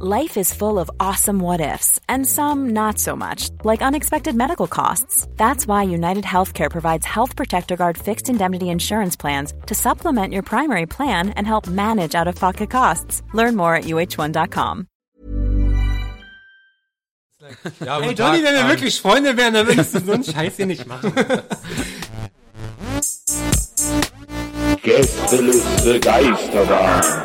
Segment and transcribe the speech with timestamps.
[0.00, 4.66] Life is full of awesome what ifs, and some not so much, like unexpected medical
[4.66, 5.28] costs.
[5.36, 10.42] That's why United Healthcare provides Health Protector Guard fixed indemnity insurance plans to supplement your
[10.42, 13.22] primary plan and help manage out of pocket costs.
[13.34, 14.88] Learn more at uh1.com.
[17.84, 20.56] Ja, Hey Johnny, wenn wir ähm, wirklich Freunde wären, dann würdest du so einen Scheiß
[20.56, 21.12] hier nicht machen.
[24.82, 27.24] Gästeliste Geisterbahn.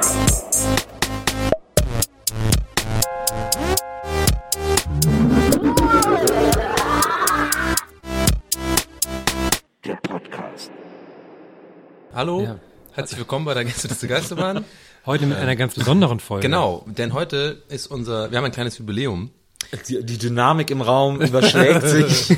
[12.14, 12.60] Hallo, Ja.
[12.94, 14.66] herzlich willkommen bei der Gäste des Geisterbahn.
[15.06, 16.44] Heute mit einer ganz besonderen Folge.
[16.48, 19.32] genau, denn heute ist unser, wir haben ein kleines Jubiläum.
[19.88, 22.38] Die, die Dynamik im Raum überschlägt sich.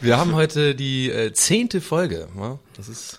[0.00, 2.28] Wir haben heute die äh, zehnte Folge.
[2.38, 3.18] Ja, das ist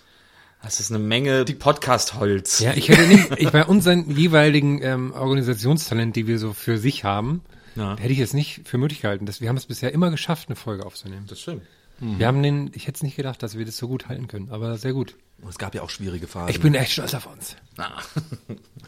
[0.63, 2.59] Das ist eine Menge Podcast-Holz.
[2.59, 7.03] Ja, ich hätte nicht, ich bei unseren jeweiligen ähm, Organisationstalent, die wir so für sich
[7.03, 7.41] haben,
[7.75, 7.97] Ja.
[7.97, 9.25] hätte ich es nicht für möglich gehalten.
[9.25, 11.25] Dass, wir haben es bisher immer geschafft, eine Folge aufzunehmen.
[11.27, 11.63] Das stimmt.
[12.02, 14.49] Wir haben den, ich hätte es nicht gedacht, dass wir das so gut halten können,
[14.49, 15.16] aber sehr gut.
[15.47, 16.49] es gab ja auch schwierige Phasen.
[16.49, 17.55] Ich bin echt stolz auf uns.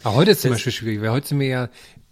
[0.02, 1.68] Aber heute ist zum Beispiel schwierig, weil heute sind wir ja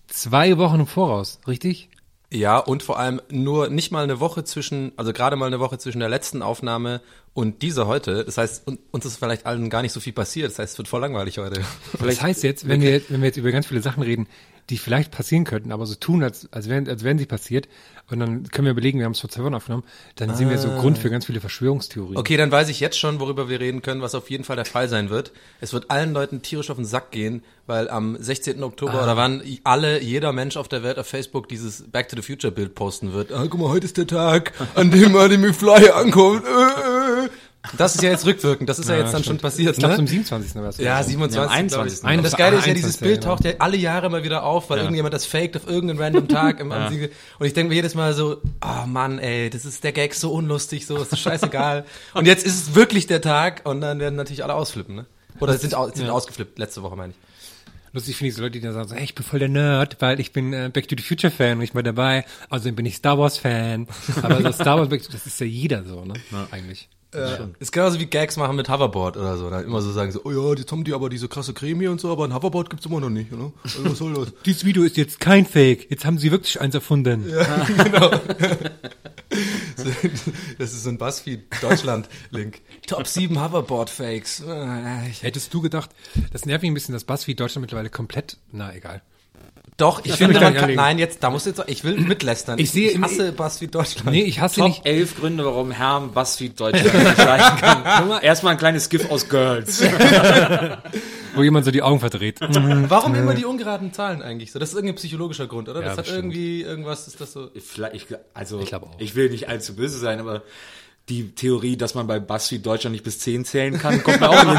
[0.08, 1.88] zwei Wochen im Voraus, richtig?
[2.34, 5.76] ja, und vor allem nur nicht mal eine Woche zwischen, also gerade mal eine Woche
[5.76, 7.02] zwischen der letzten Aufnahme
[7.34, 8.24] und dieser heute.
[8.24, 10.50] Das heißt, un- uns ist vielleicht allen gar nicht so viel passiert.
[10.50, 11.60] Das heißt, es wird voll langweilig heute.
[11.98, 14.28] das heißt jetzt, wenn wir, wenn wir jetzt über ganz viele Sachen reden,
[14.70, 17.68] die vielleicht passieren könnten, aber so tun, als, als, wären, als wären sie passiert,
[18.10, 19.84] und dann können wir überlegen, wir haben es vor zwei Wochen aufgenommen,
[20.16, 22.18] dann sind wir so Grund für ganz viele Verschwörungstheorien.
[22.18, 24.64] Okay, dann weiß ich jetzt schon, worüber wir reden können, was auf jeden Fall der
[24.64, 25.32] Fall sein wird.
[25.60, 28.62] Es wird allen Leuten tierisch auf den Sack gehen, weil am 16.
[28.62, 32.22] Oktober oder wann alle, jeder Mensch auf der Welt auf Facebook dieses Back to the
[32.22, 33.32] Future Bild posten wird.
[33.32, 36.44] Ah, guck mal, heute ist der Tag, an dem Marty McFly ankommt.
[37.78, 39.96] Das ist ja jetzt rückwirkend, das ist ja, jetzt dann schon passiert, Ich glaube, ne?
[39.98, 40.54] zum 27.
[40.56, 40.78] war es.
[40.78, 41.10] Ja, oder so.
[41.10, 41.36] 27.
[41.36, 41.98] Ja, am glaub 21.
[42.10, 42.16] ich.
[42.18, 44.42] Und das Geile ist ja, dieses 21, Bild ja, taucht ja alle Jahre mal wieder
[44.42, 47.10] auf, weil irgendjemand das faked auf irgendeinen random Tag im Ansiege.
[47.38, 50.32] Und ich denke mir jedes Mal so, oh Mann, ey, das ist der Gag so
[50.32, 51.84] unlustig, so, ist scheißegal.
[52.14, 55.06] und jetzt ist es wirklich der Tag und dann werden natürlich alle ausflippen, ne?
[55.38, 57.18] Oder sind, au sind ausgeflippt, letzte Woche meine ich.
[57.94, 59.98] Lustig finde ich so Leute, die dann sagen, so, hey, ich bin voll der Nerd,
[60.00, 62.86] weil ich bin äh, Back to the Future Fan und ich war dabei, also bin
[62.86, 63.86] ich Star Wars Fan.
[64.22, 66.14] Aber das Star Wars, Back to- das ist ja jeder so, ne?
[66.50, 66.88] Eigentlich.
[67.58, 69.50] Ist genauso wie Gags machen mit Hoverboard oder so.
[69.50, 71.90] Dann immer so sagen so, oh ja, jetzt haben die aber diese krasse Creme hier
[71.90, 73.52] und so, aber ein Hoverboard gibt's immer noch nicht, ne?
[73.64, 74.32] Also was soll das?
[74.46, 75.90] Dieses Video ist jetzt kein Fake.
[75.90, 77.24] Jetzt haben sie wirklich eins erfunden.
[80.58, 82.60] Das ist so ein Buzzfeed Deutschland-Link.
[82.86, 84.40] Top 7 Hoverboard-Fakes.
[84.46, 85.90] Äh, Hättest du gedacht,
[86.32, 89.02] das nervt mich ein bisschen, dass BuzzFeed Deutschland mittlerweile komplett, na egal.
[89.78, 91.96] Doch, ich Das finde, ich man kann, nein, jetzt, da musst du jetzt, ich will
[91.98, 92.58] mitlästern.
[92.58, 94.10] Ich sehe ich hasse Buzzfeed Deutschland.
[94.10, 94.84] Nee, ich hasse Top nicht.
[94.86, 98.10] elf Gründe, warum Herr Buzzfeed Deutschland nicht leiden kann.
[98.22, 99.82] Erstmal ein kleines GIF aus Girls.
[101.34, 102.38] Wo jemand so die Augen verdreht.
[102.40, 104.58] Warum immer die ungeraden Zahlen eigentlich so?
[104.58, 105.80] Das ist irgendein psychologischer Grund, oder?
[105.80, 106.24] Ja, das hat bestimmt.
[106.34, 107.48] irgendwie, irgendwas ist das so.
[107.58, 108.90] Vielleicht, ich, also, Ich ich, auch.
[109.14, 110.42] will nicht allzu böse sein, aber
[111.08, 114.42] die Theorie, dass man bei Buzzfeed Deutschland nicht bis 10 zählen kann, kommt mir auch
[114.42, 114.58] in den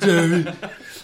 [0.00, 0.46] Sinn.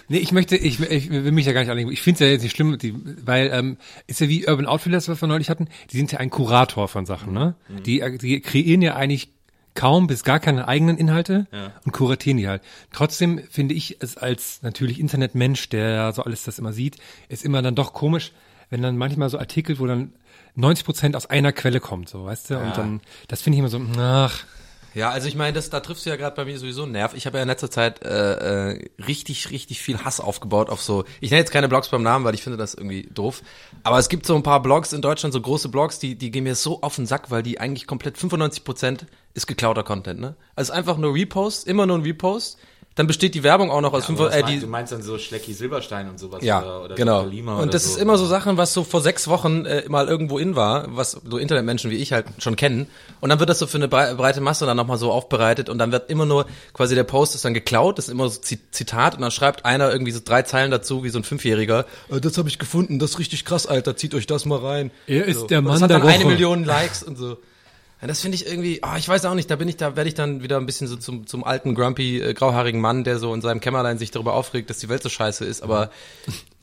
[0.09, 1.91] Nee, ich möchte, ich, ich will mich ja gar nicht anlegen.
[1.91, 2.95] Ich finde es ja jetzt nicht schlimm, die,
[3.25, 3.77] weil ähm,
[4.07, 7.07] ist ja wie Urban Outfitters, was wir neulich hatten, die sind ja ein Kurator von
[7.07, 7.55] Sachen, ne?
[7.85, 9.31] Die, die kreieren ja eigentlich
[9.75, 11.47] kaum bis gar keine eigenen Inhalte
[11.85, 12.63] und kuratieren die halt.
[12.93, 16.97] Trotzdem finde ich es als natürlich Internetmensch, der so alles das immer sieht,
[17.29, 18.33] ist immer dann doch komisch,
[18.71, 20.13] wenn dann manchmal so Artikel, wo dann
[20.55, 22.59] 90 Prozent aus einer Quelle kommt, so, weißt du?
[22.59, 24.45] Und dann, das finde ich immer so, ach,
[24.95, 27.15] Ja, also ich meine, das, da triffst du ja gerade bei mir sowieso einen Nerv.
[27.15, 31.05] Ich habe ja in letzter Zeit äh, äh, richtig, richtig viel Hass aufgebaut auf so.
[31.21, 33.43] Ich nenne jetzt keine Blogs beim Namen, weil ich finde das irgendwie doof.
[33.83, 36.45] Aber es gibt so ein paar Blogs in Deutschland, so große Blogs, die, die gehen
[36.45, 40.37] mir so auf den Sack, weil die eigentlich komplett 95 Prozent ist geklauter Content, ne?
[40.55, 42.59] Also einfach nur Repost, immer nur ein Repost.
[42.97, 44.93] Dann besteht die Werbung auch noch aus fünf, Aber was äh, meinst- die, du meinst
[44.93, 47.25] dann so Schlecki Silberstein und sowas ja, oder, oder genau.
[47.25, 47.91] Lima und oder das so.
[47.91, 51.21] ist immer so Sachen, was so vor sechs Wochen äh, mal irgendwo in war, was
[51.29, 52.87] so Internetmenschen wie ich halt schon kennen.
[53.21, 55.79] Und dann wird das so für eine brei- breite Masse dann nochmal so aufbereitet und
[55.79, 58.61] dann wird immer nur, quasi der Post ist dann geklaut, das ist immer so Zi-
[58.71, 61.87] Zitat und dann schreibt einer irgendwie so drei Zeilen dazu, wie so ein Fünfjähriger.
[62.11, 64.93] Äh, das habe ich gefunden, das ist richtig krass, Alter, zieht euch das mal rein.
[65.09, 65.47] Er ist so.
[65.49, 66.33] der Und Mann das hat der dann eine Woche.
[66.33, 67.39] Million Likes und so.
[68.05, 70.09] Ja, das finde ich irgendwie, ah, ich weiß auch nicht, da bin ich, da werde
[70.09, 73.33] ich dann wieder ein bisschen so zum, zum alten, grumpy, äh, grauhaarigen Mann, der so
[73.33, 75.91] in seinem Kämmerlein sich darüber aufregt, dass die Welt so scheiße ist, aber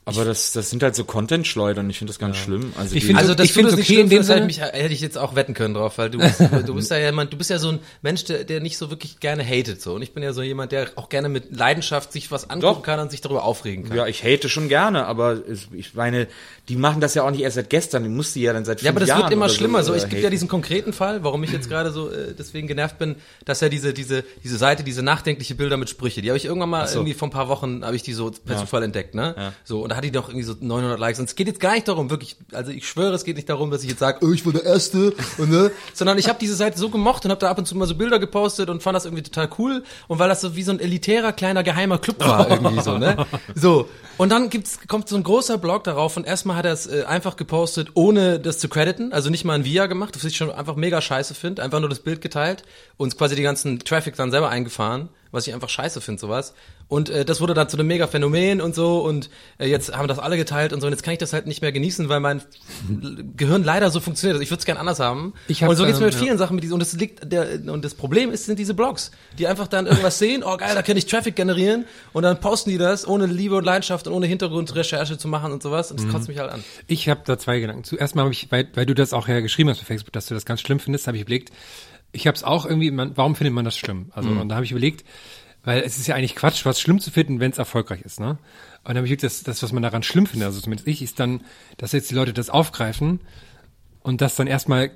[0.04, 1.88] Aber das, das sind halt so Content-Schleudern.
[1.88, 2.72] Ich finde das ganz schlimm.
[2.76, 4.46] Also Ich finde- Also, dass ich du find's das okay schlimm in dem Sinne.
[4.46, 7.32] mich, hätte ich jetzt auch wetten können drauf, weil du bist, du bist ja jemand,
[7.32, 9.94] du bist ja so ein Mensch, der, der nicht so wirklich gerne hatet, so.
[9.94, 12.82] Und ich bin ja so jemand, der auch gerne mit Leidenschaft sich was angucken Doch.
[12.82, 13.96] kann und sich darüber aufregen kann.
[13.96, 15.38] ja, ich hate schon gerne, aber
[15.72, 16.26] ich meine,
[16.68, 18.02] die machen das ja auch nicht erst seit gestern.
[18.02, 19.84] Die mussten ja dann seit fünf Ja, aber das Jahren wird immer schlimmer.
[19.84, 22.66] So, äh, es gibt ja diesen konkreten Fall, warum ich jetzt gerade so äh, deswegen
[22.66, 26.38] genervt bin, dass ja diese diese diese Seite, diese nachdenkliche Bilder mit Sprüche, die habe
[26.38, 26.98] ich irgendwann mal so.
[26.98, 29.34] irgendwie vor ein paar Wochen habe ich die so per Zufall entdeckt, ne?
[29.36, 29.52] Ja.
[29.64, 31.18] So und da hatte die doch irgendwie so 900 Likes.
[31.18, 33.70] Und es geht jetzt gar nicht darum, wirklich, also ich schwöre, es geht nicht darum,
[33.70, 36.54] dass ich jetzt sage, oh, ich war der erste und ne, sondern ich habe diese
[36.54, 38.96] Seite so gemocht und habe da ab und zu mal so Bilder gepostet und fand
[38.96, 39.84] das irgendwie total cool.
[40.08, 43.26] Und weil das so wie so ein elitärer kleiner geheimer Club war irgendwie so, ne?
[43.54, 43.86] So.
[44.16, 47.04] Und dann gibt's kommt so ein großer Blog darauf und erstmal hat er es äh,
[47.04, 50.50] einfach gepostet, ohne das zu crediten, also nicht mal ein Via gemacht, was ich schon
[50.50, 52.62] einfach mega scheiße finde, einfach nur das Bild geteilt
[52.96, 56.54] und quasi die ganzen Traffic dann selber eingefahren, was ich einfach scheiße finde sowas.
[56.88, 60.06] Und äh, das wurde dann zu einem mega Phänomen und so und äh, jetzt haben
[60.06, 62.20] das alle geteilt und so und jetzt kann ich das halt nicht mehr genießen, weil
[62.20, 62.42] mein
[63.36, 64.34] Gehirn leider so funktioniert.
[64.34, 65.32] Also ich würde es gern anders haben.
[65.48, 67.32] Ich hab, und so geht's mir ähm, mit vielen Sachen mit diesen und das liegt
[67.32, 70.74] der und das Problem ist sind diese Blogs, die einfach dann irgendwas sehen, oh geil,
[70.74, 74.12] da kann ich Traffic generieren und dann posten die das ohne Liebe und Leidenschaft und
[74.12, 76.62] ohne Hintergrundrecherche zu machen und sowas und das kotzt mich halt an.
[76.86, 77.84] Ich habe da zwei Gedanken.
[77.84, 80.26] Zuerst mal habe ich, weil, weil du das auch ja geschrieben hast bei Facebook, dass
[80.26, 81.50] du das ganz schlimm findest, habe ich überlegt,
[82.12, 84.10] ich habe es auch irgendwie, man, warum findet man das schlimm?
[84.14, 85.04] Also und da habe ich überlegt,
[85.64, 88.30] weil es ist ja eigentlich Quatsch, was schlimm zu finden, wenn es erfolgreich ist, ne?
[88.84, 91.02] Und dann habe ich überlegt, das, das, was man daran schlimm findet, also zumindest ich,
[91.02, 91.42] ist dann,
[91.78, 93.20] dass jetzt die Leute das aufgreifen
[94.02, 94.90] und das dann erstmal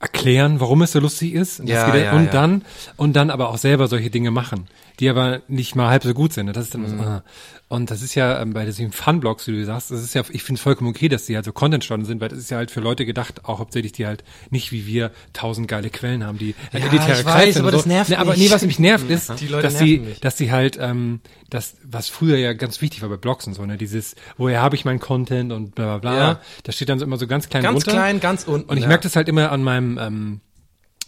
[0.00, 1.60] erklären, warum es so lustig ist.
[1.60, 2.30] Und, Ja, ja, und ja.
[2.30, 2.64] dann
[2.96, 4.68] und dann aber auch selber solche Dinge machen,
[5.00, 6.46] die aber nicht mal halb so gut sind.
[6.48, 6.98] Das ist dann Mhm.
[6.98, 7.22] so, ah.
[7.68, 10.42] Und das ist ja ähm, bei diesen Fun-Blogs, wie du sagst, das ist ja, ich
[10.42, 12.70] finde es vollkommen okay, dass die halt so Content-Stunden sind, weil das ist ja halt
[12.70, 16.54] für Leute gedacht, auch hauptsächlich die halt nicht wie wir tausend geile Quellen haben, die
[16.72, 19.38] halt elitäre ich weiß, aber und das nervt nee, aber nee, was mich nervt ist,
[19.40, 20.20] Die Leute dass mich.
[20.20, 21.20] dass die halt, ähm,
[21.50, 24.74] das, was früher ja ganz wichtig war bei Blogs und so, ne, dieses, woher habe
[24.74, 26.40] ich meinen Content und bla bla bla, Ja.
[26.62, 27.90] da steht dann so immer so ganz klein Ganz runter.
[27.92, 28.68] klein, ganz unten.
[28.70, 28.88] Und ich ja.
[28.88, 30.40] merke das halt immer an meinem, ähm,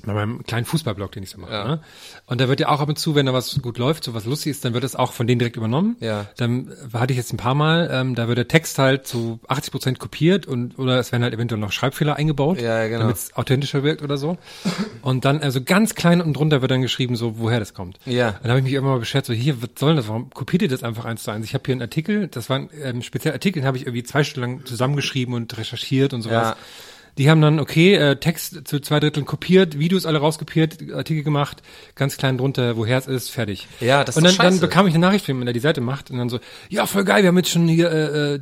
[0.05, 1.53] bei meinem kleinen Fußballblog, den ich so mache.
[1.53, 1.65] Ja.
[1.67, 1.81] Ne?
[2.27, 4.25] Und da wird ja auch ab und zu, wenn da was gut läuft, so was
[4.25, 5.97] lustig ist, dann wird das auch von denen direkt übernommen.
[6.01, 6.27] Ja.
[6.37, 9.73] Dann hatte ich jetzt ein paar Mal, ähm, da wird der Text halt zu 80
[9.73, 13.01] Prozent kopiert und oder es werden halt eventuell noch Schreibfehler eingebaut, Ja, genau.
[13.01, 14.39] damit es authentischer wirkt oder so.
[15.03, 17.99] Und dann also ganz klein und drunter wird dann geschrieben, so woher das kommt.
[18.07, 18.39] Ja.
[18.43, 20.09] Dann habe ich mich immer mal beschert, so hier, was soll das?
[20.09, 21.45] Warum kopiert ihr das einfach eins zu eins?
[21.45, 24.25] Ich habe hier einen Artikel, das waren ähm, speziell Artikel, den habe ich irgendwie zwei
[24.25, 26.51] Stunden lang zusammengeschrieben und recherchiert und sowas.
[26.51, 26.57] Ja.
[27.19, 31.63] Die haben dann, okay, äh, Text zu zwei Dritteln kopiert, Videos alle rauskopiert, Artikel gemacht,
[31.95, 33.67] ganz klein drunter, woher es ist, fertig.
[33.81, 34.61] Ja, das ist Und dann, doch dann scheiße.
[34.61, 37.05] bekam ich eine Nachricht von ihm, der die Seite macht, und dann so, ja, voll
[37.05, 38.39] geil, wir haben jetzt schon hier äh, äh,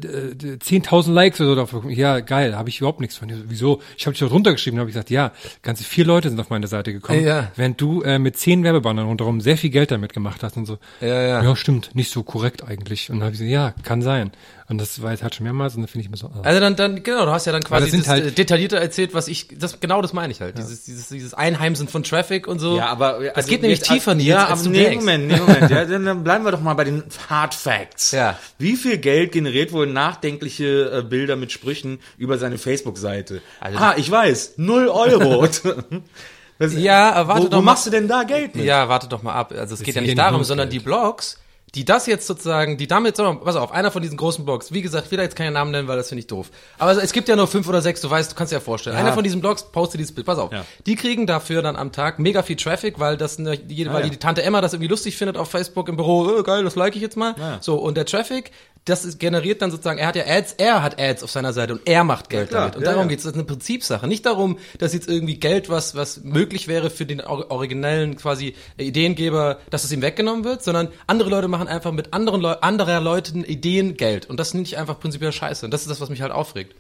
[0.59, 1.55] 10.000 Likes oder so.
[1.57, 1.93] drauf bekommen.
[1.95, 3.29] Ja, geil, habe ich überhaupt nichts von.
[3.29, 3.81] So, Wieso?
[3.97, 5.33] Ich habe dich doch runtergeschrieben, habe ich gesagt, ja,
[5.63, 7.51] ganze vier Leute sind auf meine Seite gekommen, Ja.
[7.57, 10.79] während du äh, mit zehn Werbebannern rundherum sehr viel Geld damit gemacht hast und so.
[11.01, 11.43] Ja, ja.
[11.43, 13.11] Ja, stimmt, nicht so korrekt eigentlich.
[13.11, 14.31] Und dann habe ich gesagt, ja, kann sein.
[14.71, 16.41] Und das war jetzt halt schon mehrmals und dann finde ich mir so, ah.
[16.43, 18.77] Also dann, dann, genau, du hast ja dann quasi das sind das, halt- äh, detaillierter
[18.77, 20.59] erzählt, was ich, das, genau das meine ich halt.
[20.59, 22.77] Dieses, dieses, dieses Einheimsen von Traffic und so.
[22.77, 24.95] Ja, aber das also geht nämlich jetzt- tiefer, Nils, Ja, als du nee.
[24.95, 25.71] Moment, nee, Moment.
[25.71, 28.11] Ja, dann, bleiben wir doch mal bei den Hard Facts.
[28.11, 28.39] Ja.
[28.59, 33.41] Wie viel Geld generiert wohl nachdenkliche äh, Bilder mit Sprüchen über seine Facebook-Seite?
[33.61, 35.49] Also- ah, ich weiß, null Euro.
[36.59, 37.73] Was- Ja, aber warte wo, doch wo mal.
[37.73, 38.65] machst du denn da Geld mit?
[38.65, 39.55] Ja, warte doch mal ab.
[39.57, 41.39] Also es geht ja nicht ja darum, sondern die Blogs,
[41.75, 44.83] die das jetzt sozusagen, die damit, sondern, pass auf, einer von diesen großen Blogs, wie
[44.83, 46.51] gesagt, ich will da jetzt keinen Namen nennen, weil das finde ich doof.
[46.79, 48.97] Aber es gibt ja nur fünf oder sechs, du weißt, du kannst dir ja vorstellen.
[48.97, 50.53] Einer von diesen Blogs postet dieses Bild, pass auf.
[50.53, 50.65] Ja.
[50.87, 54.09] Die kriegen dafür dann am Tag mega viel Traffic, weil das ne, jede, weil ja.
[54.09, 56.97] die Tante Emma das irgendwie lustig findet auf Facebook im Büro, äh, geil, das like
[56.97, 57.35] ich jetzt mal.
[57.39, 57.59] Ja.
[57.61, 58.51] So, und der Traffic,
[58.89, 61.75] das ist generiert dann sozusagen, er hat ja Ads, er hat Ads auf seiner Seite
[61.75, 62.77] und er macht Geld klar, damit.
[62.77, 63.09] Und ja, darum ja.
[63.09, 63.23] geht's.
[63.23, 64.07] Das ist eine Prinzipsache.
[64.07, 68.55] Nicht darum, dass jetzt irgendwie Geld, was, was möglich wäre für den or- originellen quasi
[68.77, 73.01] Ideengeber, dass es ihm weggenommen wird, sondern andere Leute machen einfach mit anderen Leu anderer
[73.01, 74.27] Leuten Ideen Geld.
[74.27, 75.65] Und das finde ich einfach prinzipiell scheiße.
[75.65, 76.75] Und das ist das, was mich halt aufregt.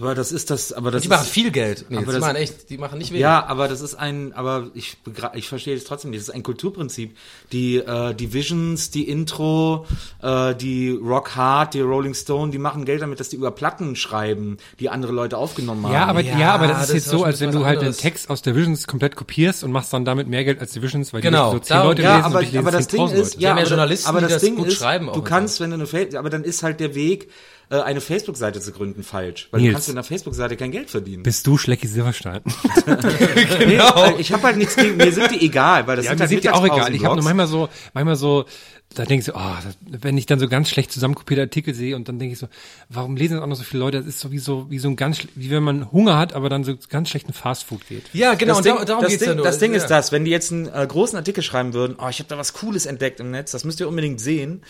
[0.00, 1.86] Aber das ist das, aber das Die ist, machen viel Geld.
[1.88, 3.22] Nee, Aber die das- machen echt, die machen nicht wenig.
[3.22, 4.96] Ja, aber das ist ein, aber ich,
[5.34, 6.20] ich verstehe es trotzdem nicht.
[6.20, 7.16] Das ist ein Kulturprinzip.
[7.52, 9.86] Die, äh, die Visions, die Intro,
[10.22, 13.96] äh, die Rock Hard, die Rolling Stone, die machen Geld damit, dass die über Platten
[13.96, 15.92] schreiben, die andere Leute aufgenommen haben.
[15.92, 17.76] Ja, aber ja, Ja, aber das das ist jetzt ist so, als wenn du halt
[17.76, 17.96] den anderes.
[17.98, 21.12] Text aus der Visions komplett kopierst und machst dann damit mehr Geld als die Visions,
[21.12, 22.86] weil Genau, die so zehn darum- Leute ja, lesen aber, und ich lese aber das
[22.88, 23.42] Ding 10.000 ist, Leute.
[23.44, 25.70] ja, aber, Journalisten, aber die das, das Ding gut ist, schreiben auch du kannst, wenn
[25.70, 27.28] du eine, Fa- aber dann ist halt der Weg,
[27.70, 29.70] äh, eine Facebook-Seite zu gründen falsch, weil Nils.
[29.70, 31.22] du kannst mit einer Facebook-Seite kein Geld verdienen.
[31.22, 32.40] Bist du Schlecki Silverstein?
[33.58, 34.16] genau.
[34.18, 36.30] Ich habe halt nichts gegen, mir sind die egal, weil das Ja, sind mir halt
[36.30, 36.94] sind die auch egal.
[36.94, 38.46] Ich habe nur manchmal so, manchmal so
[38.94, 41.94] da denke ich so, ah, das- wenn ich dann so ganz schlecht zusammenkopierte Artikel sehe
[41.94, 42.48] und dann denke ich so,
[42.88, 43.98] warum lesen das auch noch so viele Leute?
[43.98, 46.48] Das ist so wie so, wie so ein ganz, wie wenn man Hunger hat, aber
[46.48, 48.04] dann so ganz schlechten Fastfood geht.
[48.14, 49.44] Ja, genau, das und Ding, da- darum das geht's Ding, ja nur.
[49.44, 49.88] Das Ding ist Ja.
[49.88, 52.54] das, wenn die jetzt einen äh, großen Artikel schreiben würden, oh, ich habe da was
[52.54, 54.62] Cooles entdeckt im Netz, das müsst ihr unbedingt sehen.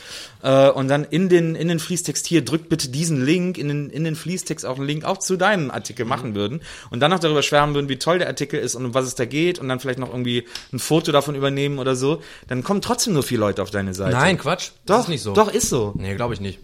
[0.43, 3.89] Äh, und dann in den, in den Fließtext hier, drückt bitte diesen Link, in den,
[3.89, 6.09] in den Fließtext auch einen Link auch zu deinem Artikel Mhm.
[6.09, 6.61] machen würden.
[6.91, 9.15] Und dann noch darüber schwärmen würden, wie toll der Artikel ist und um was es
[9.15, 12.83] da geht und dann vielleicht noch irgendwie ein Foto davon übernehmen oder so, dann kommen
[12.83, 14.08] trotzdem nur vier Leute auf deine Seite.
[14.13, 14.71] Nein, Quatsch.
[14.87, 15.35] Doch, das ist nicht so.
[15.35, 15.93] Doch, ist so.
[15.97, 16.59] Nee, glaube ich nicht.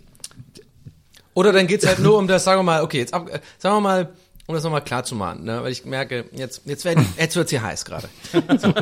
[1.34, 3.76] Oder dann geht's halt nur um das, sagen wir mal, okay, jetzt ab, äh, sagen
[3.76, 4.12] wir mal,
[4.46, 7.50] um das nochmal klar zu machen, ne, weil ich merke, jetzt, jetzt werden, jetzt wird's
[7.50, 8.08] hier heiß gerade.
[8.58, 8.72] So.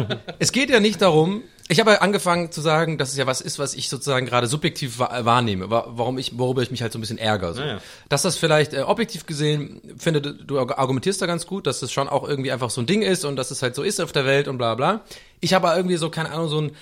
[0.40, 3.40] Es geht ja nicht darum, ich habe ja angefangen zu sagen, dass es ja was
[3.40, 6.92] ist, was ich sozusagen gerade subjektiv wa- wahrnehme, wa- warum ich, worüber ich mich halt
[6.92, 7.54] so ein bisschen ärgere.
[7.54, 7.60] So.
[7.62, 7.78] Ja, ja.
[8.08, 11.92] Dass das vielleicht äh, objektiv gesehen, finde, du du argumentierst da ganz gut, dass das
[11.92, 14.10] schon auch irgendwie einfach so ein Ding ist und dass es halt so ist auf
[14.12, 15.00] der Welt und bla bla.
[15.40, 16.72] Ich habe aber irgendwie so, keine Ahnung, so ein,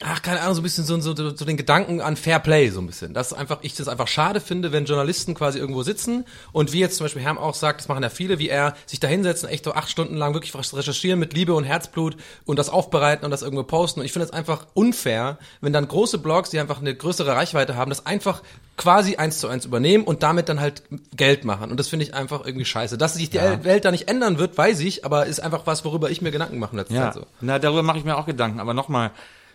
[0.00, 2.80] ach, keine Ahnung, so ein bisschen so, so, so den Gedanken an Fair Play, so
[2.80, 3.14] ein bisschen.
[3.14, 6.96] Dass einfach, ich das einfach schade finde, wenn Journalisten quasi irgendwo sitzen und wie jetzt
[6.96, 9.64] zum Beispiel Herm auch sagt, das machen ja viele, wie er sich da hinsetzen, echt
[9.64, 13.42] so acht Stunden lang wirklich recherchieren mit Liebe und Herzblut und das aufbereiten und das
[13.42, 13.98] irgendwo posten.
[14.00, 17.74] Und ich finde es einfach unfair, wenn dann große Blogs, die einfach eine größere Reichweite
[17.74, 18.42] haben, das einfach
[18.76, 20.84] quasi eins zu eins übernehmen und damit dann halt
[21.16, 21.72] Geld machen.
[21.72, 22.96] Und das finde ich einfach irgendwie scheiße.
[22.98, 26.08] Dass sich die Welt da nicht ändern wird, weiß ich, aber ist einfach was, worüber
[26.08, 27.26] ich mir Gedanken mache in letzter Ja, Zeit so.
[27.40, 28.60] na, darüber mache ich mir auch Gedanken.
[28.60, 29.10] Aber nochmal,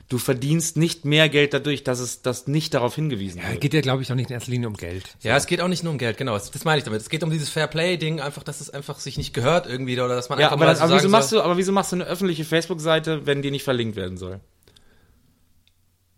[0.10, 3.62] du verdienst nicht mehr Geld dadurch, dass es das nicht darauf hingewiesen Ja, wird.
[3.62, 5.16] geht ja, glaube ich, auch nicht in erster Linie um Geld.
[5.22, 6.34] Ja, es geht auch nicht nur um Geld, genau.
[6.34, 7.02] Das, das meine ich damit.
[7.02, 10.16] Es geht um dieses Fair Play-Ding, einfach, dass es einfach sich nicht gehört irgendwie oder
[10.16, 11.92] dass man Ja, einfach aber, mal das, so aber, wieso machst du, aber wieso machst
[11.92, 14.40] du eine öffentliche Facebook-Seite, wenn die nicht verlinkt werden soll?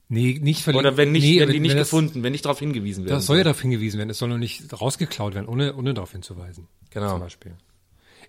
[0.08, 0.86] Nee, nicht verlinkt.
[0.86, 3.25] Oder wenn nicht, nee, wenn die nicht das, gefunden, wenn nicht darauf hingewiesen werden Das
[3.25, 4.10] soll ja darauf hingewiesen werden.
[4.12, 6.68] Es soll nur nicht rausgeklaut werden, ohne, ohne darauf hinzuweisen.
[6.92, 7.12] Genau.
[7.12, 7.54] Zum Beispiel.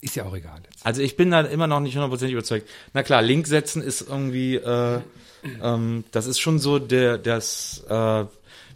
[0.00, 0.84] Ist ja auch egal jetzt.
[0.84, 2.68] Also ich bin da immer noch nicht hundertprozentig überzeugt.
[2.92, 5.00] Na klar, Link setzen ist irgendwie, äh,
[5.62, 8.24] ähm, das ist schon so der, das, äh,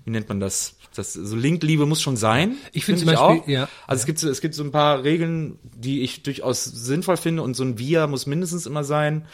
[0.04, 0.76] wie nennt man das?
[0.94, 2.56] Das so Linkliebe muss schon sein.
[2.72, 3.48] Ich finde find zum Beispiel, auch.
[3.48, 3.68] ja.
[3.86, 7.42] Also es gibt so, es gibt so ein paar Regeln, die ich durchaus sinnvoll finde
[7.42, 9.26] und so ein Via muss mindestens immer sein.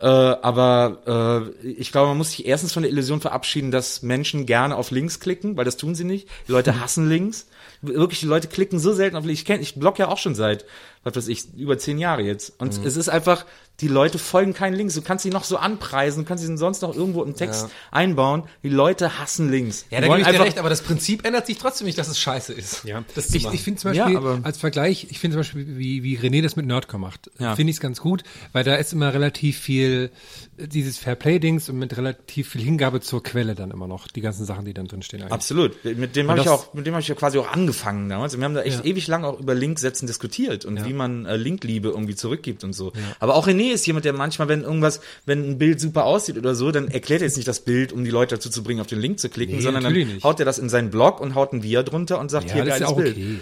[0.00, 4.44] Äh, aber äh, ich glaube, man muss sich erstens von der Illusion verabschieden, dass Menschen
[4.44, 6.28] gerne auf Links klicken, weil das tun sie nicht.
[6.48, 7.46] Die Leute hassen Links.
[7.80, 9.40] Wirklich, die Leute klicken so selten auf Links.
[9.40, 10.64] Ich kenn, ich blog ja auch schon seit,
[11.04, 12.52] was weiß ich, über zehn Jahre jetzt.
[12.58, 12.86] Und Mhm.
[12.86, 13.46] es ist einfach,
[13.80, 14.94] die Leute folgen keinen Links.
[14.94, 17.70] Du kannst sie noch so anpreisen, du kannst sie sonst noch irgendwo im Text Ja.
[17.90, 18.44] einbauen.
[18.62, 19.84] Die Leute hassen Links.
[19.90, 22.18] Ja, da gebe ich dir recht, aber das Prinzip ändert sich trotzdem nicht, dass es
[22.18, 22.84] scheiße ist.
[22.84, 25.76] Ja, das ich, ich finde zum Ja, Beispiel, aber- als Vergleich, ich finde zum Beispiel,
[25.78, 27.56] wie, wie René das mit Nerdcore macht, Ja.
[27.56, 30.10] finde ich es ganz gut, weil da ist immer relativ viel
[30.56, 34.64] dieses Fairplay-Dings und mit relativ viel Hingabe zur Quelle dann immer noch, die ganzen Sachen,
[34.64, 35.32] die dann drinstehen eigentlich.
[35.32, 35.84] Absolut.
[35.84, 38.34] Mit dem habe ich auch, mit dem habe ich ja quasi auch angefangen damals.
[38.34, 41.36] Und wir haben da echt ewig lang auch über Linksätzen diskutiert und wie man äh,
[41.36, 42.92] Linkliebe irgendwie zurückgibt und so.
[43.20, 46.54] Aber auch René ist jemand, der manchmal, wenn irgendwas, wenn ein Bild super aussieht oder
[46.54, 48.86] so, dann erklärt er jetzt nicht das Bild, um die Leute dazu zu bringen, auf
[48.86, 50.24] den Link zu klicken, Nee, sondern dann nicht.
[50.24, 52.64] haut er das in seinen Blog und haut ein Via drunter und sagt, Ja, hier
[52.64, 53.16] das ist ja geiles auch Bild.
[53.16, 53.38] okay.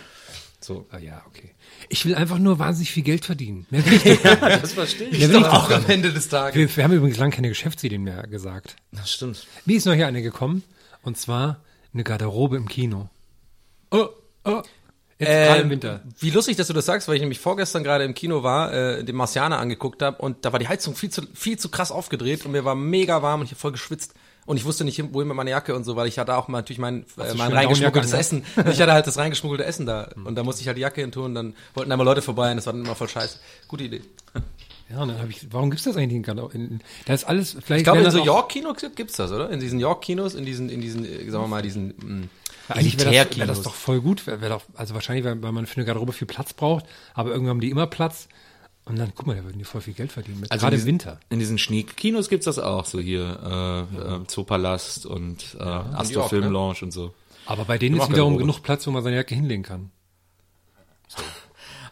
[0.61, 0.87] So.
[0.91, 1.51] Ah, ja, okay.
[1.89, 3.67] Ich will einfach nur wahnsinnig viel Geld verdienen.
[3.71, 4.63] Mehr will ich doch nicht.
[4.63, 5.77] Das verstehe Ja, ich auch doch.
[5.77, 6.55] am Ende des Tages.
[6.55, 8.77] Wir, wir haben übrigens lange keine Geschäftsideen mehr gesagt.
[8.93, 9.47] Das stimmt.
[9.67, 10.63] Mir ist noch hier eine gekommen,
[11.03, 11.61] und zwar
[11.93, 13.11] eine Garderobe im Kino.
[13.91, 14.07] Oh,
[14.45, 14.63] oh.
[15.23, 16.01] Jetzt gerade im Ähm, Winter.
[16.19, 19.05] Wie lustig, dass du das sagst, weil ich nämlich vorgestern gerade im Kino war, äh,
[19.05, 22.45] den Marcianer angeguckt habe und da war die Heizung viel zu, viel zu krass aufgedreht
[22.45, 24.15] und mir war mega warm und ich hab voll geschwitzt.
[24.45, 26.59] Und ich wusste nicht, wohin mit meiner Jacke und so, weil ich hatte auch mal
[26.59, 28.73] natürlich mein, äh, mein reingeschmuggeltes Downjacke Essen.
[28.73, 30.09] Ich hatte halt das reingeschmuggelte Essen da.
[30.25, 32.57] Und da musste ich halt die Jacke hin tun, dann wollten einmal Leute vorbei und
[32.57, 33.39] das war dann immer voll scheiße.
[33.69, 34.03] Gute Idee.
[34.91, 36.61] Ja, und dann habe ich, warum gibt's das eigentlich in?
[36.61, 39.49] In, da ist alles, vielleicht Ich glaube, in so York-Kinos gibt's das, oder?
[39.49, 42.29] In diesen York-Kinos, in diesen, in diesen, äh, sagen wir mal, diesen, mh,
[42.73, 44.27] Eigentlich wäre das, wär das doch voll gut.
[44.27, 47.31] Wär, wär doch, also wahrscheinlich, weil, weil man für eine Garderobe viel Platz braucht, aber
[47.31, 48.29] irgendwann haben die immer Platz.
[48.85, 50.41] Und dann, guck mal, da würden die voll viel Geld verdienen.
[50.41, 51.21] Mit, gerade in im diesen- Winter.
[51.31, 56.29] In diesen Schneekinos gibt's das auch, so hier äh, äh, Zoopalast und äh, Astor York,
[56.31, 56.51] Film ne?
[56.51, 57.15] Lounge und so.
[57.47, 59.91] Aber bei denen ist wiederum genug Platz, wo man seine Jacke hinlegen kann.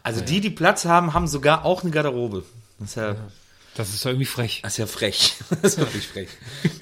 [0.03, 2.43] Also die, die Platz haben, haben sogar auch eine Garderobe.
[2.79, 3.15] Das ist ja,
[3.75, 4.59] Das ist doch irgendwie frech.
[4.63, 5.33] das ist ja frech.
[5.61, 6.27] Das ist wirklich frech.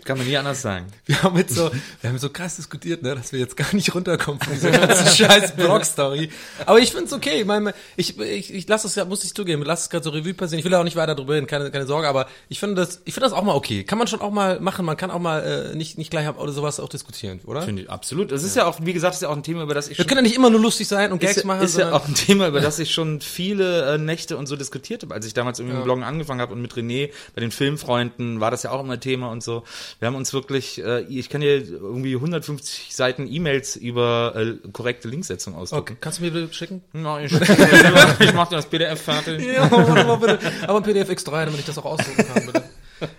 [0.05, 0.87] Kann man nie anders sagen.
[1.05, 1.69] Wir haben jetzt so,
[2.01, 5.07] wir haben so krass diskutiert, ne, dass wir jetzt gar nicht runterkommen von dieser ganzen
[5.15, 6.31] scheiß Blog-Story.
[6.65, 7.41] Aber ich find's okay.
[7.41, 10.09] Ich meine, ich, ich, ich lasse es ja, muss ich zugeben, lass es gerade so
[10.09, 10.59] Revue passieren.
[10.59, 13.13] Ich will auch nicht weiter drüber reden, keine, keine Sorge, aber ich finde das, ich
[13.13, 13.83] finde das auch mal okay.
[13.83, 14.85] Kann man schon auch mal machen.
[14.85, 17.61] Man kann auch mal äh, nicht, nicht gleich ab oder sowas auch diskutieren, oder?
[17.61, 18.31] Finde ich absolut.
[18.31, 18.65] Das ist ja.
[18.65, 20.23] auch, wie gesagt, ist ja auch ein Thema, über das ich Wir schon, können ja
[20.23, 22.47] nicht immer nur lustig sein und ist, Gags ja- machen, ist ja auch ein Thema,
[22.47, 25.75] über das ich schon viele äh, Nächte und so diskutiert habe, als ich damals irgendwie
[25.75, 28.81] mit dem Bloggen angefangen habe und mit René bei den Filmfreunden war das ja auch
[28.81, 29.63] immer Thema und so.
[29.99, 35.07] Wir haben uns wirklich, äh, ich kann dir irgendwie 150 Seiten E-Mails über äh, korrekte
[35.07, 35.81] Linksetzung ausdrucken.
[35.81, 35.97] okay.
[35.99, 36.81] Kannst du mir bitte schicken?
[36.93, 39.39] Na, ich, ich mach dir das PDF fertig.
[39.49, 40.39] Ja, aber, aber, bitte.
[40.67, 42.63] aber ein PDF X3, damit ich das auch ausdrucken kann, bitte.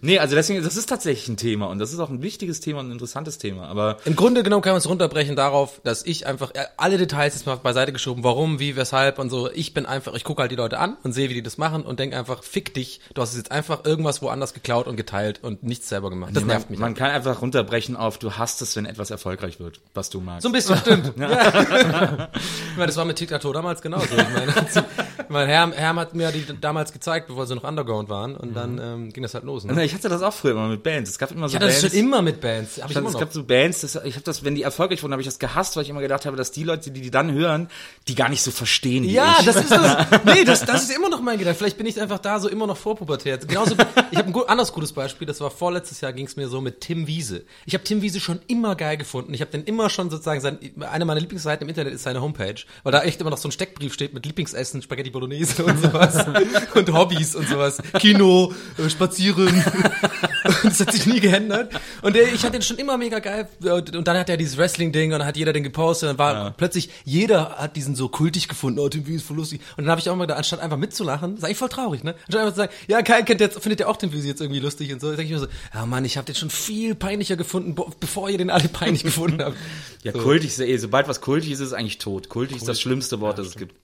[0.00, 2.80] Nee, also deswegen, das ist tatsächlich ein Thema und das ist auch ein wichtiges Thema
[2.80, 3.66] und ein interessantes Thema.
[3.68, 7.34] Aber Im Grunde genommen kann man es runterbrechen darauf, dass ich einfach äh, alle Details
[7.34, 9.50] jetzt mal beiseite geschoben, warum, wie, weshalb und so.
[9.52, 11.82] Ich bin einfach, ich gucke halt die Leute an und sehe, wie die das machen
[11.82, 15.40] und denke einfach, fick dich, du hast es jetzt einfach irgendwas woanders geklaut und geteilt
[15.42, 16.34] und nichts selber gemacht.
[16.34, 16.78] Das nervt mich.
[16.78, 20.42] man kann einfach runterbrechen auf, du hast es, wenn etwas erfolgreich wird, was du magst.
[20.42, 21.12] So ein bisschen, stimmt.
[21.16, 22.30] ja.
[22.34, 24.06] ich meine, das war mit Tic-Tac-Toe damals genauso.
[24.16, 24.52] Ich meine,
[25.28, 28.78] mein Herr, Herr hat mir die damals gezeigt, bevor sie noch Underground waren und dann
[28.78, 29.51] ähm, ging das halt los.
[29.64, 29.72] Ne?
[29.74, 31.10] Na, ich hatte das auch früher immer mit Bands.
[31.10, 31.94] Es gab immer so Ich hatte das Bands.
[31.94, 32.76] schon immer mit Bands.
[32.78, 33.20] Hab ich Ich hatte, immer es noch.
[33.20, 35.76] gab so Bands, das, ich habe das, wenn die erfolgreich wurden, habe ich das gehasst,
[35.76, 37.68] weil ich immer gedacht habe, dass die Leute, die die dann hören,
[38.08, 39.46] die gar nicht so verstehen wie Ja, ich.
[39.46, 40.06] das ist das.
[40.24, 41.58] Nee, das, das ist immer noch mein Gedanke.
[41.58, 43.46] Vielleicht bin ich einfach da so immer noch vorpubertät.
[43.48, 43.74] Genauso,
[44.10, 45.26] ich habe ein gut, anderes gutes Beispiel.
[45.26, 47.44] Das war vorletztes Jahr, ging es mir so mit Tim Wiese.
[47.66, 49.34] Ich habe Tim Wiese schon immer geil gefunden.
[49.34, 52.54] Ich habe den immer schon sozusagen, sein, eine meiner Lieblingsseiten im Internet ist seine Homepage,
[52.82, 56.24] weil da echt immer noch so ein Steckbrief steht mit Lieblingsessen, Spaghetti Bolognese und sowas
[56.74, 57.78] und Hobbys und sowas.
[57.98, 59.41] Kino, äh, Spazieren.
[59.46, 61.72] Das hat sich nie geändert.
[62.02, 63.48] Und der, ich fand den schon immer mega geil.
[63.62, 66.10] Und dann hat er dieses Wrestling-Ding und dann hat jeder den gepostet.
[66.10, 68.78] Und dann war plötzlich, jeder hat diesen so kultig gefunden.
[68.78, 69.60] Oh, Tim Wiese ist voll lustig.
[69.76, 72.14] Und dann habe ich auch mal gedacht, anstatt einfach mitzulachen, ist eigentlich voll traurig, ne?
[72.26, 74.60] Anstatt einfach zu sagen, ja, Kai kennt jetzt, findet ihr auch Tim Wiese jetzt irgendwie
[74.60, 75.08] lustig und so.
[75.08, 78.38] denke ich mir so, ja Mann, ich habe den schon viel peinlicher gefunden, bevor ihr
[78.38, 79.56] den alle peinlich gefunden habt.
[80.02, 82.28] Ja, kultig ist ja eh, sobald was kultig ist, ist es eigentlich tot.
[82.28, 83.74] Kultig ist das schlimmste Wort, das es gibt.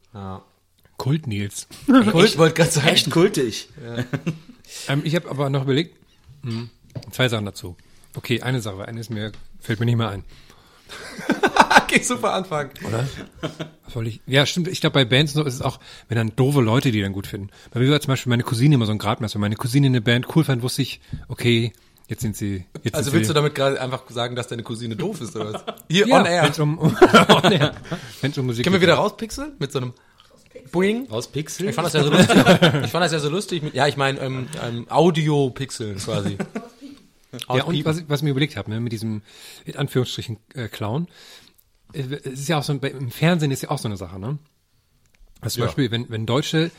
[0.97, 1.69] Kult Nils.
[2.25, 3.69] Ich wollte gerade sagen, Echt kultig.
[4.89, 5.97] Ähm, ich habe aber noch überlegt,
[6.43, 6.71] hm,
[7.11, 7.77] zwei Sachen dazu.
[8.15, 10.25] Okay, eine Sache, eine ist mir, fällt mir nicht mehr ein.
[11.83, 12.71] okay, super Anfang.
[13.85, 14.21] Was soll ich?
[14.27, 14.69] Ja, stimmt.
[14.69, 17.51] Ich glaube, bei Bands ist es auch, wenn dann doofe Leute, die dann gut finden.
[17.71, 19.35] Bei mir war zum Beispiel meine Cousine immer so ein Gradmesser.
[19.35, 21.73] Wenn meine Cousine eine Band cool fand, wusste ich, okay,
[22.09, 22.65] jetzt sind sie.
[22.83, 25.37] Jetzt Also sind willst sie, du damit gerade einfach sagen, dass deine Cousine doof ist
[25.37, 25.65] oder was?
[25.91, 26.43] Hier ja, on air.
[26.45, 27.75] Wenn's um, on air.
[28.21, 29.93] Wenn's um Musik Können wir wieder rauspixeln mit so einem
[30.71, 31.09] Boing?
[31.11, 31.69] Aus Pixel?
[31.69, 32.37] Ich fand das ja so lustig.
[32.85, 33.63] Ich fand das ja so lustig.
[33.63, 36.37] Mit, ja, ich meine ähm, ähm, Audio-Pixeln quasi.
[37.53, 39.23] Ja, und was, ich- was ich mir überlegt habe, ne, mit diesem,
[39.67, 41.09] in Anführungsstrichen, äh, Clown,
[41.93, 44.39] äh, es ist ja auch so, im Fernsehen ist ja auch so eine Sache, ne?
[45.41, 46.71] Also zum Beispiel, wenn, wenn deutsche,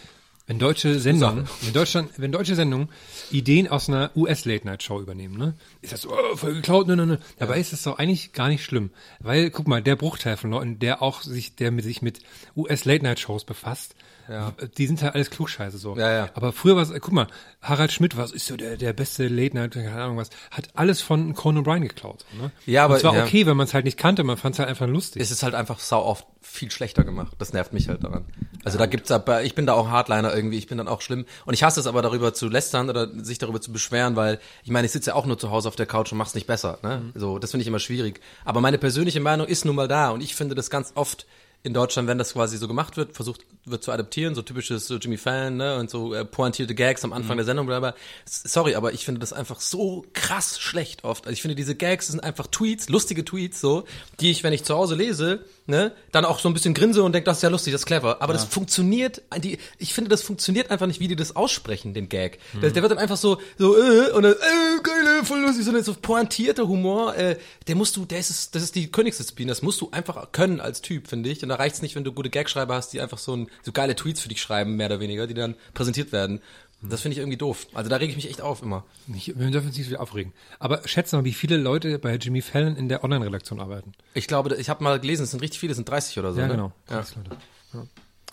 [0.50, 2.90] wenn deutsche Sendungen, wenn Deutschland, wenn deutsche Sendungen
[3.30, 5.54] Ideen aus einer US-Late-Night-Show übernehmen, ne?
[5.84, 7.20] Ist das so, oh, voll geklaut, ne, ne, ne.
[7.38, 8.90] Dabei ist das doch eigentlich gar nicht schlimm.
[9.20, 12.22] Weil, guck mal, der Bruchteil von Leuten, der auch sich, der mit sich mit
[12.58, 13.94] US-Late-Night-Shows befasst,
[14.30, 14.54] Ja.
[14.78, 15.96] die sind ja alles Klugscheiße so.
[15.98, 16.30] Ja, ja.
[16.36, 17.28] Aber früher war es, guck mal,
[17.62, 21.02] Harald Schmidt war, ist so der, der beste Late Night, keine Ahnung was, hat alles
[21.02, 22.26] von Conan O'Brien geklaut.
[22.40, 22.52] Ne?
[22.66, 23.24] Ja, aber- Und es war ja.
[23.24, 25.22] okay, wenn man es halt nicht kannte, man fand es halt einfach lustig.
[25.22, 27.34] Es ist halt einfach sau oft viel schlechter gemacht.
[27.38, 28.26] Das nervt mich halt daran.
[28.64, 31.26] Also da gibt's aber, ich bin da auch Hardliner irgendwie, ich bin dann auch schlimm.
[31.46, 34.72] Und ich hasse es aber darüber zu lästern oder sich darüber zu beschweren, weil ich
[34.72, 36.80] meine, ich sitze ja auch nur zu Hause auf der Couch und mach's nicht besser.
[36.84, 37.12] Ne?
[37.16, 38.22] So, das finde ich immer schwierig.
[38.46, 41.26] Aber meine persönliche Meinung ist nun mal da und ich finde das ganz oft
[41.62, 44.96] in Deutschland, wenn das quasi so gemacht wird, versucht wird zu adaptieren, so typisches so
[44.96, 47.70] Jimmy Fallon, ne, und so äh, pointierte Gags am Anfang der Sendung.
[47.70, 47.94] S-
[48.26, 51.26] Sorry, aber ich finde das einfach so krass schlecht oft.
[51.28, 53.84] Also ich finde diese Gags sind einfach Tweets, lustige Tweets so,
[54.22, 57.12] die ich, wenn ich zu Hause lese, ne, dann auch so ein bisschen grinse und
[57.14, 58.22] denke, das ist ja lustig, das ist clever.
[58.22, 62.08] Aber das funktioniert, die, ich finde, das funktioniert einfach nicht, wie die das aussprechen, den
[62.10, 62.40] Gag.
[62.62, 65.80] Der, der wird dann einfach so, so, äh, und dann, äh, geil, voll lustig, so,
[65.82, 69.82] so pointierter Humor, äh, der musst du, der ist, das ist die Königsdisziplin, das musst
[69.82, 71.44] du einfach können als Typ, finde ich.
[71.44, 73.96] Und da reicht's nicht, wenn du gute Gagschreiber hast, die einfach so, ein, so geile
[73.96, 76.42] Tweets für dich schreiben, mehr oder weniger, die dann präsentiert werden.
[76.82, 77.68] Das finde ich irgendwie doof.
[77.74, 78.86] Also da rege ich mich echt auf immer.
[79.06, 80.32] Nicht, wir dürfen uns nicht so viel aufregen.
[80.60, 83.92] Aber schätze mal, wie viele Leute bei Jimmy Fallon in der Online-Redaktion arbeiten.
[84.14, 86.40] Ich glaube, ich habe mal gelesen, es sind richtig viele, es sind 30 oder so.
[86.40, 86.54] Ja, ne?
[86.54, 86.72] genau.
[86.90, 86.98] Ja.
[86.98, 87.38] 30 Leute.
[87.74, 87.84] Ja.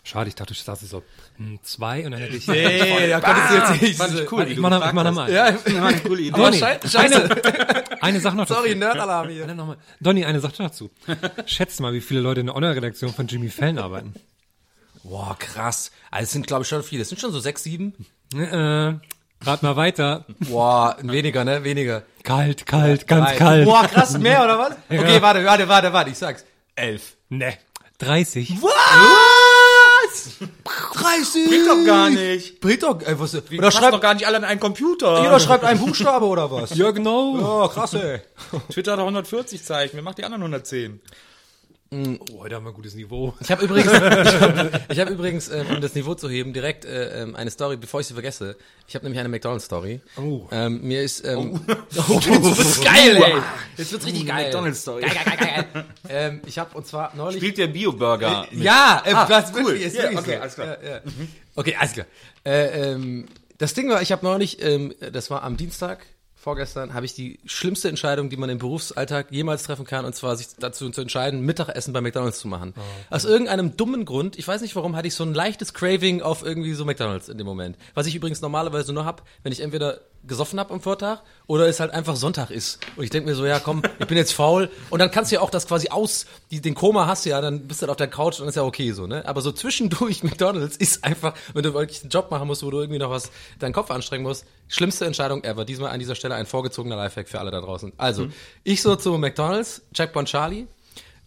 [0.07, 1.03] Schade, ich dachte, du sagst so
[1.37, 2.47] hm, zwei und dann hätte ich.
[2.47, 3.99] Hey, da konntest du jetzt nicht.
[3.99, 4.49] Fand ich cool.
[4.49, 5.33] Ich mach noch, ich mach noch mal.
[5.33, 6.33] Ja, war eine coole Idee.
[6.33, 6.89] aber scheiße.
[6.89, 7.29] scheiße.
[8.01, 8.79] Eine Sache noch Sorry, dazu.
[8.79, 9.43] Nerdalarm hier.
[9.43, 9.77] Eine noch mal.
[10.01, 10.91] Donny, eine Sache dazu.
[11.47, 14.15] Schätze mal, wie viele Leute in der Online-Redaktion von Jimmy Fallon arbeiten.
[15.03, 15.91] Boah, krass.
[16.13, 17.03] Also es sind, glaube ich, schon viele.
[17.03, 17.93] Es sind schon so sechs, sieben.
[18.33, 18.95] Äh,
[19.45, 20.25] rat mal weiter.
[20.39, 21.65] Boah, weniger, ne?
[21.65, 22.05] Weniger.
[22.23, 23.37] Kalt, kalt, ganz Drei.
[23.37, 23.65] kalt.
[23.65, 24.73] Boah, krass, mehr oder was?
[24.89, 26.45] Okay, warte, warte, warte, warte, ich sag's.
[26.77, 27.17] Elf.
[27.29, 27.55] Ne.
[27.99, 28.55] 30.
[30.07, 30.31] Was?
[31.03, 31.49] 30?
[31.49, 32.61] Bringt doch gar nicht.
[32.61, 35.23] Bringt doch, ey, was, oder Passt schreibt, doch gar nicht alle an einen Computer.
[35.23, 36.75] jeder schreibt einen Buchstabe oder was?
[36.77, 37.65] Ja, genau.
[37.65, 38.21] Oh, krass, ey.
[38.73, 39.97] Twitter hat 140 Zeichen.
[39.97, 41.01] Wer macht die anderen 110?
[41.97, 43.33] Oh, heute haben wir ein gutes Niveau.
[43.41, 44.01] Ich habe übrigens, ich
[44.41, 47.77] hab, ich hab übrigens, ähm, um das Niveau zu heben, direkt äh, ähm, eine Story,
[47.79, 48.57] bevor ich sie vergesse.
[48.87, 50.01] Ich habe nämlich eine McDonald's-Story.
[50.19, 50.47] Oh.
[50.51, 51.73] Ähm, mir ist, ähm, oh.
[52.21, 52.29] jetzt
[52.59, 53.35] wird's geil, ey.
[53.79, 54.45] Jetzt wird's richtig geil.
[54.45, 55.03] McDonald's-Story.
[55.03, 55.85] Geil, geil, geil, geil.
[56.11, 57.39] ähm, ich habe und zwar neulich.
[57.39, 58.63] Spielt der Bio-Burger mit?
[58.63, 59.73] Ja, äh, Ah, was cool.
[59.73, 60.41] ist wirklich okay, so.
[60.43, 60.83] alles klar.
[60.85, 61.01] Ja, ja.
[61.55, 62.07] Okay, alles klar.
[62.45, 63.27] Äh, ähm,
[63.59, 66.05] das Ding war, ich habe neulich, ähm, das war am Dienstag,
[66.47, 70.37] vorgestern, habe ich die schlimmste Entscheidung, die man im Berufsalltag jemals treffen kann, und zwar
[70.37, 72.73] sich dazu zu entscheiden, Mittagessen bei McDonalds zu machen.
[73.11, 76.47] Aus irgendeinem dummen Grund, ich weiß nicht warum, hatte ich so ein leichtes Craving auf
[76.47, 77.77] irgendwie so McDonalds in dem Moment.
[77.95, 81.81] Was ich übrigens normalerweise nur hab, wenn ich entweder gesoffen habe am Vortag oder es
[81.81, 82.79] halt einfach Sonntag ist.
[82.97, 84.71] Und ich denke mir so, ja komm, ich bin jetzt faul.
[84.91, 87.41] Und dann kannst du ja auch das quasi aus, die, den Koma hast du ja,
[87.41, 89.27] dann bist du halt auf der Couch und ist ja okay so, ne?
[89.27, 92.81] Aber so zwischendurch McDonalds ist einfach, wenn du wirklich einen Job machen musst, wo du
[92.81, 95.65] irgendwie noch was, deinen Kopf anstrengen musst, schlimmste Entscheidung ever.
[95.65, 97.93] Diesmal an dieser Stelle ein vorgezogener Lifehack für alle da draußen.
[97.97, 98.29] Also,
[98.65, 100.67] ich so zu McDonalds, Checkpoint Charlie,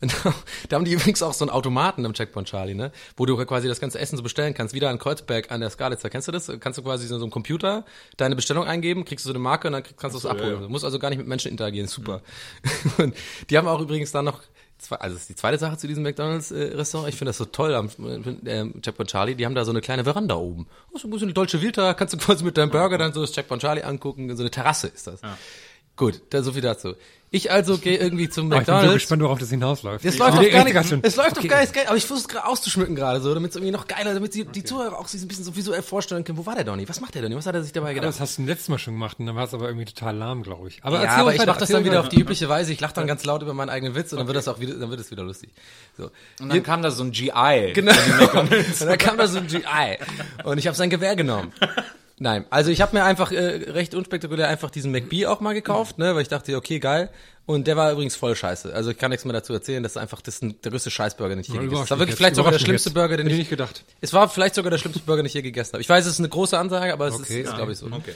[0.69, 2.91] da haben die übrigens auch so einen Automaten im Checkpoint Charlie, ne?
[3.17, 4.73] Wo du quasi das ganze Essen so bestellen kannst.
[4.73, 6.09] Wieder an Kreuzberg an der Skalitzer.
[6.09, 6.51] Kennst du das?
[6.59, 7.85] Kannst du quasi so so einem Computer
[8.17, 10.61] deine Bestellung eingeben, kriegst du so eine Marke und dann kannst du es abholen.
[10.61, 11.87] Du musst also gar nicht mit Menschen interagieren.
[11.87, 12.21] Super.
[12.97, 13.15] Und
[13.49, 14.41] die haben auch übrigens dann noch
[14.91, 17.09] also das ist die zweite Sache zu diesem McDonalds-Restaurant.
[17.09, 17.89] Ich finde das so toll am
[18.45, 19.35] äh, Checkpoint Charlie.
[19.35, 20.67] Die haben da so eine kleine Veranda oben.
[20.93, 21.93] Oh, so ein bisschen die deutsche Vita.
[21.93, 24.33] Kannst du quasi mit deinem Burger dann so das Checkpoint Charlie angucken.
[24.35, 25.21] So eine Terrasse ist das.
[25.99, 26.93] Gut, da so viel dazu.
[27.29, 28.93] Ich also gehe irgendwie zum Oh, ich bin so McDonalds.
[28.93, 30.03] gespannt, worauf das hinausläuft.
[30.05, 31.41] Es läuft doch gar nicht, schon- es läuft Okay.
[31.47, 33.85] doch gar nicht, aber ich versuche es gerade auszuschmücken gerade so, damit es irgendwie noch
[33.85, 36.55] geiler, damit sie, die Zuhörer auch sich ein bisschen so visuell vorstellen können, wo war
[36.55, 36.87] der Donny?
[36.87, 37.35] Was macht der Donny?
[37.35, 38.09] Was hat er sich dabei Aber gedacht?
[38.13, 40.41] Das hast du letztes Mal schon gemacht und dann war es aber irgendwie total lahm,
[40.41, 40.79] glaube ich.
[40.83, 42.71] Aber ja, erzähl aber ich mache das erzähl dann wieder auf die übliche Weise.
[42.71, 44.75] Ich lache dann ganz laut über meinen eigenen Witz und dann wird das auch wieder,
[44.75, 45.49] dann wird es wieder lustig.
[45.97, 46.09] So.
[46.41, 47.73] Und dann kam da so ein GI.
[47.73, 47.91] Genau.
[48.39, 48.49] und
[48.81, 49.63] dann kam da so ein GI
[50.45, 51.51] und ich habe sein Gewehr genommen.
[52.19, 55.97] Nein, also ich habe mir einfach äh, recht unspektakulär einfach diesen McBee auch mal gekauft,
[55.97, 57.09] ne, weil ich dachte, okay, geil.
[57.45, 58.73] Und der war übrigens voll scheiße.
[58.75, 60.91] Also ich kann nichts mehr dazu erzählen, das ist einfach das ist ein, der größte
[60.91, 61.81] Scheißburger, den ich je gegessen habe.
[61.83, 62.93] Das war wirklich vielleicht sogar der schlimmste jetzt.
[62.93, 63.83] Burger, den ich, ich nicht gedacht.
[64.01, 65.81] Es war vielleicht sogar der schlimmste Burger, den ich je gegessen habe.
[65.81, 67.87] Ich weiß, es ist eine große Ansage, aber es Okay, ist, ist glaube ich so.
[67.87, 68.13] Okay.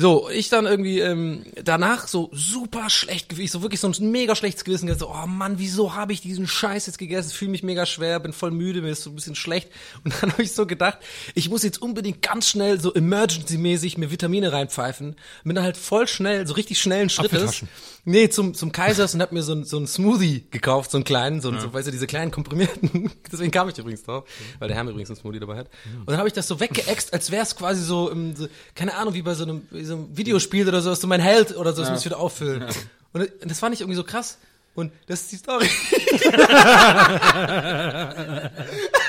[0.00, 4.36] So, ich dann irgendwie ähm, danach so super schlecht gewissen, so wirklich so ein mega
[4.36, 7.30] schlechtes Gewissen, so, oh Mann, wieso habe ich diesen Scheiß jetzt gegessen?
[7.30, 9.68] Fühle mich mega schwer, bin voll müde, mir ist so ein bisschen schlecht.
[10.04, 10.98] Und dann habe ich so gedacht,
[11.34, 15.16] ich muss jetzt unbedingt ganz schnell so emergency-mäßig mir Vitamine reinpfeifen.
[15.42, 17.64] Bin dann halt voll schnell, so richtig schnellen Schrittes.
[18.08, 21.04] Nee, zum, zum Kaisers und hab mir so, ein, so einen Smoothie gekauft, so einen
[21.04, 23.10] kleinen, so, ein so weißt du, diese kleinen komprimierten.
[23.30, 24.24] Deswegen kam ich übrigens drauf,
[24.58, 25.66] weil der Herr übrigens einen Smoothie dabei hat.
[25.98, 28.94] Und dann habe ich das so weggeext, als wäre es quasi so, im, so, keine
[28.94, 31.74] Ahnung, wie bei so einem, wie so einem Videospiel oder so, so mein Held oder
[31.74, 32.64] so, das muss ich wieder auffüllen.
[33.12, 34.38] Und das fand ich irgendwie so krass.
[34.74, 35.68] Und das ist die Story.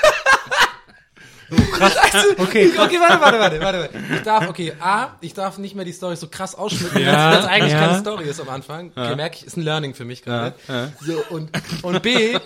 [1.72, 1.96] krass.
[2.38, 3.90] Okay, okay, warte, warte, warte, warte.
[4.14, 7.46] Ich darf, okay, A, ich darf nicht mehr die Story so krass ausschmücken, Ja, als
[7.46, 7.80] eigentlich ja.
[7.86, 8.90] keine Story ist am Anfang.
[8.94, 10.54] Okay, merke ich, ist ein Learning für mich gerade.
[11.00, 11.50] So, und,
[11.82, 12.38] und B,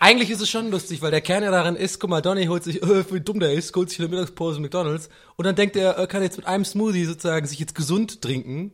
[0.00, 2.62] eigentlich ist es schon lustig, weil der Kern ja daran ist, guck mal, Donny holt
[2.64, 5.76] sich, äh, wie dumm der ist, holt sich in der Mittagspause McDonalds und dann denkt
[5.76, 8.72] er, er kann jetzt mit einem Smoothie sozusagen sich jetzt gesund trinken.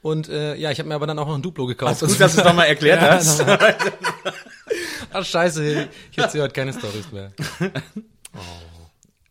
[0.00, 2.00] Und äh, ja, ich habe mir aber dann auch noch ein Duplo gekauft.
[2.00, 3.44] Gut, dass du es nochmal erklärt hast.
[5.12, 7.32] Ach scheiße, ich erzähle heute keine Stories mehr.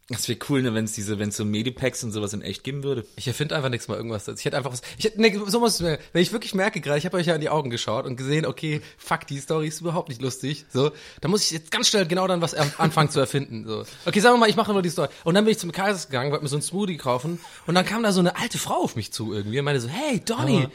[0.10, 2.64] Das wäre cool, ne, wenn es diese, wenn es so Medipacks und sowas in echt
[2.64, 3.06] geben würde.
[3.18, 4.26] Ich erfinde einfach nichts mal irgendwas.
[4.30, 4.82] Ich hätte einfach was.
[4.98, 5.82] Ich hätte, nee, so muss.
[5.82, 8.46] Wenn ich wirklich merke gerade, ich habe euch ja in die Augen geschaut und gesehen,
[8.46, 10.66] okay, fuck, die Story ist überhaupt nicht lustig.
[10.72, 13.68] So, da muss ich jetzt ganz schnell genau dann was anfangen zu erfinden.
[13.68, 15.10] So, okay, sagen wir mal, ich mache nur die Story.
[15.26, 17.86] Und dann bin ich zum Kaisers gegangen, wollte mir so ein Smoothie kaufen und dann
[17.86, 20.70] kam da so eine alte Frau auf mich zu irgendwie und meinte so, hey Donny,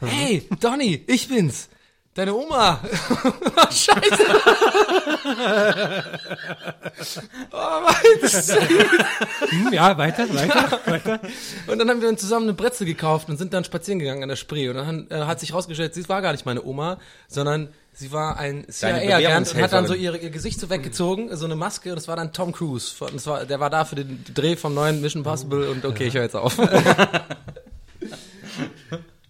[0.00, 1.68] hey Donny, ich bin's.
[2.14, 2.78] Deine Oma.
[3.56, 4.26] oh, scheiße.
[7.50, 7.80] oh
[8.20, 11.20] ist Hm, ja, weiter, weiter, weiter.
[11.66, 14.28] Und dann haben wir uns zusammen eine Brezel gekauft und sind dann spazieren gegangen an
[14.28, 14.68] der Spree.
[14.68, 16.98] Und dann äh, hat sich rausgestellt, sie war gar nicht meine Oma,
[17.28, 21.46] sondern sie war ein CIA-Agent und hat dann so ihr, ihr Gesicht so weggezogen, so
[21.46, 21.88] eine Maske.
[21.90, 22.94] Und das war dann Tom Cruise.
[23.10, 25.70] Das war, der war da für den Dreh vom neuen Mission Possible.
[25.70, 26.58] Und okay, ich höre jetzt auf.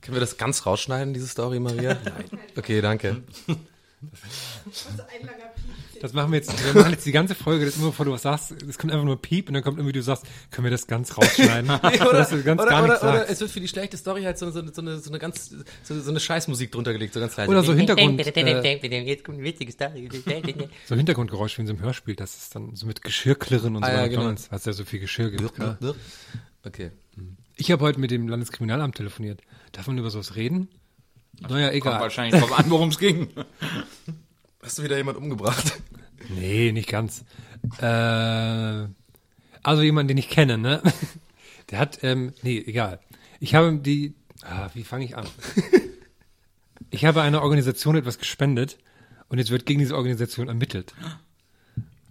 [0.03, 1.97] Können wir das ganz rausschneiden, diese Story, Maria?
[2.05, 2.41] Nein.
[2.57, 3.23] Okay, danke.
[6.01, 8.11] Das machen wir jetzt, wir machen jetzt die ganze Folge, das ist immer bevor du
[8.11, 10.73] was sagst, es kommt einfach nur Piep und dann kommt irgendwie, du sagst, können wir
[10.73, 11.71] das ganz rausschneiden?
[12.01, 14.37] oder, dass du ganz oder, gar oder, oder es wird für die schlechte Story halt
[14.37, 17.37] so, so, so, eine, so eine ganz, so, so eine Scheißmusik drunter gelegt, so ganz
[17.37, 17.49] leise.
[17.49, 20.09] Oder so Hintergrund, äh, Jetzt kommt eine witzige Story.
[20.88, 23.88] so Hintergrundgeräusch wie in so einem Hörspiel, das ist dann so mit Geschirrklirren und so
[23.88, 24.35] Ah, ja, bei genau.
[24.51, 25.57] Hast ja so viel Geschirr gibt.
[25.57, 25.79] Ja.
[26.65, 26.91] Okay.
[27.62, 29.40] Ich habe heute mit dem Landeskriminalamt telefoniert.
[29.70, 30.66] Darf man über sowas reden?
[31.38, 32.01] Naja, Kommt egal.
[32.01, 33.29] wahrscheinlich drauf an, worum es ging.
[34.64, 35.81] Hast du wieder jemand umgebracht?
[36.29, 37.25] Nee, nicht ganz.
[37.79, 38.88] Äh,
[39.62, 40.83] also jemand, den ich kenne, ne?
[41.70, 42.98] Der hat, ähm, nee, egal.
[43.38, 45.29] Ich habe die, ah, wie fange ich an?
[46.90, 48.77] Ich habe einer Organisation etwas gespendet
[49.29, 50.94] und jetzt wird gegen diese Organisation ermittelt.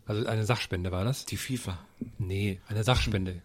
[0.05, 1.25] Also eine Sachspende war das?
[1.25, 1.77] Die FIFA.
[2.17, 3.41] Nee, eine Sachspende.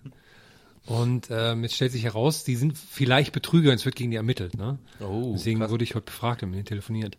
[0.87, 4.17] Und ähm, jetzt stellt sich heraus, die sind vielleicht Betrüger und es wird gegen die
[4.17, 4.57] ermittelt.
[4.57, 4.79] Ne?
[5.01, 5.71] Oh, Deswegen krass.
[5.71, 7.19] wurde ich heute befragt und mit denen telefoniert.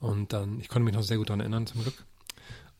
[0.00, 1.94] Und dann, ich konnte mich noch sehr gut daran erinnern, zum Glück.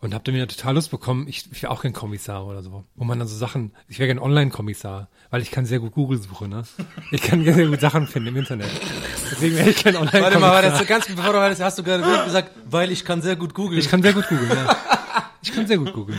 [0.00, 2.84] Und hab dann wieder total Lust bekommen, ich, ich wäre auch kein Kommissar oder so.
[2.96, 6.20] Wo man dann so Sachen, ich wäre gern Online-Kommissar, weil ich kann sehr gut Google
[6.20, 6.62] suchen, ne?
[7.10, 8.70] Ich kann sehr gut Sachen finden im Internet.
[9.30, 10.22] Deswegen wäre ich kein Online-Kommissar.
[10.22, 13.36] Warte mal, warte, so ganz bevor du hast du gerade gesagt, weil ich kann sehr
[13.36, 13.78] gut googeln.
[13.78, 14.76] Ich kann sehr gut googeln, ja.
[15.42, 16.18] Ich kann sehr gut googeln.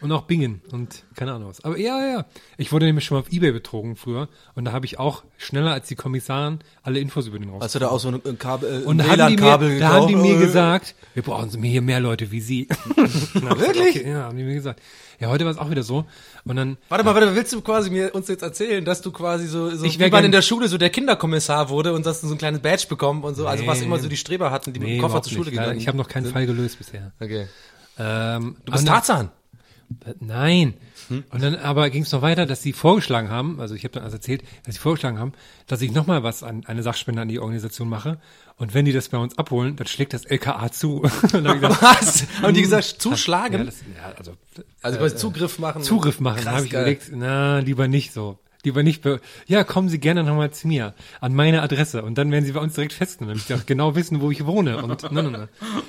[0.00, 1.64] Und auch Bingen und keine Ahnung was.
[1.64, 2.24] Aber ja, ja.
[2.56, 5.72] Ich wurde nämlich schon mal auf Ebay betrogen früher und da habe ich auch schneller
[5.72, 7.62] als die Kommissaren alle Infos über den raus.
[7.62, 9.88] Hast du da auch so ein Kabel, äh, Und da haben, die mir, WLAN-Kabel da
[9.88, 10.30] haben die gekauft?
[10.30, 12.68] mir Äh, gesagt, wir brauchen hier mehr Leute wie Sie.
[13.34, 13.96] Wirklich?
[13.96, 14.80] Okay, ja, haben die mir gesagt.
[15.20, 16.04] Ja, heute war es auch wieder so.
[16.44, 19.48] Und dann, Warte mal, warte, willst du quasi mir uns jetzt erzählen, dass du quasi
[19.48, 22.28] so, so Ich wie man in der Schule so der Kinderkommissar wurde und hast du
[22.28, 24.78] so ein kleines Badge bekommen und so, also was immer so die Streber hatten, die
[24.78, 25.58] mit nee, dem Koffer zur Schule nicht.
[25.58, 27.10] Gegangen Ich habe noch keinen Fall gelöst bisher.
[27.20, 27.48] Okay.
[27.98, 29.30] Ähm, Du bist Tarzan.
[30.04, 30.74] Äh, Nein.
[31.08, 34.04] Und dann aber ging es noch weiter, dass sie vorgeschlagen haben, also ich habe dann
[34.04, 35.32] also erzählt, dass sie vorgeschlagen haben,
[35.66, 38.18] dass ich nochmal was an eine Sachspende an die Organisation mache.
[38.56, 41.02] Und wenn die das bei uns abholen, dann schlägt das LKA zu.
[41.32, 42.26] Und gesagt, Was?
[42.42, 43.60] Haben die gesagt, zuschlagen?
[43.60, 44.32] ja, das, ja, also
[44.82, 45.82] also quasi Zugriff machen.
[45.82, 46.44] Zugriff machen.
[46.44, 46.82] Habe ich geil.
[46.82, 48.38] überlegt, na, lieber nicht so.
[48.68, 49.00] Lieber nicht.
[49.00, 52.52] Be ja, kommen Sie gerne nochmal zu mir an meine Adresse und dann werden Sie
[52.52, 54.82] bei uns direkt festgenommen, damit Sie auch genau wissen, wo ich wohne.
[54.82, 55.48] Und na, na, na.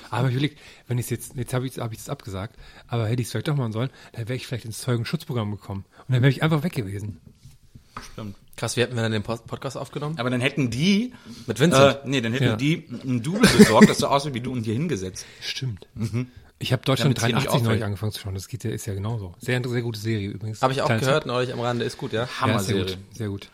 [0.10, 2.56] Aber ich überlegt, wenn ich jetzt jetzt habe ich hab ich das abgesagt,
[2.88, 5.84] aber hätte ich es vielleicht doch machen sollen, dann wäre ich vielleicht ins Zeugenschutzprogramm gekommen
[6.08, 7.20] und dann wäre ich einfach weg gewesen.
[8.14, 8.38] Stimmt.
[8.56, 10.18] Krass, wie hätten wir dann den Post Podcast aufgenommen?
[10.20, 11.14] Aber dann hätten die,
[11.48, 11.98] Mit Vincent.
[12.04, 12.56] äh, nee, dann hätten Ja.
[12.56, 15.26] die ein Double besorgt, das so aussieht wie du und hier hingesetzt.
[15.42, 15.86] Stimmt.
[16.62, 18.36] Ich habe Deutschland Damit's hier nicht 83 neulich angefangen zu schauen.
[18.36, 19.34] Das geht ja, ist ja genauso.
[19.40, 20.62] Sehr, sehr gute Serie übrigens.
[20.62, 22.22] Habe ich auch Kleines- gehört neulich am Rande, ist gut, ja.
[22.22, 22.86] Ja, sehr Hammer-Serie.
[22.86, 22.98] gut.
[23.14, 23.50] Sehr gut.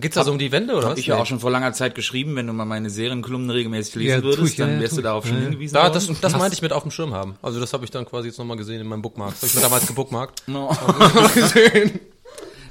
[0.00, 0.98] Geht's da so um die Wende oder was?
[1.00, 4.18] Ich ja auch schon vor langer Zeit geschrieben, wenn du mal meine Serienkolumnen regelmäßig lesen
[4.18, 6.62] Ja, würdest, ich, dann ja, wärst du darauf schon hingewiesen Da, das, das meinte ich
[6.62, 7.34] mit auf dem Schirm haben.
[7.42, 9.32] Also das habe ich dann quasi jetzt nochmal gesehen in meinem Bookmark.
[9.32, 10.44] Das habe ich mir damals gebookmarkt.
[10.46, 10.70] No.
[11.34, 11.98] gesehen.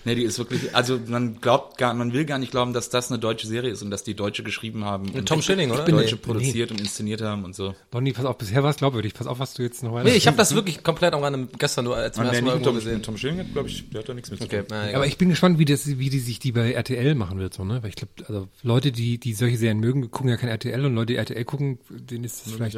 [0.06, 3.10] Nee, die ist wirklich, also man glaubt gar, man will gar nicht glauben, dass das
[3.12, 5.10] eine deutsche Serie ist und dass die Deutsche geschrieben haben.
[5.10, 5.86] und Tom Schilling, oder?
[5.86, 7.76] Deutsche Nee, produziert und inszeniert haben und so.
[7.92, 9.14] Donny, pass auf, bisher war es glaubwürdig.
[9.14, 10.10] Pass auf, was du jetzt noch weiter.
[10.10, 12.52] Nee, ich habe das wirklich komplett am Rande gestern nur als Man, erstes der Mal
[12.56, 13.04] nicht mit irgendwo Tom, gesehen.
[13.04, 14.68] Tom Schilling hat, glaube ich, der hat da nichts mit zu Okay, tun.
[14.70, 14.96] na, egal.
[14.96, 17.64] Aber ich bin gespannt, wie das, wie die sich die bei RTL machen wird, so,
[17.64, 17.82] ne?
[17.84, 20.96] Weil ich glaube, also Leute, die, die solche Serien mögen, gucken ja kein RTL und
[20.96, 22.78] Leute, die RTL gucken, denen ist das vielleicht.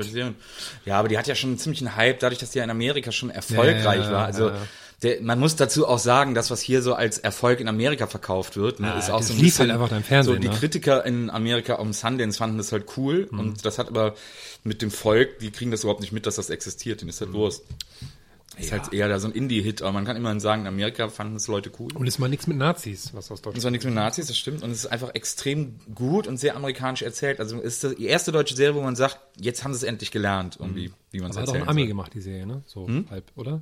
[0.86, 3.12] Ja, aber die hat ja schon einen ziemlichen Hype, dadurch, dass die ja in Amerika
[3.12, 4.25] schon erfolgreich Ja, ja, war.
[4.25, 4.58] Also ja.
[5.01, 8.57] Der, man muss dazu auch sagen, das, was hier so als Erfolg in Amerika verkauft
[8.57, 10.49] wird, ne, Ja, ist auch das so ein bisschen halt einfach im Fernsehen, So die
[10.49, 10.53] ne?
[10.53, 13.39] Kritiker in Amerika um Sundance fanden das halt cool Mhm.
[13.39, 14.15] und das hat aber
[14.65, 16.99] mit dem Volk, die kriegen das überhaupt nicht mit, dass das existiert.
[16.99, 17.25] Denen ist Mhm.
[17.27, 17.63] halt Wurst.
[18.57, 21.38] Ist halt eher da so ein Indie-Hit, aber man kann immerhin sagen, in Amerika fanden
[21.38, 21.93] es Leute cool.
[21.95, 23.63] Und ist mal nichts mit Nazis, was aus Es Deutschland.
[23.63, 24.63] war nichts mit Nazis, das stimmt.
[24.63, 27.39] Und es ist einfach extrem gut und sehr amerikanisch erzählt.
[27.39, 30.12] Also es ist die erste deutsche Serie, wo man sagt, jetzt haben sie es endlich
[30.12, 31.63] gelernt, irgendwie, wie man es Hat auch erzählt.
[31.63, 32.62] ein Ami gemacht, die Serie, ne?
[32.67, 33.62] So halb, oder?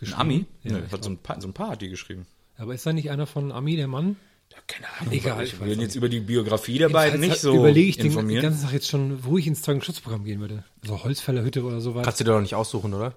[0.00, 0.46] Ein Ami?
[0.62, 2.26] Ja, ich hat so ein, paar, so ein paar hat die geschrieben.
[2.58, 4.16] Aber ist da nicht einer von Ami, der Mann?
[4.52, 5.12] Ja, keine Ahnung.
[5.12, 8.28] Egal, ich ich will jetzt über die Biografie der beiden nicht so überlege ich den,
[8.28, 10.64] den ganzen Tag jetzt schon, wo ich ins Zeugenschutzprogramm gehen würde.
[10.82, 12.04] So Holzfällerhütte oder sowas.
[12.04, 13.14] Kannst du dir doch nicht aussuchen, oder?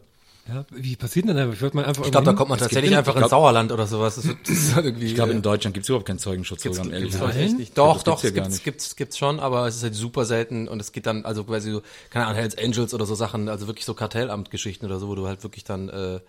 [0.48, 1.48] Ja, wie passiert denn da?
[1.48, 4.16] Ich Ich glaube, da kommt man tatsächlich einfach ins Sauerland oder sowas.
[4.16, 6.18] Das, wird, das ist halt irgendwie, ich glaube, äh, in Deutschland gibt es überhaupt keinen
[6.18, 7.78] Zeugenschutzprogramm, ehrlich Gibt's gesagt.
[7.78, 10.80] Doch, das doch, es gibt's, gibt's, gibt's schon, aber es ist halt super selten und
[10.80, 13.86] es geht dann, also quasi so, keine Ahnung, Hells Angels oder so Sachen, also wirklich
[13.86, 16.20] so Kartellamtgeschichten oder so, wo du halt wirklich dann, äh,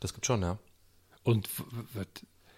[0.00, 0.58] das gibt schon, ja.
[1.22, 1.48] Und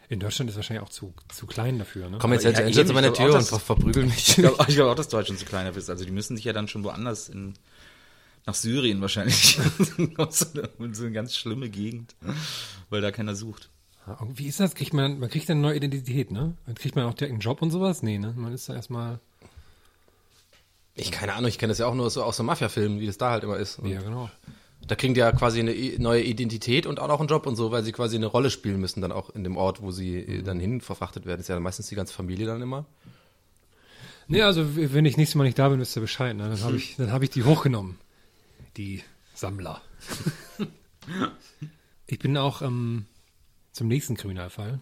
[0.09, 2.18] in Deutschland ist wahrscheinlich auch zu, zu klein dafür, ne?
[2.18, 4.09] Kommen jetzt Hells ja, Angels eben, an meine ich glaub Tür auch, und ver verprügeln
[4.09, 4.29] mich.
[4.29, 5.90] Ich glaube glaub auch, dass Deutschland zu klein dafür ist.
[5.90, 7.55] Also die müssen sich ja dann schon woanders in
[8.46, 9.59] nach Syrien wahrscheinlich.
[9.98, 10.14] in
[10.94, 12.16] so eine- ganz schlimme Gegend,
[12.88, 13.70] weil da keiner sucht.
[14.35, 14.74] Wie ist das?
[14.74, 16.55] Kriegt man, man kriegt dann eine neue Identität, ne?
[16.66, 18.03] Dann kriegt man auch direkt einen Job und sowas?
[18.03, 18.33] Nee, ne?
[18.37, 19.20] Man ist da erstmal,
[20.94, 23.18] Ich keine Ahnung, ich kenne das ja auch nur so aus so Mafia-Filmen, wie das
[23.18, 23.79] da halt immer ist.
[23.79, 24.31] Und ja, genau.
[24.87, 27.71] Da kriegen die ja quasi eine neue Identität und auch noch einen Job und so,
[27.71, 30.43] weil sie quasi eine Rolle spielen müssen dann auch in dem Ort, wo sie äh,
[30.43, 31.38] dann hin verfrachtet werden.
[31.38, 32.87] Das ist ja meistens die ganze Familie dann immer.
[34.27, 36.49] Nee, also wenn ich nächstes Mal nicht da bin, wisst ihr Bescheid, ne?
[36.49, 37.99] Dann habe ich, habe ich die hochgenommen.
[38.77, 39.03] Die
[39.35, 39.81] Sammler.
[42.07, 43.07] ich bin auch ähm,
[43.73, 44.79] zum nächsten Kriminalfall.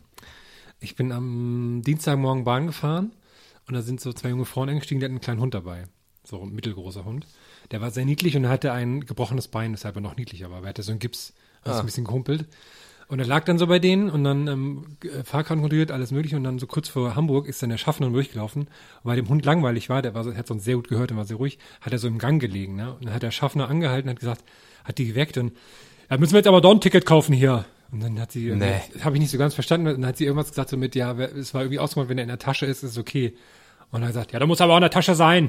[0.80, 3.12] Ich bin am Dienstagmorgen Bahn gefahren
[3.66, 5.86] und da sind so zwei junge Frauen eingestiegen, die hatten einen kleinen Hund dabei.
[6.24, 7.26] So ein mittelgroßer Hund.
[7.70, 10.58] Der war sehr niedlich und er hatte ein gebrochenes Bein, deshalb er noch niedlicher war.
[10.58, 12.46] Aber er hatte so einen Gips, hat ein bisschen gehumpelt.
[13.08, 16.36] Und er lag dann so bei denen und dann ähm, äh, Fahrkarten kontrolliert, alles mögliche.
[16.36, 18.62] Und dann so kurz vor Hamburg ist dann der Schaffner durchgelaufen.
[18.64, 18.70] Und
[19.02, 21.24] weil dem Hund langweilig war, der war so, hat sonst sehr gut gehört und war
[21.24, 22.76] sehr ruhig, hat er so im Gang gelegen.
[22.76, 22.92] Ne?
[22.92, 24.44] Und dann hat der Schaffner angehalten und hat gesagt,
[24.84, 25.52] hat die geweckt und
[26.10, 27.64] ja, müssen wir jetzt aber doch ein Ticket kaufen hier.
[27.90, 28.80] Und dann hat sie, Nee.
[29.00, 31.12] habe ich nicht so ganz verstanden, und dann hat sie irgendwas gesagt so mit, ja,
[31.18, 33.34] es war irgendwie ausgemacht, wenn er in der Tasche ist, ist es okay.
[33.90, 35.48] Und er hat gesagt, ja, da muss aber auch in der Tasche sein.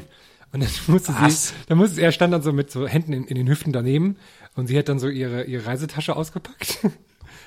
[0.52, 1.50] Und dann musste Was?
[1.50, 4.18] sie, dann musste er stand dann so mit so Händen in, in den Hüften daneben
[4.56, 6.80] und sie hat dann so ihre, ihre Reisetasche ausgepackt.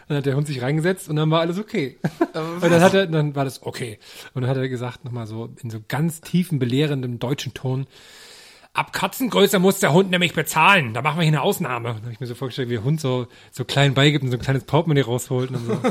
[0.08, 1.96] Dann hat der Hund sich reingesetzt und dann war alles okay.
[2.34, 4.00] Und dann hat er, dann war das okay.
[4.34, 7.86] Und dann hat er gesagt, nochmal so in so ganz tiefen, belehrendem deutschen Ton,
[8.74, 10.92] ab Katzengröße muss der Hund nämlich bezahlen.
[10.92, 11.90] Da machen wir hier eine Ausnahme.
[11.90, 14.30] Und dann habe ich mir so vorgestellt, wie der Hund so, so klein beigibt und
[14.30, 15.74] so ein kleines Portemonnaie rausholt und so.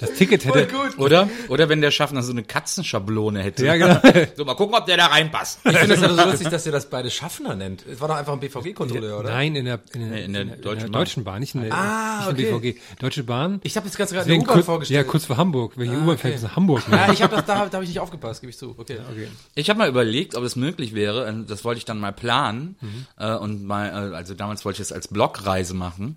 [0.00, 1.28] Das Ticket hätte, Oder?
[1.48, 3.66] Oder wenn der Schaffner so eine Katzenschablone hätte.
[3.66, 4.00] ja genau,
[4.36, 5.60] So, mal gucken, ob der da reinpasst.
[5.64, 7.84] Ich finde es ja so lustig, dass ihr das beide Schaffner nennt.
[7.86, 9.30] Es war doch einfach ein BVG-Kontrolleur, oder?
[9.30, 10.92] nein, in der, in der, Nee, in der Deutschen Bahn.
[11.00, 12.72] Deutschen Bahn, nicht in der, Ah, nicht in der okay.
[12.72, 13.00] BVG.
[13.00, 13.60] Deutsche Bahn.
[13.62, 14.96] Ich habe jetzt ganz gerade eine Deswegen U-Bahn vorgestellt.
[15.06, 15.72] Ja, kurz vor Hamburg.
[15.76, 16.18] Welche U-Bahn okay.
[16.18, 16.88] fährt bis nach Hamburg?
[16.88, 16.96] Ne?
[17.00, 18.74] Ja, ich habe das, da, da habe ich nicht aufgepasst, gebe ich zu.
[18.78, 18.98] Okay.
[19.10, 19.28] okay.
[19.54, 22.76] Ich habe mal überlegt, ob es möglich wäre, äh, das wollte ich dann mal planen,
[22.80, 23.06] Mhm.
[23.18, 26.16] äh, und mal, äh, also damals wollte ich es als Blogreise machen,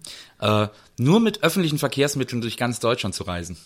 [0.98, 3.58] nur mit öffentlichen Verkehrsmitteln durch ganz Deutschland zu reisen.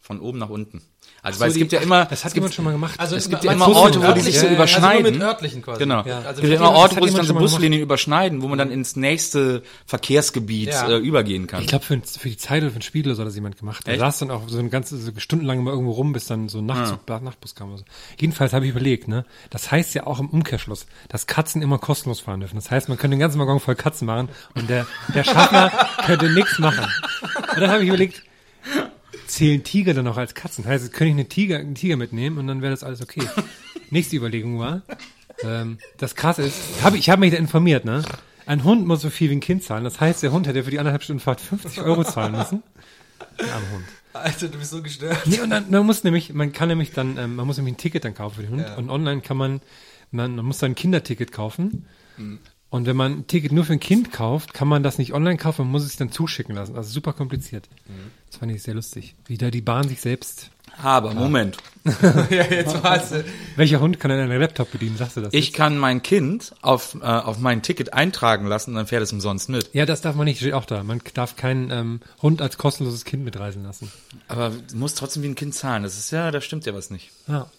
[0.00, 0.82] Von oben nach unten.
[1.24, 2.98] Also, weil es die- gibt ja immer, Das hat es jemand schon mal gemacht.
[2.98, 5.04] Also es gibt ja immer Orte, wo die sich so ja, ja, also überschneiden.
[5.06, 5.78] Also mit örtlichen quasi.
[5.78, 6.02] Genau.
[6.04, 7.52] Ja, es also gibt ja immer Orte, wo sich dann so mal gemacht.
[7.54, 10.88] Buslinien überschneiden, wo man dann ins nächste Verkehrsgebiet Ja.
[10.88, 11.60] äh, übergehen kann.
[11.60, 13.56] Ich glaube, für, für die Zeit oder für den Spiegel oder so hat das jemand
[13.56, 13.86] gemacht.
[13.86, 16.58] Da saß dann auch so ein ganzes, so stundenlang immer irgendwo rum, bis dann so
[16.58, 17.84] ein Nachtzug, Nachtbus kam oder so.
[18.18, 22.18] Jedenfalls habe ich überlegt, ne, das heißt ja auch im Umkehrschluss, dass Katzen immer kostenlos
[22.18, 22.56] fahren dürfen.
[22.56, 25.70] Das heißt, man könnte den ganzen Waggon voll Katzen machen und der, der Schaffner
[26.06, 26.84] könnte nichts machen.
[27.54, 28.22] Und dann habe ich überlegt,
[29.32, 30.64] zählen Tiger dann auch als Katzen?
[30.64, 33.22] Heißt, könnte ich eine Tiger, einen Tiger mitnehmen und dann wäre das alles okay.
[33.90, 34.82] Nächste Überlegung war,
[35.42, 38.02] ähm, das krass ist, hab, ich habe mich da informiert, ne?
[38.46, 39.84] Ein Hund muss so viel wie ein Kind zahlen.
[39.84, 42.62] Das heißt, der Hund hätte für die anderthalb Stunden Fahrt 50 Euro zahlen müssen.
[43.38, 43.84] Der arme Hund.
[44.14, 45.18] Alter, du bist so gestört.
[45.26, 47.78] Nee, und dann, man muss nämlich, man kann nämlich dann, ähm, man muss nämlich ein
[47.78, 48.66] Ticket dann kaufen für den Hund.
[48.76, 49.60] Und online kann man,
[50.10, 51.86] man, man muss dann ein Kinderticket kaufen.
[52.68, 55.36] Und wenn man ein Ticket nur für ein Kind kauft, kann man das nicht online
[55.36, 56.76] kaufen, man muss es sich dann zuschicken lassen.
[56.76, 57.68] Also super kompliziert.
[58.32, 59.14] Das fand ich sehr lustig.
[59.26, 60.48] Wie da die Bahn sich selbst.
[60.82, 61.58] Aber, Moment.
[62.30, 63.12] ja, jetzt war's.
[63.56, 64.96] Welcher Hund kann denn einen Laptop bedienen?
[64.96, 65.34] Sagst du das?
[65.34, 65.54] Ich jetzt?
[65.54, 69.50] kann mein Kind auf, äh, auf mein Ticket eintragen lassen und dann fährt es umsonst
[69.50, 69.68] mit.
[69.74, 70.82] Ja, das darf man nicht, steht auch da.
[70.82, 73.92] Man darf keinen ähm, Hund als kostenloses Kind mitreisen lassen.
[74.28, 75.82] Aber du musst trotzdem wie ein Kind zahlen.
[75.82, 77.10] Das ist ja, da stimmt ja was nicht.
[77.28, 77.50] Ja.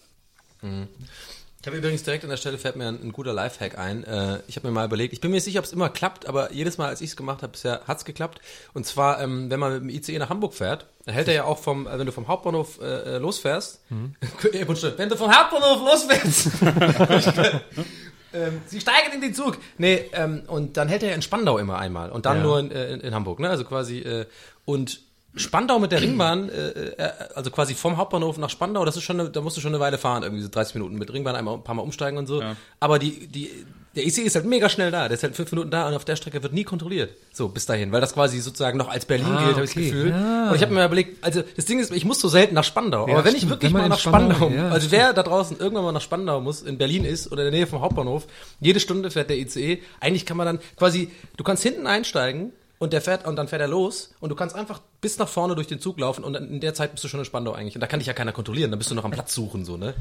[1.64, 4.04] Ich habe übrigens direkt an der Stelle fällt mir ein, ein guter Lifehack ein.
[4.04, 6.26] Äh, ich habe mir mal überlegt, ich bin mir nicht sicher, ob es immer klappt,
[6.26, 8.42] aber jedes Mal, als ich es gemacht habe, bisher hat's geklappt.
[8.74, 11.44] Und zwar, ähm, wenn man mit dem ICE nach Hamburg fährt, dann hält er ja
[11.44, 13.80] auch vom, äh, wenn du vom Hauptbahnhof äh, äh, losfährst,
[14.66, 16.50] Buntsche, wenn du vom Hauptbahnhof losfährst,
[18.34, 19.56] ähm, Sie steigen in den Zug.
[19.78, 22.42] Nee, ähm, und dann hält er ja in Spandau immer einmal und dann Ja.
[22.42, 23.48] nur in, äh, in, in Hamburg, ne?
[23.48, 24.26] Also quasi äh,
[24.66, 25.00] und
[25.36, 29.18] Spandau mit der Ringbahn, äh, äh, also quasi vom Hauptbahnhof nach Spandau, das ist schon,
[29.20, 31.54] eine, da musst du schon eine Weile fahren, irgendwie so 30 Minuten mit Ringbahn, einmal
[31.54, 32.42] ein paar Mal umsteigen und so.
[32.80, 33.50] Aber die, die,
[33.96, 36.04] der IC ist halt mega schnell da, der ist halt fünf Minuten da und auf
[36.04, 37.10] der Strecke wird nie kontrolliert.
[37.32, 39.82] So, bis dahin, weil das quasi sozusagen noch als Berlin Ah, gilt, habe ich das.
[39.82, 40.10] Gefühl.
[40.10, 40.48] Ja.
[40.50, 43.06] Und ich habe mir überlegt, also das Ding ist, ich muss so selten nach Spandau,
[43.08, 45.58] Ja, aber wenn ich wirklich Wenn mal nach Spandau, Spandau- ja, also wer da draußen
[45.58, 48.26] irgendwann mal nach Spandau muss, in Berlin ist oder in der Nähe vom Hauptbahnhof,
[48.60, 49.80] jede Stunde fährt der ICE.
[50.00, 52.52] Eigentlich kann man dann quasi, du kannst hinten einsteigen
[52.84, 55.54] und der fährt und dann fährt er los und du kannst einfach bis nach vorne
[55.56, 57.74] durch den Zug laufen und in der Zeit bist du schon in Spandau eigentlich.
[57.74, 59.76] Und da kann dich ja keiner kontrollieren, dann bist du noch am Platz suchen, so,
[59.76, 59.94] ne?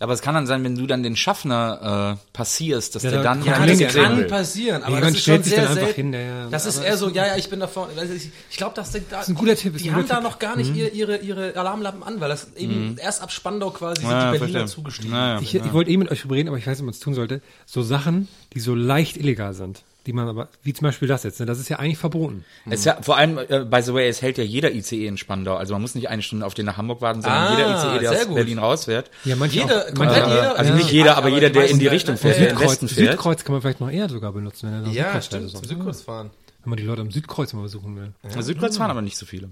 [0.00, 3.22] Aber es kann dann sein, wenn du dann den Schaffner äh, passierst, dass Ja, der
[3.22, 4.24] da- dann ja, das kann will.
[4.24, 6.12] passieren, aber Jemand das ist stellt schon sich sehr dann einfach selten.
[6.12, 6.48] hin, ja, ja.
[6.50, 7.92] das ist eher so, ja, ja, ich bin da vorne.
[7.96, 10.02] Also ich ich glaube, dass die, da, ist ein guter Tipp, ist die ein haben
[10.02, 10.30] guter da Tipp.
[10.30, 14.00] noch gar nicht ihr, ihre, ihre Alarmlampen an, weil das eben erst ab Spandau quasi
[14.00, 14.16] sind Mhm.
[14.16, 14.74] Ja, die Berliner verstehe.
[14.76, 15.12] zugestiegen.
[15.12, 15.40] Ja, ja.
[15.40, 17.00] Ich, ich wollte eh mit euch drüber reden, aber ich weiß nicht, ob man es
[17.00, 17.40] tun sollte.
[17.66, 21.38] So Sachen, die so leicht illegal sind, die man aber, wie zum Beispiel das jetzt,
[21.40, 22.44] ne, das ist ja eigentlich verboten.
[22.66, 25.16] Es ist ja, vor allem, äh, by the way, es hält ja jeder ICE in
[25.16, 25.56] Spandau.
[25.56, 28.00] Also man muss nicht eine Stunde auf den nach Hamburg warten, sondern Ah, jeder ICE,
[28.00, 28.34] der aus gut.
[28.36, 29.10] Berlin rausfährt.
[29.24, 30.58] Ja, manche Jeder, auch, manche, jeder.
[30.58, 30.76] Also Ja.
[30.76, 32.90] nicht jeder, aber Aber jeder, der in die Richtung fährt, der Südkreuz, fährt.
[32.90, 35.64] Südkreuz kann man vielleicht noch eher sogar benutzen, wenn er nach Ja, Südkreuz stimmt, fährt.
[35.66, 35.68] zum.
[35.76, 36.30] Südkreuz fahren.
[36.64, 38.12] Wenn man die Leute am Südkreuz mal besuchen will.
[38.42, 39.50] Südkreuz fahren aber nicht so viele.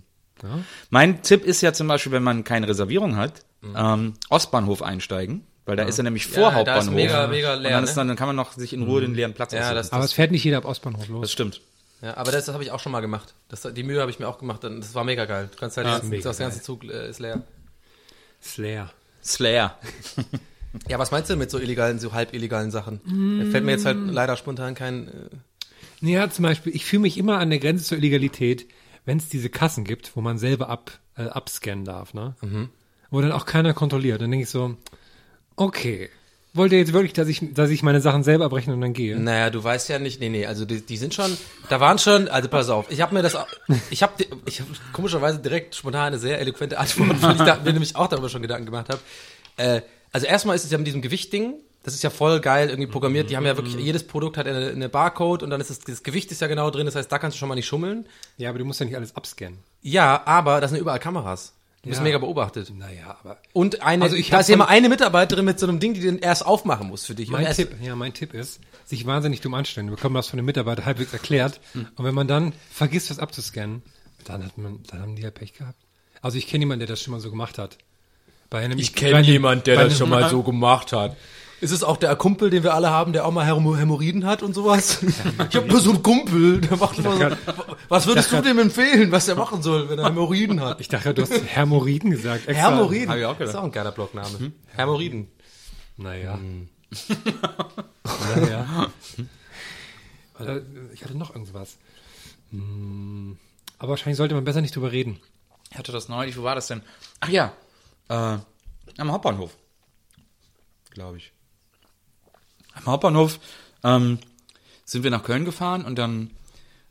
[0.90, 3.44] Mein Tipp ist ja zum Beispiel, wenn man keine Reservierung hat,
[3.76, 6.94] ähm, Ostbahnhof einsteigen, weil da ist er nämlich vor Ja, da ist Hauptbahnhof.
[6.94, 7.96] mega, mega leer, und dann, ist ne?
[7.96, 10.11] dann, dann kann man noch sich in Ruhe den leeren Platz Ja, das, Aber das,
[10.11, 11.20] es fährt nicht jeder ab Ostbahnhof los.
[11.23, 11.61] das stimmt.
[12.03, 13.35] ja, aber das, das habe ich auch schon mal gemacht.
[13.49, 14.64] Das, die Mühe habe ich mir auch gemacht.
[14.64, 15.49] Das war mega geil.
[15.53, 17.42] Du kannst halt, Ja, mega das ganze Zug äh, ist leer.
[18.42, 18.90] Slayer.
[19.23, 19.77] Slayer.
[20.88, 23.01] Ja, was meinst du mit so illegalen, so halb illegalen Sachen?
[23.44, 25.09] Da fällt mir jetzt halt leider spontan kein.
[25.09, 25.12] Äh,
[26.11, 28.66] Ja, zum Beispiel, ich fühle mich immer an der Grenze zur Illegalität,
[29.05, 32.35] wenn es diese Kassen gibt, wo man selber ab, äh, abscannen darf, ne?
[33.11, 34.23] Wo dann auch keiner kontrolliert.
[34.23, 34.77] Dann denke ich so,
[35.61, 36.09] okay,
[36.55, 39.16] wollt ihr jetzt wirklich, dass ich, dass ich meine Sachen selber abrechne und dann gehe?
[39.16, 41.37] Naja, du weißt ja nicht, nee, nee, also die, die sind schon,
[41.68, 43.37] da waren schon, also pass auf, ich habe mir das,
[43.90, 44.14] ich habe
[44.46, 48.09] ich hab komischerweise direkt spontan eine sehr eloquente Antwort, weil ich da, mir nämlich auch
[48.09, 49.01] darüber schon Gedanken gemacht habe.
[49.59, 52.90] Äh, also erstmal ist es ja mit diesem Gewichtding, das ist ja voll geil irgendwie
[52.90, 55.79] programmiert, die haben ja wirklich, jedes Produkt hat eine, eine Barcode und dann ist das,
[55.79, 58.07] das Gewicht ist ja genau drin, das heißt, da kannst du schon mal nicht schummeln.
[58.38, 59.59] Ja, aber du musst ja nicht alles abscannen.
[59.83, 61.53] Ja, aber das sind überall Kameras.
[61.83, 62.05] Du bist Ja.
[62.05, 62.71] mega beobachtet.
[62.77, 63.38] Naja, aber.
[63.55, 65.95] Und eine, Also ich da hab ist ja immer eine Mitarbeiterin mit so einem Ding,
[65.95, 67.31] die den erst aufmachen muss für dich.
[67.31, 69.88] Mein erst, Tipp, ja, mein Tipp ist, sich wahnsinnig dumm anstellen.
[69.88, 71.59] Wir bekommen das von den Mitarbeitern halbwegs erklärt.
[71.75, 73.83] Und wenn man dann vergisst, was abzuscannen,
[74.25, 75.79] dann hat man, dann haben die ja Pech gehabt.
[76.21, 77.78] Also ich kenne jemanden, der das schon mal so gemacht hat.
[78.51, 81.16] Bei einem, Ich kenne jemanden, der das schon mal so gemacht hat.
[81.61, 84.42] Ist es auch der Kumpel, den wir alle haben, der auch mal Hämo- Hämorrhoiden hat
[84.42, 85.02] und sowas?
[85.50, 87.36] Ich habe nur so einen Kumpel, der macht immer so,
[87.88, 90.80] Was würdest du dem empfehlen, was er machen soll, wenn er Hämorrhoiden hat?
[90.80, 92.48] Ich dachte, du hast Hermoriden gesagt.
[92.48, 92.70] extra.
[92.70, 93.08] Hämorrhoiden.
[93.11, 93.54] Hab ich auch gedacht.
[93.54, 94.52] ist auch ein geiler Blogname.
[94.74, 95.28] Hämorrhoiden.
[95.98, 96.34] Naja.
[96.34, 96.68] Hm.
[98.36, 98.90] naja.
[100.38, 100.61] Äh,
[100.94, 101.76] Ich hatte noch irgendwas.
[102.52, 103.36] Hm,
[103.78, 105.20] Aber wahrscheinlich sollte man besser nicht drüber reden.
[105.70, 106.80] Ich hatte das neulich, wo war das denn?
[107.20, 107.52] Ach ja,
[108.08, 108.38] äh,
[108.98, 109.56] am Hauptbahnhof.
[110.90, 111.32] Glaube ich.
[112.85, 113.39] Am Hauptbahnhof
[113.85, 114.18] ähm,
[114.85, 116.31] sind wir nach Köln gefahren und dann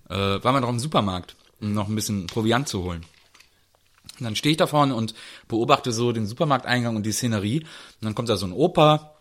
[0.09, 3.05] äh, waren wir noch im Supermarkt, um noch ein bisschen Proviant zu holen.
[4.19, 5.13] Und dann stehe ich da vorne und
[5.47, 7.59] beobachte so den Supermarkteingang und die Szenerie.
[7.59, 7.67] Und
[8.01, 9.15] dann kommt da so ein Opa,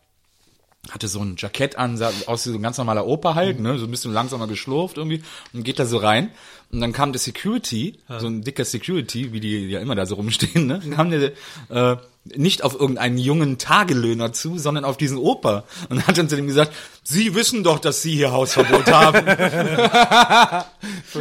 [0.91, 3.79] hatte so ein Jackett an, sah aus wie so ein ganz normaler Opa halt, ne,
[3.79, 6.31] so ein bisschen langsamer geschlurft irgendwie und geht da so rein.
[6.73, 10.15] Und dann kam der Security, so ein dicker Security, wie die ja immer da so
[10.15, 11.33] rumstehen, ne, dann kam der
[11.69, 11.97] äh,
[12.37, 16.47] nicht auf irgendeinen jungen Tagelöhner zu, sondern auf diesen Opa und hat dann zu dem
[16.47, 16.73] gesagt,
[17.03, 19.27] Sie wissen doch, dass Sie hier Hausverbot haben.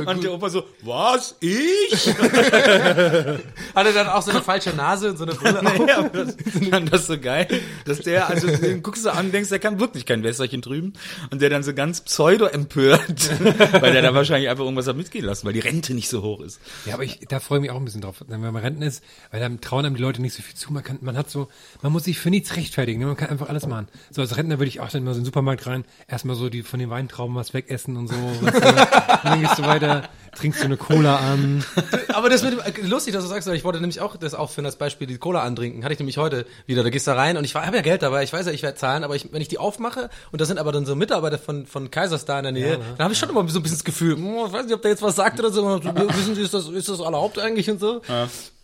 [0.05, 2.07] und der Opa so, was, ich?
[2.07, 5.87] Hat er dann auch so eine falsche Nase und so eine Brille auf?
[5.87, 7.47] Ja, aber das, ich fand das so geil,
[7.85, 10.93] dass der, also den guckst du an, denkst, der kann wirklich kein Wässerchen drüben
[11.31, 13.29] und der dann so ganz pseudo empört,
[13.81, 16.41] weil der da wahrscheinlich einfach irgendwas hat mitgehen lassen, weil die Rente nicht so hoch
[16.41, 16.59] ist.
[16.85, 19.03] Ja, aber ich, da freue ich mich auch ein bisschen drauf, wenn man Renten ist,
[19.31, 20.73] weil dann trauen einem die Leute nicht so viel zu.
[20.73, 21.47] Man kann, man hat so,
[21.81, 23.07] man muss sich für nichts rechtfertigen, ne?
[23.07, 23.87] man kann einfach alles machen.
[24.11, 26.49] So als Rentner würde ich auch dann mal so in den Supermarkt rein, erstmal so
[26.49, 28.15] die von den Weintrauben was wegessen und so.
[28.15, 28.53] Und
[29.23, 31.63] dann gehst du weiter, trinkst du eine Cola an.
[32.13, 34.65] Aber das mit dem, lustig, dass du sagst, weil ich wollte nämlich auch das aufführen
[34.65, 35.83] als Beispiel, die Cola antrinken.
[35.83, 36.83] Hatte ich nämlich heute wieder.
[36.83, 38.77] Da gehst du rein und ich habe ja Geld dabei, ich weiß ja, ich werde
[38.77, 41.65] zahlen, aber ich, wenn ich die aufmache und da sind aber dann so Mitarbeiter von,
[41.65, 43.83] von Kaisers da in der Nähe, dann habe ich schon immer so ein bisschen das
[43.83, 46.53] Gefühl, hm, ich weiß nicht, ob der jetzt was sagt oder so, wissen Sie, ist
[46.53, 48.01] das, ist das erlaubt eigentlich und so?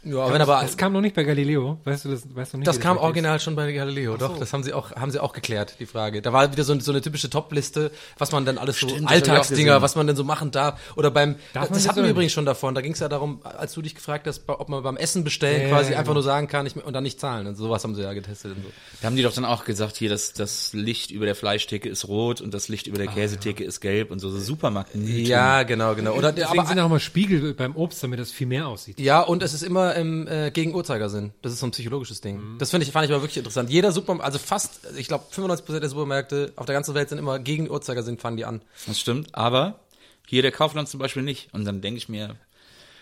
[0.05, 2.23] Ja, wenn aber, Das kam noch nicht bei Galileo, weißt du das?
[2.35, 5.11] Weißt du nicht, das kam original schon bei Galileo, doch, das haben sie auch, haben
[5.11, 6.21] sie auch geklärt, die Frage.
[6.21, 9.11] Da war wieder so, so eine typische Top-Liste, was man dann alles so, Stimmt, auch
[9.11, 10.79] Alltagsdinger, was man denn so machen darf.
[10.97, 13.73] Oder beim, Darf das hatten wir übrigens schon davon, da ging es ja darum, als
[13.73, 16.15] du dich gefragt hast, ob man beim Essen bestellen Ja, quasi ja, einfach genau.
[16.15, 17.47] nur sagen kann, ich, und dann nicht zahlen.
[17.47, 18.69] Und sowas haben sie ja getestet und so.
[19.01, 22.07] Da haben die doch dann auch gesagt, hier, das, das Licht über der Fleischtheke ist
[22.07, 24.91] rot und das Licht über der Käsetheke ist gelb und so, so Supermarkt.
[24.95, 26.13] Ja, genau, genau.
[26.13, 28.99] Oder, Deswegen aber, sind auch mal Spiegel beim Obst, damit das viel mehr aussieht.
[28.99, 31.31] ja, und es ist immer im, äh, gegen Uhrzeigersinn.
[31.41, 32.37] Das ist so ein psychologisches Ding.
[32.37, 32.57] Mhm.
[32.57, 33.69] Das finde ich, fand ich aber wirklich interessant.
[33.69, 37.39] Jeder Supermarkt, also fast, ich glaube 95% der Supermärkte auf der ganzen Welt sind immer
[37.39, 38.61] gegen Uhrzeigersinn, fangen die an.
[38.87, 39.79] Das stimmt, aber
[40.27, 41.49] hier der Kaufland zum Beispiel nicht.
[41.53, 42.35] Und dann denke ich mir,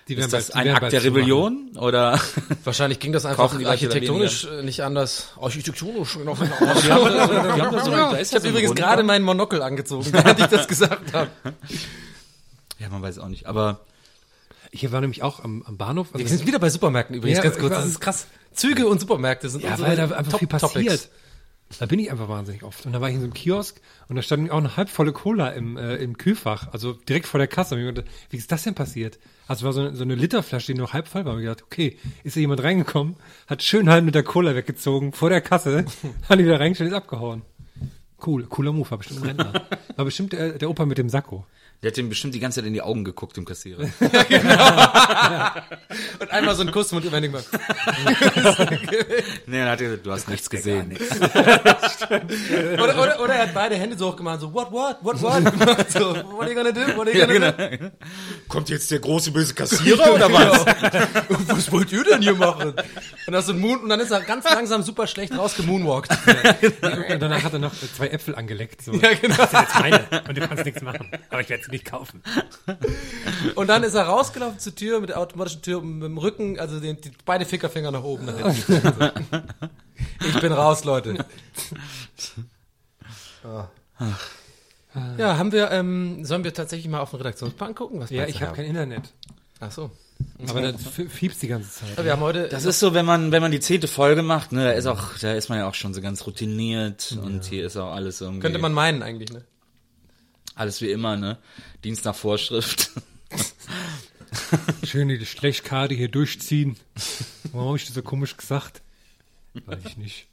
[0.08, 1.04] Die ist das bald- ein Akt der.
[1.04, 2.20] Rebellion oder?
[2.64, 5.30] Wahrscheinlich ging das einfach architektonisch äh, nicht anders.
[5.40, 8.76] Architektonisch noch nicht Die haben das, die haben das so, da ist Ich habe übrigens
[8.76, 11.30] gerade meinen Monokel angezogen, während ich das gesagt habe.
[12.80, 13.82] Ja, man weiß auch nicht, aber
[14.72, 16.08] Ich war nämlich auch am, am Bahnhof.
[16.14, 17.74] Also Wir sind wieder bei Supermärkten übrigens, Ja, ganz kurz.
[17.76, 18.26] Das ist krass.
[18.54, 20.74] Züge und Supermärkte sind Ja, weil da einfach viel Top-Topics.
[20.74, 21.10] passiert.
[21.80, 22.86] Da bin ich einfach wahnsinnig oft.
[22.86, 25.50] Und da war ich in so einem Kiosk und da stand auch eine halbvolle Cola
[25.50, 27.76] im, äh, im Kühlfach, also direkt vor der Kasse.
[27.76, 29.20] Und ich dachte, wie ist das denn passiert?
[29.48, 31.34] Also war so eine, so eine Literflasche, die noch halb voll war.
[31.34, 33.16] Und ich dachte, okay, ist da jemand reingekommen,
[33.48, 35.86] hat schön halb mit der Cola weggezogen vor der Kasse,
[36.30, 37.44] hat die wieder reingestellt, ist abgehauen.
[38.26, 39.68] Cool, cooler Move, war bestimmt ein Rentner.
[39.96, 41.46] War bestimmt der, der Opa mit dem Sakko.
[41.82, 43.82] Der hat ihm bestimmt die ganze Zeit in die Augen geguckt, dem Kassierer.
[46.20, 47.44] Und einmal so ein Kuss mit überlegen mal.
[49.48, 50.96] nee, dann hat er gesagt, du hast nichts gesehen.
[52.74, 55.92] Oder, oder, oder er hat beide Hände so hochgemacht, so, what, what, what, what?
[55.92, 56.82] So, what are you gonna do?
[56.96, 57.92] What are you gonna do?
[58.48, 60.66] Kommt jetzt der große böse Kassierer oder was?
[61.48, 62.74] Was wollt ihr denn hier machen?
[63.28, 66.12] Und, das so Moon, und dann ist er ganz langsam super schlecht rausgemoonwalkt.
[67.10, 68.82] Und danach hat er noch zwei Äpfel angeleckt.
[68.82, 68.94] So.
[68.94, 69.36] Ja, genau.
[69.36, 71.10] Das ist jetzt meine und du kannst nichts machen.
[71.30, 72.22] Aber ich werde sie nicht kaufen.
[73.56, 76.80] Und dann ist er rausgelaufen zur Tür mit der automatischen Tür mit dem Rücken, also
[76.80, 78.26] den, die, beide Fickerfinger nach oben.
[78.26, 79.44] Nach hinten.
[80.28, 81.26] ich bin raus, Leute.
[83.44, 83.68] Ah.
[85.18, 88.42] Ja, haben wir, ähm, sollen wir tatsächlich mal auf den Redaktionsplan gucken, was Ja, ich
[88.42, 89.14] habe kein Internet.
[89.60, 89.92] Ach so.
[90.48, 91.98] Aber das f- fiebst die ganze Zeit.
[91.98, 94.52] Ja, wir haben heute, Das ist so, wenn man, wenn man die zehnte Folge macht,
[94.52, 97.66] ne, da ist auch, da ist man ja auch schon so ganz routiniert und hier
[97.66, 98.42] ist auch alles irgendwie.
[98.42, 99.44] könnte man meinen eigentlich, ne?
[100.56, 101.38] Alles wie immer, ne?
[101.84, 102.92] Dienst nach Vorschrift.
[104.84, 106.78] Schön die Schlechtkarte hier durchziehen.
[107.52, 108.82] Warum habe ich das so komisch gesagt?
[109.66, 110.28] Weiß ich nicht.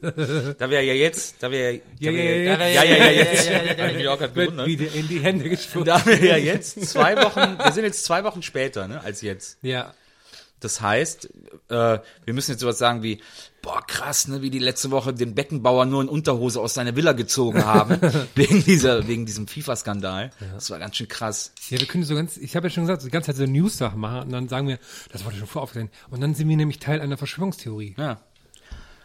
[0.00, 3.50] Da wäre ja jetzt, da wäre Ja, da ja, ja, ja, ja, ja, jetzt.
[3.50, 5.86] Hab ich mich auch grad Wird wieder in die Hände geschwungen.
[5.86, 9.58] Da wir ja jetzt zwei Wochen, wir sind jetzt zwei Wochen später, ne, als jetzt.
[9.62, 9.94] Ja.
[10.62, 11.28] Das heißt,
[11.68, 13.20] äh, wir müssen jetzt sowas sagen wie,
[13.62, 17.12] boah, krass, ne, wie die letzte Woche den Beckenbauer nur in Unterhose aus seiner Villa
[17.12, 17.98] gezogen haben,
[18.34, 20.30] wegen dieser, wegen diesem FIFA-Skandal.
[20.54, 21.52] Das war ganz schön krass.
[21.70, 23.44] Ja, wir können so ganz, ich habe ja schon gesagt, so die ganze Zeit so
[23.44, 24.78] News-Sachen machen und dann sagen wir,
[25.12, 25.90] das wurde schon voraufgesehen.
[26.10, 27.94] Und dann sind wir nämlich Teil einer Verschwörungstheorie.
[27.98, 28.20] Ja.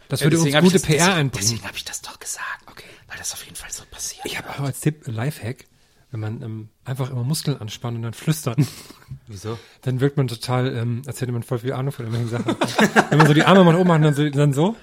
[0.08, 1.46] Das Ja, würde deswegen uns gute das- PR deswegen- einbringen.
[1.48, 2.44] Deswegen habe ich das doch gesagt.
[2.66, 2.84] Okay.
[3.08, 4.24] Weil das auf jeden Fall so passiert.
[4.24, 5.64] Ich habe auch als Tipp Lifehack,
[6.10, 8.66] wenn man ähm, einfach immer Muskeln anspannt und dann flüstern,
[9.26, 9.58] Wieso?
[9.82, 12.56] dann wirkt man total, ähm, als hätte man voll viel Ahnung von irgendwelchen Sachen.
[13.10, 14.76] wenn man so die Arme mal oben macht und dann so, dann so,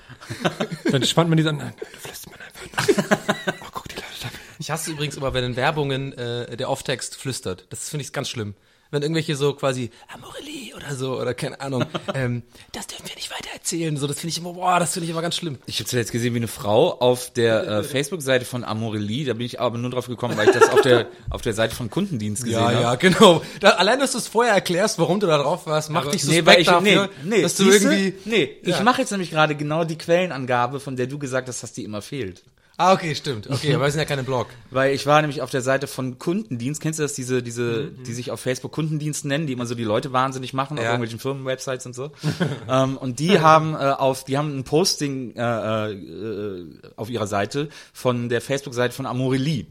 [0.92, 3.18] dann spannt man die dann, nein, da flüstert man einfach.
[3.62, 4.30] Oh, guck die Leute da.
[4.60, 7.66] Ich hasse übrigens immer, wenn in Werbungen äh, der Off-Text flüstert.
[7.70, 8.54] Das finde ich ganz schlimm.
[8.96, 11.84] Wenn irgendwelche so quasi Amorelie oder so oder keine Ahnung,
[12.16, 13.98] ähm, das dürfen wir nicht weiter erzählen.
[13.98, 15.58] So, das finde ich immer, boah, das finde ich immer ganz schlimm.
[15.66, 19.46] Ich habe zuletzt gesehen, wie eine Frau auf der äh, Facebook-Seite von Amorelie, da bin
[19.46, 22.43] ich aber nur drauf gekommen, weil ich das auf der auf der Seite von Kundendienst
[22.46, 22.82] gesehen Ja, habe.
[22.82, 23.41] ja, genau.
[23.60, 26.38] Da, allein, dass du es vorher erklärst, warum du da drauf warst, macht dich Nee,
[26.38, 28.14] suspekt weil ich, dafür, nee, nee, dass du irgendwie...
[28.26, 28.84] Nee, ich Ja.
[28.84, 32.02] mache jetzt nämlich gerade genau die Quellenangabe, von der du gesagt hast, dass die immer
[32.02, 32.43] fehlt.
[32.78, 33.50] Ah, okay, stimmt.
[33.50, 34.48] Okay, aber wir sind ja keine Blog.
[34.70, 36.82] Weil ich war nämlich auf der Seite von Kundendienst.
[36.82, 38.04] Kennst du das, diese, diese, Mhm.
[38.04, 40.90] die sich auf Facebook Kundendienst nennen, die immer so die Leute wahnsinnig machen auf Ja.
[40.92, 42.12] irgendwelchen Firmenwebsites und so.
[42.70, 46.66] ähm, und die haben äh, auf, die haben ein Posting äh, äh,
[46.98, 49.68] auf ihrer Seite von der Facebook-Seite von Amorelie.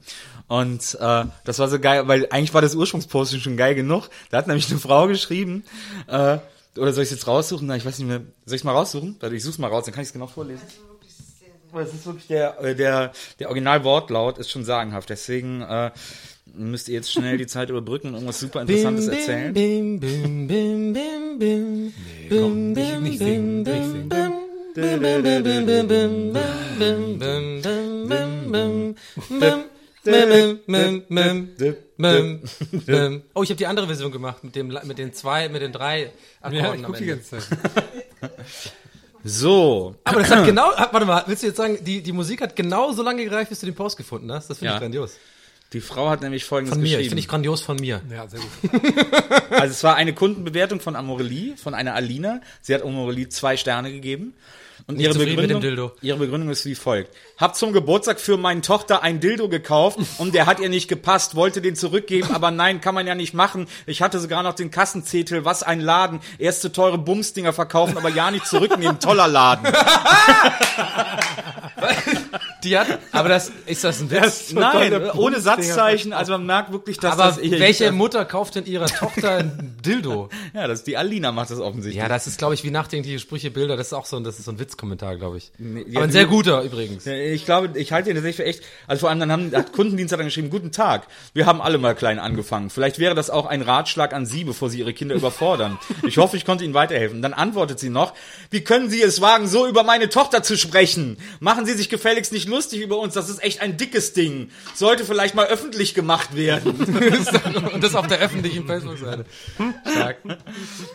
[0.48, 4.08] Und äh, das war so geil, weil eigentlich war das Ursprungsposting schon geil genug.
[4.30, 5.64] Da hat nämlich eine Frau geschrieben,
[6.06, 6.38] äh,
[6.76, 7.66] oder soll ich es jetzt raussuchen?
[7.66, 8.20] Na, ich weiß nicht mehr.
[8.46, 9.16] Soll ich es mal raussuchen?
[9.32, 10.62] Ich suche mal raus, dann kann ich es genau vorlesen.
[11.74, 13.10] Aber es ist wirklich der, äh, der,
[13.40, 15.10] der Originalwortlaut ist schon sagenhaft.
[15.10, 15.90] Deswegen äh,
[16.54, 19.52] müsst ihr jetzt schnell die Zeit überbrücken und irgendwas super Interessantes erzählen.
[19.52, 21.92] Bim, bim, bim, bim, bim.
[22.28, 24.12] Komm, nicht, nicht singen, nicht singen.
[33.34, 36.12] Oh, ich habe die andere Version gemacht mit dem mit den zwei, mit den drei
[36.40, 37.48] Akkorden Ja, ich guck die ganze Zeit.
[39.24, 39.94] So.
[40.04, 42.92] Aber das hat genau, warte mal, willst du jetzt sagen, die, die Musik hat genau
[42.92, 44.48] so lange gereicht, bis du den Post gefunden hast?
[44.50, 44.76] Das finde Ja.
[44.76, 45.16] ich grandios.
[45.72, 47.08] Die Frau hat nämlich folgendes Von mir, geschrieben.
[47.08, 48.00] finde ich grandios von mir.
[48.10, 48.82] Ja, sehr gut.
[49.50, 52.40] Also es war eine Kundenbewertung von Amorelie, von einer Alina.
[52.60, 54.34] Sie hat Amorelie zwei Sterne gegeben.
[54.86, 57.10] Und ihre Begründung, ihre Begründung ist wie folgt.
[57.38, 61.36] Hab zum Geburtstag für meine Tochter ein Dildo gekauft und der hat ihr nicht gepasst,
[61.36, 63.66] wollte den zurückgeben, aber nein, kann man ja nicht machen.
[63.86, 66.20] Ich hatte sogar noch den Kassenzettel, was ein Laden.
[66.38, 69.00] Erst zu teure Bumsdinger verkaufen, aber ja nicht zurücknehmen.
[69.00, 69.72] Toller Laden.
[72.64, 74.52] Die hat, aber das, ist das ein Witz?
[74.52, 76.12] Nein, ohne Satzzeichen.
[76.12, 77.38] Also man merkt wirklich, dass Aber das...
[77.42, 80.28] welche Mutter kauft denn ihrer Tochter ein Dildo?
[80.54, 82.00] Ja, das die Alina macht das offensichtlich.
[82.00, 83.76] Ja, das ist, glaube ich, wie nachdenkliche Sprüche, Bilder.
[83.76, 85.50] Das ist auch so, ein- das ist so ein Witzkommentar, glaube ich.
[85.58, 87.06] ja, Aber ein sehr guter übrigens.
[87.06, 88.62] Ich glaube, ich halte den tatsächlich für echt.
[88.86, 91.06] Also vor allem dann haben, hat Kundendienst hat dann geschrieben, guten Tag.
[91.32, 92.70] Wir haben alle mal klein angefangen.
[92.70, 95.78] Vielleicht wäre das auch ein Ratschlag an Sie, bevor Sie Ihre Kinder überfordern.
[96.06, 97.20] Ich hoffe, ich konnte Ihnen weiterhelfen.
[97.22, 98.14] Dann antwortet sie noch,
[98.50, 101.18] wie können Sie es wagen, so über meine Tochter zu sprechen?
[101.40, 103.14] Machen Sie sich gefälligst nicht lustig über uns.
[103.14, 104.50] Das ist echt ein dickes Ding.
[104.74, 106.72] Sollte vielleicht mal öffentlich gemacht werden.
[107.72, 109.26] Und das auf der öffentlichen Facebook-Seite.
[109.90, 110.18] Stark.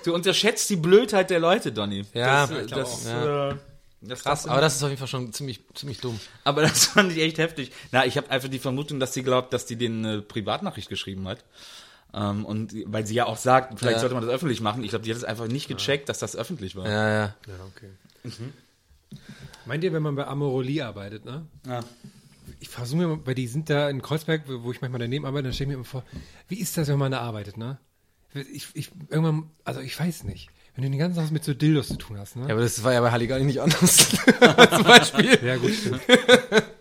[0.04, 2.06] Du unterschätzt die Blödheit der Leute, Donny.
[2.14, 3.56] Ja, das, ich glaub das, äh,
[4.02, 6.20] das Krass, aber das ist auf jeden Fall schon ziemlich, ziemlich dumm.
[6.46, 7.72] Aber das fand ich echt heftig.
[7.92, 11.28] Na, ich habe einfach die Vermutung, dass sie glaubt, dass die den eine Privatnachricht geschrieben
[11.28, 11.44] hat.
[12.14, 14.00] Ähm, und weil sie ja auch sagt, vielleicht Ja.
[14.00, 14.84] sollte man das öffentlich machen.
[14.84, 16.88] Ich glaube, die hat es einfach nicht gecheckt, dass das öffentlich war.
[16.88, 17.36] Ja, ja.
[17.46, 17.90] Ja, okay.
[19.66, 21.48] Meint ihr, wenn man bei Amorelie arbeitet, ne?
[21.68, 21.84] Ja.
[22.60, 25.44] Ich versuche mir, weil die sind da in Kreuzberg, wo wo ich manchmal daneben arbeite,
[25.44, 26.04] dann stelle ich mir immer vor,
[26.48, 27.80] wie ist das, wenn man da arbeitet, ne?
[28.34, 30.50] Ich, ich, irgendwann, also ich weiß nicht.
[30.76, 32.44] Wenn du den ganzen Tag mit so Dildos zu tun hast, ne?
[32.44, 33.98] Ja, aber das war ja bei Halligalli nicht anders.
[34.70, 35.40] Zum Beispiel.
[35.44, 36.02] Ja, gut, stimmt.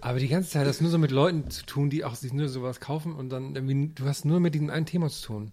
[0.01, 2.33] Aber die ganze Zeit hast du nur so mit Leuten zu tun, die auch sich
[2.33, 5.53] nur sowas kaufen und dann irgendwie, du hast nur mit diesem einen Thema zu tun.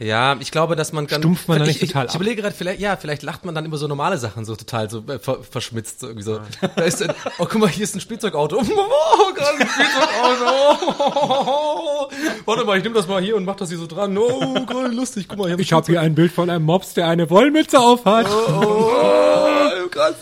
[0.00, 1.20] Ja, ich glaube, dass man dann.
[1.20, 2.16] Stumpft man da ich, nicht ich, total ich ab?
[2.16, 5.04] überlege gerade, vielleicht, ja, vielleicht lacht man dann über so normale Sachen so total so
[5.06, 6.40] äh, ver, verschmitzt, so irgendwie so.
[6.74, 8.56] Da ist ein, oh, guck mal, hier ist ein Spielzeugauto.
[8.56, 11.00] Oh, gerade ein Spielzeugauto.
[11.22, 12.08] Oh,
[12.46, 14.16] warte mal, ich nehme das mal hier und mach das hier so dran.
[14.16, 17.06] Oh, gerade lustig, guck mal, hier Ich habe hier ein Bild von einem Mops, der
[17.06, 18.26] eine Wollmütze aufhat.
[18.26, 20.14] Oh, krass.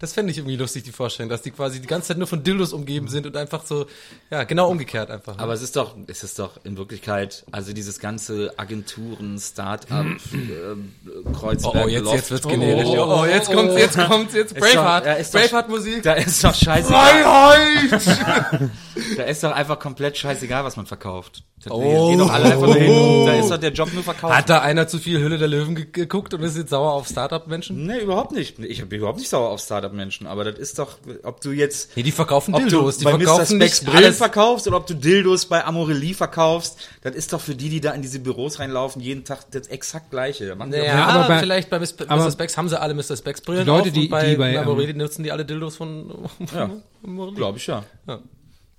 [0.00, 2.42] Das fände ich irgendwie lustig, die Vorstellung, dass die quasi die ganze Zeit nur von
[2.42, 3.86] Dildos umgeben sind und einfach so,
[4.30, 5.36] ja, genau umgekehrt einfach.
[5.36, 5.42] ne?
[5.42, 11.32] Aber es ist doch, es ist doch in Wirklichkeit, also dieses ganze Agenturen, Start-up, äh,
[11.32, 12.86] Kreuzberg, oh, oh, jetzt, Loft- jetzt wird's generisch.
[12.88, 15.20] Oh, oh, jetzt kommt's, jetzt kommt's, jetzt doch- Braveheart.
[15.20, 16.02] ist doch- Braveheart-Musik.
[16.02, 17.22] Da ist doch scheißegal.
[17.22, 18.70] Freiheit!
[19.16, 21.42] Da ist doch einfach komplett scheißegal, was man verkauft.
[21.68, 22.08] Oh.
[22.08, 23.26] gehen doch alle einfach nur hin.
[23.26, 24.34] Da ist doch der Job nur verkauft.
[24.34, 27.06] Hat da einer zu viel Hülle der Löwen ge geguckt und ist jetzt sauer auf
[27.06, 27.84] Startup-Menschen?
[27.86, 28.58] Nee, überhaupt nicht.
[28.58, 32.02] Ich bin überhaupt nicht sauer auf Startup-Menschen, aber das ist doch, ob du jetzt Nee,
[32.02, 32.94] die verkaufen ob Dildos.
[32.96, 33.18] du Die bei Mr.
[33.18, 34.16] verkaufen Specs nicht Brillen alles.
[34.16, 37.90] verkaufst oder ob du Dildos bei Amorelie verkaufst, das ist doch für die, die da
[37.92, 40.56] in diese Büros reinlaufen, jeden Tag das exakt gleiche.
[40.56, 41.86] Die Ja, Ja, aber bei- vielleicht bei Mr.
[42.08, 43.16] aber- Specs haben sie alle Mr.
[43.18, 45.76] Specs Brillen Die Leute, auf die- und bei, die bei, Amorelie nutzen die alle Dildos
[45.76, 46.10] von
[46.54, 46.70] Ja.
[47.04, 47.34] Amorelie.
[47.36, 47.84] Glaube ich ja.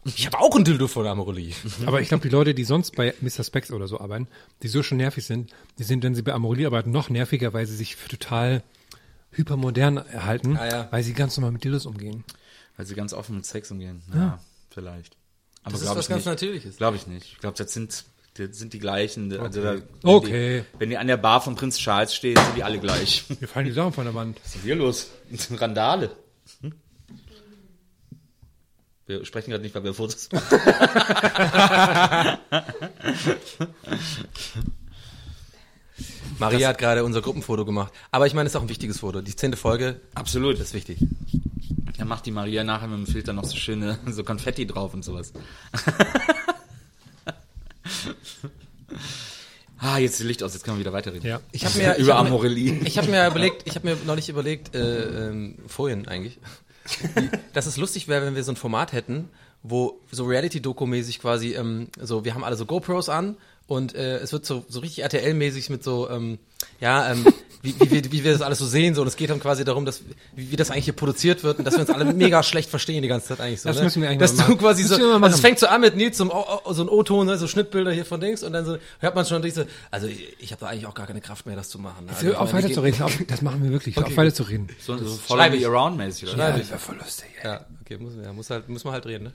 [0.03, 1.53] Ich habe auch ein Dildo von Amorelie.
[1.85, 3.43] Aber ich glaube, die Leute, die sonst bei Mr.
[3.43, 4.27] Specs oder so arbeiten,
[4.63, 7.65] die so schon nervig sind, die sind, wenn sie bei Amorelie arbeiten, noch nerviger, weil
[7.67, 8.63] sie sich für total
[9.31, 10.87] hypermodern erhalten, Ah, ja.
[10.91, 12.23] weil sie ganz normal mit Dildos umgehen.
[12.77, 14.01] Weil sie ganz offen mit Sex umgehen.
[14.13, 14.39] Ja,
[14.71, 15.15] vielleicht.
[15.63, 16.25] Aber Das ist was ich ganz nicht.
[16.25, 16.77] Natürliches.
[16.77, 17.33] Glaube ich nicht.
[17.33, 19.31] Ich glaube, das sind, das sind die gleichen.
[19.39, 20.63] Also da, wenn Okay.
[20.73, 23.25] Die, wenn die an der Bar von Prinz Charles stehen, sind die alle gleich.
[23.29, 24.39] Was Mir fallen die Sachen von der Wand.
[24.43, 25.11] ist denn hier los?
[25.51, 26.09] Randale.
[29.07, 30.57] Wir sprechen gerade nicht, weil wir Fotos machen.
[36.39, 37.93] Maria hat gerade unser Gruppenfoto gemacht.
[38.11, 39.21] Aber ich meine, es ist auch ein wichtiges Foto.
[39.21, 40.59] Die zehnte Folge Absolut.
[40.59, 40.97] ist wichtig.
[41.97, 45.03] Dann macht die Maria nachher mit dem Filter noch so schöne, so Konfetti drauf und
[45.05, 45.33] sowas.
[49.77, 51.27] ah, jetzt ist Licht aus, jetzt können wir wieder weiterreden.
[51.27, 51.41] Ja.
[51.51, 52.79] Ich habe mir Über hab mir- Amorelie.
[52.85, 56.39] Ich habe mir überlegt, ich habe mir neulich überlegt, äh, ähm, vorhin eigentlich,
[57.53, 59.29] dass es lustig wäre, wenn wir so ein Format hätten,
[59.63, 63.37] wo so Reality-Doku-mäßig quasi, ähm, so wir haben alle so GoPros an
[63.67, 66.39] und äh, es wird so, so richtig RTL-mäßig mit so, ähm,
[66.79, 67.25] ja, ähm,
[67.61, 69.63] wie, wie, wir, wie wir das alles so sehen, so und es geht dann quasi
[69.63, 70.01] darum, dass
[70.35, 73.01] wie, wie das eigentlich hier produziert wird und dass wir uns alle mega schlecht verstehen
[73.01, 73.69] die ganze Zeit eigentlich so.
[73.69, 73.83] Das ne?
[73.83, 74.59] müssen wir eigentlich dass mal du machen.
[74.59, 76.25] quasi so, also es fängt so an mit Nils, so,
[76.69, 79.41] so ein O-Ton, ne, so Schnittbilder hier von Dings und dann so hört man schon
[79.41, 82.05] diese, also ich, ich habe da eigentlich auch gar keine Kraft mehr, das zu machen.
[82.05, 82.11] ne?
[82.13, 83.01] Also ich auf meine, weiter zu reden.
[83.01, 83.95] Auf, das machen wir wirklich.
[83.95, 84.67] Hör auf weiter zu reden.
[84.79, 85.61] So, so Schreibe Follow ich.
[85.61, 86.37] me around mäßig, oder?
[86.49, 86.61] Ja, ich.
[86.61, 87.27] das war voll lustig.
[87.43, 89.33] Ja, okay, muss, ja, muss halt, muss man halt reden, ne?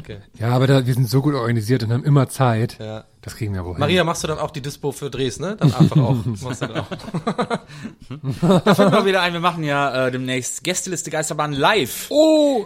[0.00, 0.18] Okay.
[0.40, 2.78] Ja, aber da, wir sind so gut organisiert und haben immer Zeit.
[2.80, 3.04] Ja.
[3.22, 3.72] Das kriegen wir wohl.
[3.74, 3.80] hin.
[3.80, 5.56] Maria, machst du dann auch die Dispo für Drehs, ne?
[5.58, 6.16] Dann einfach auch.
[6.42, 6.86] Machst dann auch.
[8.64, 12.06] Da fällt mir wieder ein, wir machen ja äh, demnächst Gästeliste Geisterbahn live.
[12.10, 12.64] Oh,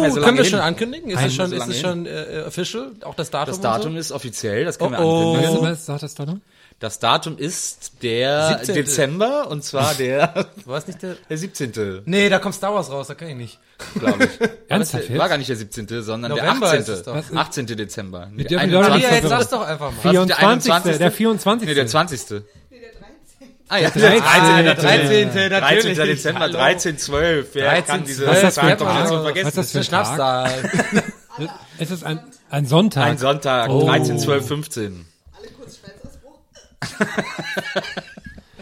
[0.00, 0.52] mehr so können wir hin.
[0.52, 1.10] schon ankündigen?
[1.10, 2.92] Ist Ein- es schon, so ist es schon äh, official?
[3.02, 3.52] Auch das Datum?
[3.52, 5.32] Das Datum ist offiziell, das können Oh, oh.
[5.34, 5.72] wir Weißt du, ankündigen.
[5.72, 6.40] was sagt das Datum?
[6.80, 8.74] Das Datum ist der 17..
[8.74, 10.46] Dezember und zwar der?
[10.66, 11.16] War es nicht der?
[11.30, 12.02] der 17.
[12.04, 13.58] Nee, da kommt Star Wars raus, da kann ich nicht.
[13.98, 14.48] glaube ich.
[14.68, 15.28] Ernsthaft War jetzt?
[15.30, 17.14] gar nicht der 17., sondern November der ist es 18.
[17.34, 17.40] doch.
[17.40, 17.66] 18.
[17.68, 18.28] Dezember.
[18.34, 18.94] Wir Der dürfen die Leute 21.
[18.94, 19.96] nicht Maria, jetzt sag's doch einfach mal.
[20.04, 20.72] Was, der 24.
[20.82, 20.98] 21.?
[20.98, 21.68] Der 24.
[21.68, 22.42] Nee, der 20.
[23.68, 24.20] Ah ja, der 13.
[24.20, 24.64] 13.
[24.64, 25.50] Der 13.
[25.50, 25.60] 13.
[25.96, 25.98] natürlich.
[26.18, 26.52] Dezember, Hallo.
[26.58, 27.48] 13, 12.
[27.54, 28.98] Wer 13, kann diese 12, Was ist das für ein Zeit doch Tag?
[29.00, 29.48] nicht so Was vergessen?
[29.48, 29.84] ist das für ein?
[29.84, 30.50] Schnapszahl.
[31.78, 32.20] Es ist ein,
[32.50, 33.04] ein Sonntag.
[33.06, 33.86] Ein Sonntag, Oh.
[33.86, 35.06] 13, 12, 15.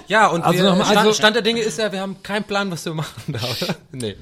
[0.08, 2.22] Ja, und Also wir, noch mal, Stand, also- Stand der Dinge ist ja, wir haben
[2.22, 3.76] keinen Plan, was wir machen da, oder?
[3.92, 4.16] Nee.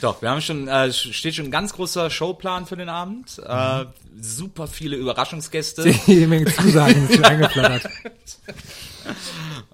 [0.00, 3.40] Doch, wir haben schon, äh, steht schon ein ganz großer Showplan für den Abend.
[3.44, 3.86] Äh,
[4.20, 5.88] super viele Überraschungsgäste.
[6.06, 7.88] Jede Menge Zusagen sind eingeflattert.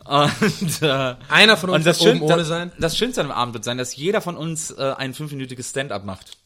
[0.05, 2.73] Und, äh, Einer von uns das, wird oben Schön, ohne das, sein.
[2.79, 6.05] das Schönste an dem Abend wird sein, dass jeder von uns äh, ein fünfminütiges Stand-up
[6.05, 6.39] macht.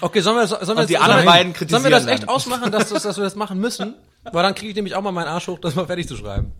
[0.00, 2.72] Okay, sollen wir, sollen wir, Und die anderen beiden Sollen wir das kritisieren echt ausmachen,
[2.72, 3.94] dass, dass wir das machen müssen?
[4.24, 6.52] Weil dann kriege ich nämlich auch mal meinen Arsch hoch, das mal fertig zu schreiben.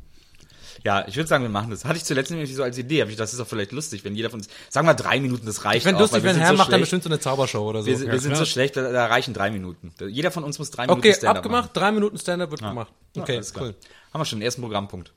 [0.84, 1.84] Ja, ich würde sagen, wir machen das.
[1.84, 4.14] Hatte ich zuletzt nämlich so als Idee, habe ich, das ist doch vielleicht lustig, wenn
[4.14, 6.56] jeder von uns, sagen wir drei Minuten, das reicht Ich fände lustig, wenn Herr so
[6.56, 7.86] macht dann bestimmt so eine Zaubershow oder so.
[7.86, 8.38] Wir, sind- wir sind klar.
[8.38, 9.92] so schlecht, da, da reichen drei Minuten.
[10.08, 12.90] Jeder von uns muss drei Minuten okay, Stand-up abgemacht, drei Minuten Stand-up wird gemacht.
[13.16, 13.64] Okay, klar.
[13.64, 13.74] cool.
[14.12, 15.12] Machen wir schon den ersten Programmpunkt.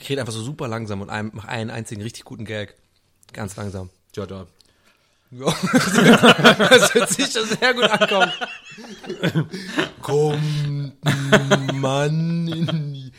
[0.00, 2.76] Ich rede einfach so super langsam und ein, mach einen einzigen richtig guten Gag.
[3.32, 3.90] Ganz langsam.
[4.14, 4.46] Ja, da.
[5.32, 5.46] Ja.
[5.72, 8.32] das wird sicher sehr gut ankommen.
[10.02, 10.94] Kommt
[11.74, 13.12] Mann in die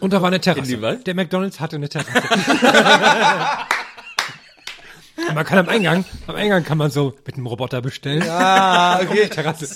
[0.00, 0.62] Und da war eine Terrasse.
[0.62, 1.04] In die was?
[1.04, 2.10] Der McDonalds hatte eine Terrasse.
[5.34, 8.22] Man kann am Eingang, am Eingang kann man so mit einem Roboter bestellen.
[8.30, 9.28] Ah, okay.
[9.28, 9.66] Terrasse.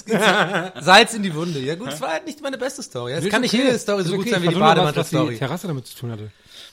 [0.81, 1.59] Salz in die Wunde.
[1.59, 3.13] Ja gut, es war halt nicht meine beste Story.
[3.13, 3.65] Es kann nicht okay.
[3.65, 4.31] jede Story so gut okay.
[4.31, 5.39] sein wie die nur was, was die Bademantel-Story.
[5.39, 6.31] Terrasse damit zu tun hatte.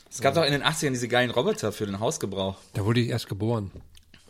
[0.10, 2.58] Es gab doch in den 80ern diese geilen Roboter für den Hausgebrauch.
[2.74, 3.72] Da wurde ich erst geboren.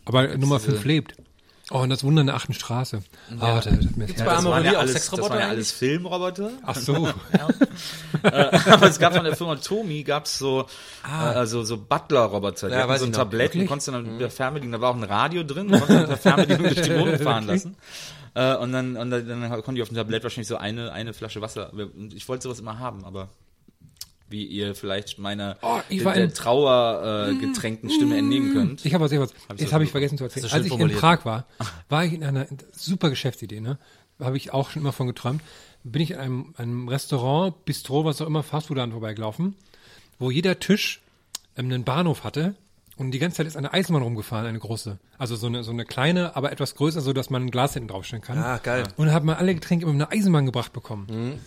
[0.04, 1.14] Aber Nummer 5 lebt.
[1.72, 3.00] Oh, und das Wunder in der achten Straße.
[3.38, 4.42] Ah, das hat mir das bei Herz.
[4.42, 6.50] Das waren ja auch alles, Sexroboter das waren ja alles Filmroboter.
[6.66, 7.08] Ach so.
[8.22, 10.66] Aber es gab von der Firma Tomi gab's so,
[11.08, 12.68] äh, so, so Butler-Roboter.
[12.68, 13.12] Die Ja, hatten so ein.
[13.12, 15.90] Tablett, und konntest du dann per Fernbedienung, da war auch ein Radio drin, du konntest
[16.00, 17.76] dann per Fernbedienung durch die Wohnung fahren lassen.
[18.34, 21.12] Äh, und dann, und dann, dann konnte ich auf dem Tablett wahrscheinlich so eine, eine
[21.12, 21.72] Flasche Wasser.
[22.14, 23.28] Ich wollte sowas immer haben, aber
[24.30, 28.52] wie ihr vielleicht meiner Oh, ich der, war der in- Trauer äh, getränkten Stimme entnehmen
[28.54, 28.84] könnt.
[28.86, 29.32] Ich habe was, ich hab was.
[29.56, 30.44] ich Jetzt habe ich vergessen zu erzählen.
[30.46, 30.98] Als ich in formuliert.
[31.00, 31.46] Prag war,
[31.88, 33.78] war ich in einer super Geschäftsidee, ne?
[34.20, 35.42] Habe ich auch schon immer von geträumt.
[35.82, 39.54] Bin ich in einem, einem Restaurant, Bistro, was auch immer, Fastfood-Laden vorbeigelaufen,
[40.18, 41.00] wo jeder Tisch
[41.56, 42.54] ähm, einen Bahnhof hatte
[42.98, 44.98] und die ganze Zeit ist eine Eisenbahn rumgefahren, eine große.
[45.16, 47.88] Also so eine, so eine kleine, aber etwas größer, so dass man ein Glas hinten
[47.88, 48.36] draufstellen kann.
[48.36, 48.84] Ah, geil.
[48.98, 51.40] Und da hat man alle Getränke immer mit einer Eisenbahn gebracht bekommen.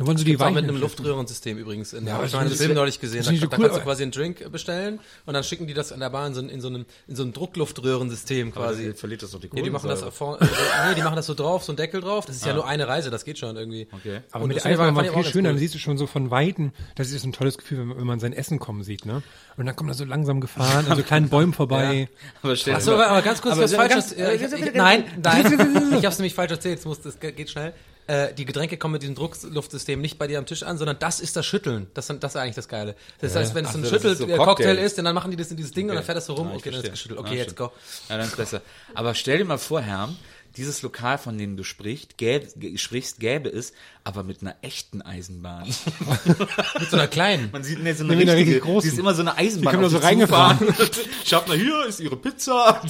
[0.00, 1.92] Dann wollen sie die auch mit einem Luftröhrensystem übrigens.
[1.92, 3.22] In, ja, aber ich habe einen ist- Film neulich gesehen.
[3.22, 5.74] Da, da so cool, kannst du aber- quasi einen Drink bestellen und dann schicken die
[5.74, 8.84] das an der Bahn in so, ein- in so, einem, in so ein Druckluftröhrensystem quasi.
[8.86, 10.44] Ihr verliert das doch die Nee, die machen das vor, äh,
[10.88, 12.26] nee, die machen das so drauf, so ein Deckel drauf.
[12.26, 13.88] Das ist ja nur eine Reise, das geht schon irgendwie.
[13.92, 14.20] Okay.
[14.32, 15.52] Aber Und mit der Eisenbahn war ich viel schöner, cool.
[15.54, 17.98] dann siehst du schon so von Weitem, das ist so ein tolles Gefühl, wenn man,
[17.98, 19.22] wenn man sein Essen kommen sieht, ne?
[19.56, 22.08] Und dann kommt er so langsam gefahren, an so kleinen Bäumen vorbei.
[22.42, 24.18] Aber stell dir Achso, aber ganz kurz, Aber was sehr- falsch ganz- ist.
[24.18, 27.74] Ja, ich, ich, nein, nein, ich hab's nämlich falsch erzählt, es muss, das geht schnell.
[28.06, 31.20] Äh, die Getränke kommen mit diesem Druckluftsystem nicht bei dir am Tisch an, sondern das
[31.20, 31.86] ist das Schütteln.
[31.94, 32.94] Das, das ist eigentlich das Geile.
[33.20, 34.78] Das heißt, wenn es so ein Schüttel-Cocktail Cocktail.
[34.78, 36.06] ist, dann machen die das in dieses Ding und dann Okay.
[36.06, 36.48] fährt das so rum.
[36.48, 37.18] Ah, okay, dann ist geschüttelt.
[37.20, 37.58] Ah, Okay, jetzt stimmt.
[37.58, 37.72] go.
[38.08, 38.62] Ja, dann ist besser.
[38.94, 40.16] Aber stell dir mal vor, Herm,
[40.56, 42.46] dieses Lokal, von dem du sprichst, gäbe,
[42.78, 43.72] sprichst, gäbe es,
[44.04, 45.66] aber mit einer echten Eisenbahn.
[46.78, 47.50] Mit so einer kleinen.
[47.52, 48.88] Man sieht nee, so eine Nee, richtige, richtig großen.
[48.90, 49.78] die ist immer so eine Eisenbahn.
[49.78, 50.74] Die auf da so reingefahren.
[51.24, 52.82] Schaut mal, hier ist ihre Pizza.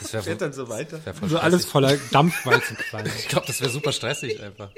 [0.00, 1.00] Das wäre Fährt dann so weiter.
[1.26, 3.06] So alles voller Dampfwalzenqualm.
[3.18, 4.70] Ich glaube, das wäre super stressig einfach.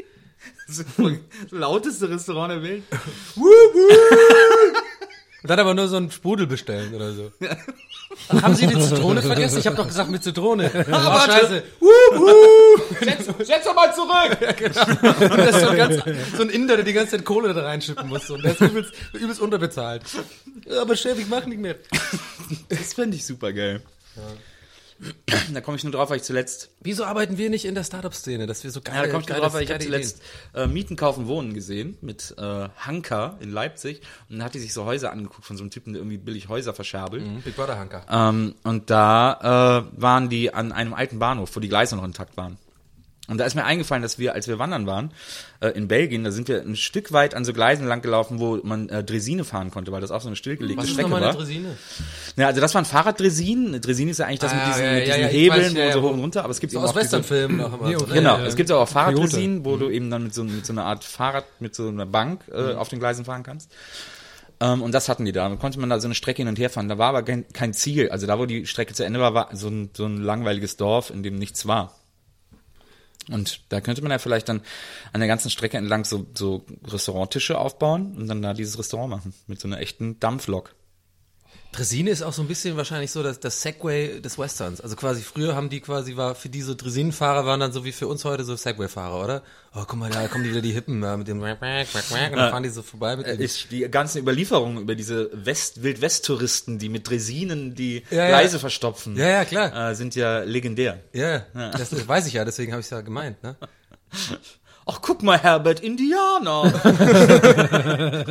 [0.67, 1.13] Das ist das
[1.51, 2.83] lauteste Restaurant der Welt.
[5.43, 7.33] Und dann aber nur so einen Sprudel bestellen oder so.
[8.29, 9.59] Ach, haben Sie die Zitrone vergessen?
[9.59, 10.71] Ich habe doch gesagt mit Zitrone.
[10.91, 11.63] Ah, scheiße.
[13.01, 14.39] Setz, setz doch mal zurück!
[15.31, 16.03] Und das ist so ein, ganz,
[16.37, 18.31] so ein Inder, der die ganze Zeit Kohle da reinschippen muss.
[18.31, 20.03] Und der ist übelst, übelst unterbezahlt.
[20.67, 21.77] Ja, aber Chef, ich mach nicht mehr.
[22.69, 23.83] Das fände ich super geil.
[25.53, 28.47] Da komme ich nur drauf, weil ich zuletzt Wieso arbeiten wir nicht in der Startup-Szene,
[28.47, 29.91] dass wir so geil Ja, da komme ich nur geile- drauf, weil ich habe geile
[29.91, 30.23] zuletzt
[30.55, 34.73] äh, Mieten, Kaufen, Wohnen gesehen mit äh, Hanka in Leipzig und dann hat die sich
[34.73, 37.23] so Häuser angeguckt von so einem Typen, der irgendwie billig Häuser verscherbelt.
[37.23, 37.43] Ideen.
[37.43, 38.05] Big Brother Hanker.
[38.09, 42.37] Ähm, und da äh, waren die an einem alten Bahnhof, wo die Gleise noch intakt
[42.37, 42.57] waren.
[43.27, 45.11] Und da ist mir eingefallen, dass wir, als wir wandern waren,
[45.61, 48.59] äh, in Belgien, da sind wir ein Stück weit an so Gleisen lang gelaufen, wo
[48.63, 51.23] man äh, Dresine fahren konnte, weil das auch so eine stillgelegte Was ist Strecke nochmal
[51.25, 51.41] eine war.
[51.41, 51.77] Dresine?
[52.37, 53.81] Ja, also das waren Fahrraddresinen.
[53.81, 55.73] Dresine ist ja eigentlich das Ah, mit diesen, ja, mit ja, diesen ja, Hebeln, weiß,
[55.73, 57.57] ja, wo so ja, hoch und runter, aber es gibt So aus auch diese- Westernfilmen
[57.57, 57.99] noch immer.
[57.99, 58.05] so?
[58.07, 60.75] Genau, Ja, es gibt aber auch Fahrraddresinen, wo du eben dann mit so, mit so
[60.75, 63.71] einer Art Fahrrad, mit so einer Bank äh, auf den Gleisen fahren kannst.
[64.61, 65.49] Ähm, und das hatten die da.
[65.49, 66.89] Da konnte man da so eine Strecke hin und her fahren.
[66.91, 68.11] Da war aber kein, kein Ziel.
[68.11, 71.09] Also da, wo die Strecke zu Ende war, war so ein, so ein langweiliges Dorf,
[71.11, 71.95] in dem nichts war.
[73.31, 74.63] Und da könnte man ja vielleicht dann
[75.13, 79.35] an der ganzen Strecke entlang so, so Restauranttische aufbauen und dann da dieses Restaurant machen.
[79.47, 80.75] Mit so einer echten Dampflok.
[81.77, 84.81] Dresine ist auch so ein bisschen wahrscheinlich so das, das Segway des Westerns.
[84.81, 88.07] Also quasi früher haben die quasi, war für diese Dresinenfahrer waren dann so wie für
[88.07, 89.43] uns heute so Segway-Fahrer, oder?
[89.75, 92.63] Oh, guck mal, da kommen die wieder die Hippen äh, mit dem und dann fahren
[92.63, 97.75] die so vorbei mit ist die ganzen Überlieferungen über diese West Wild-West-Touristen, die mit Dresinen
[97.75, 98.29] die Ja, ja.
[98.29, 99.91] Gleise verstopfen, Ja, ja, klar.
[99.91, 101.01] äh, sind ja legendär.
[101.13, 101.41] Ja,
[101.73, 103.57] das, das weiß ich ja, deswegen habe ich es ja gemeint, ne?
[104.87, 106.73] Ach, guck mal, Herbert, Indianer.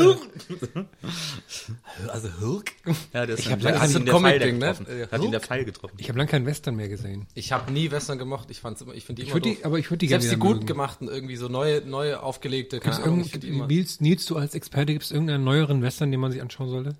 [2.11, 2.71] Also Hulk.
[3.13, 4.67] ja, der ist Ich hab dann- lange- hat so ihn ein der Pfeil Comic-Ding, ne?
[4.67, 4.99] getroffen.
[4.99, 5.95] Ja, Hat ihn der Pfeil getroffen.
[5.97, 7.27] Ich habe lange keinen Western mehr gesehen.
[7.33, 8.49] Ich habe nie Western gemocht.
[8.51, 10.25] Ich fand's immer, ich finde die Ich immer würd die- aber ich würd die Selbst
[10.25, 10.65] gerne die gut mögen.
[10.67, 12.79] gemachten irgendwie so neue, neue aufgelegte.
[12.79, 13.67] Keine Gibt's Ahnung.
[13.67, 16.95] Nils, Nils, du als Experte, gibt es irgendeinen neueren Western, den man sich anschauen sollte?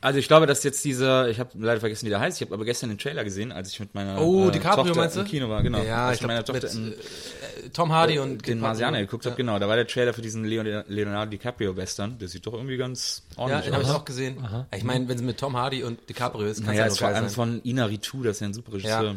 [0.00, 2.54] Also ich glaube, dass jetzt dieser, ich habe leider vergessen, wie der heißt, ich habe
[2.54, 5.20] aber gestern den Trailer gesehen, als ich mit meiner Oh, äh, DiCaprio Tochter meinst du?
[5.20, 5.82] im Kino war, genau.
[5.82, 8.60] Ja, Als ich mit meiner Tochter mit in, äh, Tom Hardy und den.
[8.60, 12.28] Marsianer geguckt habe, genau, da war der Trailer für diesen Leon- Leonardo DiCaprio Western, der
[12.28, 13.96] sieht doch irgendwie ganz Ja, ordentlich den habe ich aus.
[13.96, 14.36] auch gesehen.
[14.76, 16.98] Ich meine, wenn sie mit Tom Hardy und DiCaprio ist, kann es Naja, ja ist
[16.98, 17.30] vor allem sein.
[17.30, 19.02] von Ina Ritu, das ist ja ein super Regisseur.
[19.04, 19.14] Ja.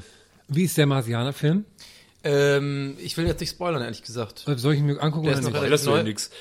[0.47, 1.65] Wie ist der Marsianer-Film?
[2.23, 4.47] Ähm, ich will jetzt nicht spoilern, ehrlich gesagt.
[4.47, 5.61] Äh, Soll ich ihn mir angucken Der oder ist noch nicht?
[5.63, 6.03] relativ Das ist ja neu.
[6.03, 6.31] nix.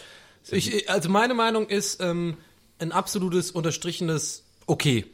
[0.51, 2.37] Ich, also meine Meinung ist ähm,
[2.81, 5.05] ein absolutes unterstrichenes Okay.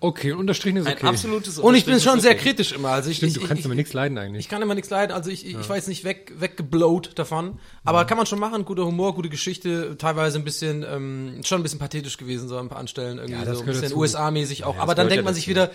[0.00, 1.06] Okay, unterstrichen ist Ein okay.
[1.06, 2.40] absolutes Und ich bin unterstrichenes schon sehr Okay.
[2.42, 2.88] kritisch immer.
[2.88, 4.40] Also ich, Stimmt, ich, du kannst ich, aber nichts leiden eigentlich.
[4.44, 7.60] Ich kann immer nichts leiden, also ich, ich, ich war jetzt nicht weg, weggeblowt davon.
[7.84, 11.62] Aber kann man schon machen, guter Humor, gute Geschichte, teilweise ein bisschen, ähm, schon ein
[11.62, 13.96] bisschen pathetisch gewesen, so ein paar Anstellen, irgendwie Ja, das so ein bisschen.
[13.96, 14.74] USA-mäßig auch.
[14.74, 15.70] Ja, Aber dann denkt ja man sich wieder,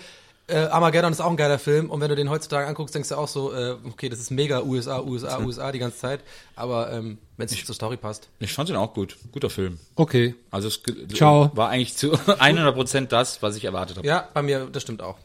[0.46, 3.14] äh, Armageddon ist auch ein geiler Film und wenn du den heutzutage anguckst, denkst du
[3.16, 6.20] auch so, äh, okay, das ist mega USA, USA, USA die ganze Zeit.
[6.54, 8.28] Aber ähm, wenn es nicht zur Story passt.
[8.40, 9.16] Ich fand den auch gut.
[9.32, 9.78] Guter Film.
[9.96, 10.34] Okay.
[10.50, 10.80] Also es
[11.14, 11.50] Ciao.
[11.54, 14.06] war eigentlich zu 100% das, was ich erwartet habe.
[14.06, 15.16] Ja, bei mir, das stimmt auch.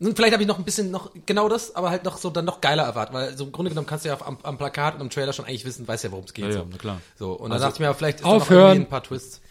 [0.00, 2.46] Und vielleicht habe ich noch ein bisschen noch genau das, aber halt noch so dann
[2.46, 5.02] noch geiler erwartet, weil so im Grunde genommen kannst du ja am, am Plakat und
[5.02, 6.46] am Trailer schon eigentlich wissen, weißt ja, worum es geht.
[6.46, 6.66] Ja, ja, so.
[6.70, 7.00] na klar.
[7.18, 8.68] So, und dann Also- dachte ich mir, vielleicht ist da noch Aufhören.
[8.70, 9.42] irgendwie ein paar Twists.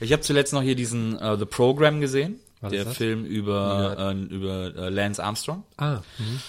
[0.00, 2.40] Ich habe zuletzt noch hier diesen äh, The Program gesehen.
[2.60, 2.96] Was der ist das?
[2.96, 6.40] Film über, äh, über äh, Lance Armstrong Ah, mhm.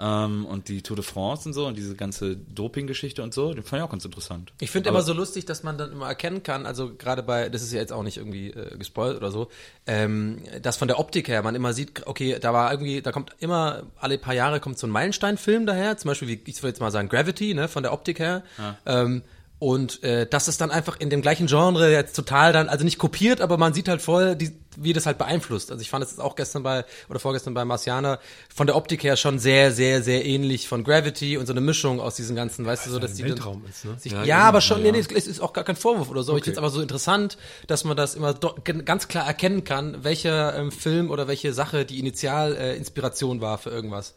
[0.00, 3.54] ähm, und die Tour de France und so und diese ganze Doping-Geschichte und so.
[3.54, 4.52] Den fand ich auch ganz interessant.
[4.60, 7.62] Ich finde immer so lustig, dass man dann immer erkennen kann, also gerade bei, das
[7.62, 9.48] ist ja jetzt auch nicht irgendwie äh, gespoilt oder so,
[9.86, 13.36] ähm, dass von der Optik her man immer sieht, okay, da war irgendwie, da kommt
[13.38, 16.80] immer, alle paar Jahre kommt so ein Meilenstein-Film daher, zum Beispiel, wie, ich würde jetzt
[16.80, 18.42] mal sagen, Gravity, ne, von der Optik her.
[18.86, 19.22] Ähm,
[19.60, 22.96] und äh, das ist dann einfach in dem gleichen Genre jetzt total dann, also nicht
[22.98, 25.70] kopiert, aber man sieht halt voll, die, wie das halt beeinflusst.
[25.70, 28.20] Also ich fand es auch gestern bei, oder vorgestern bei Marciana,
[28.54, 32.00] von der Optik her schon sehr, sehr, sehr ähnlich von Gravity und so eine Mischung
[32.00, 33.96] aus diesen ganzen, weißt du, so, dass die dann- Weltraum ist, ne?
[33.98, 36.22] sich, Ja, ja, aber schon, ja, nee, nee, es ist auch gar kein Vorwurf oder
[36.22, 36.34] so.
[36.38, 37.36] Ich finde es aber so interessant,
[37.66, 41.98] dass man das immer ganz klar erkennen kann, welcher ähm, Film oder welche Sache die
[41.98, 44.14] Initial äh, Inspiration war für irgendwas.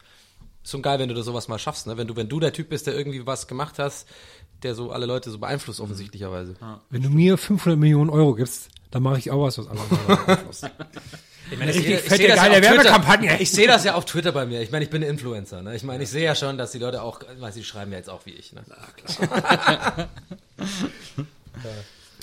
[0.63, 1.97] Ist schon geil, wenn du da sowas mal schaffst, ne?
[1.97, 4.07] Wenn du, wenn du der Typ bist, der irgendwie was gemacht hast,
[4.63, 6.55] der so alle Leute so beeinflusst offensichtlicherweise.
[6.89, 10.37] Wenn du mir 500 Millionen Euro gibst, dann mache ich auch was, was andere machen.
[11.51, 12.37] Ich meine, ich, ich fette, sehe das
[13.21, 13.35] ja.
[13.37, 14.61] Ich sehe das ja auf Twitter bei mir.
[14.61, 15.61] Ich meine, ich bin ein Influencer.
[15.61, 15.75] Ne?
[15.75, 18.09] Ich meine, ich sehe ja schon, dass die Leute auch, weiß die schreiben ja jetzt
[18.09, 18.53] auch wie ich.
[18.53, 18.63] Ne?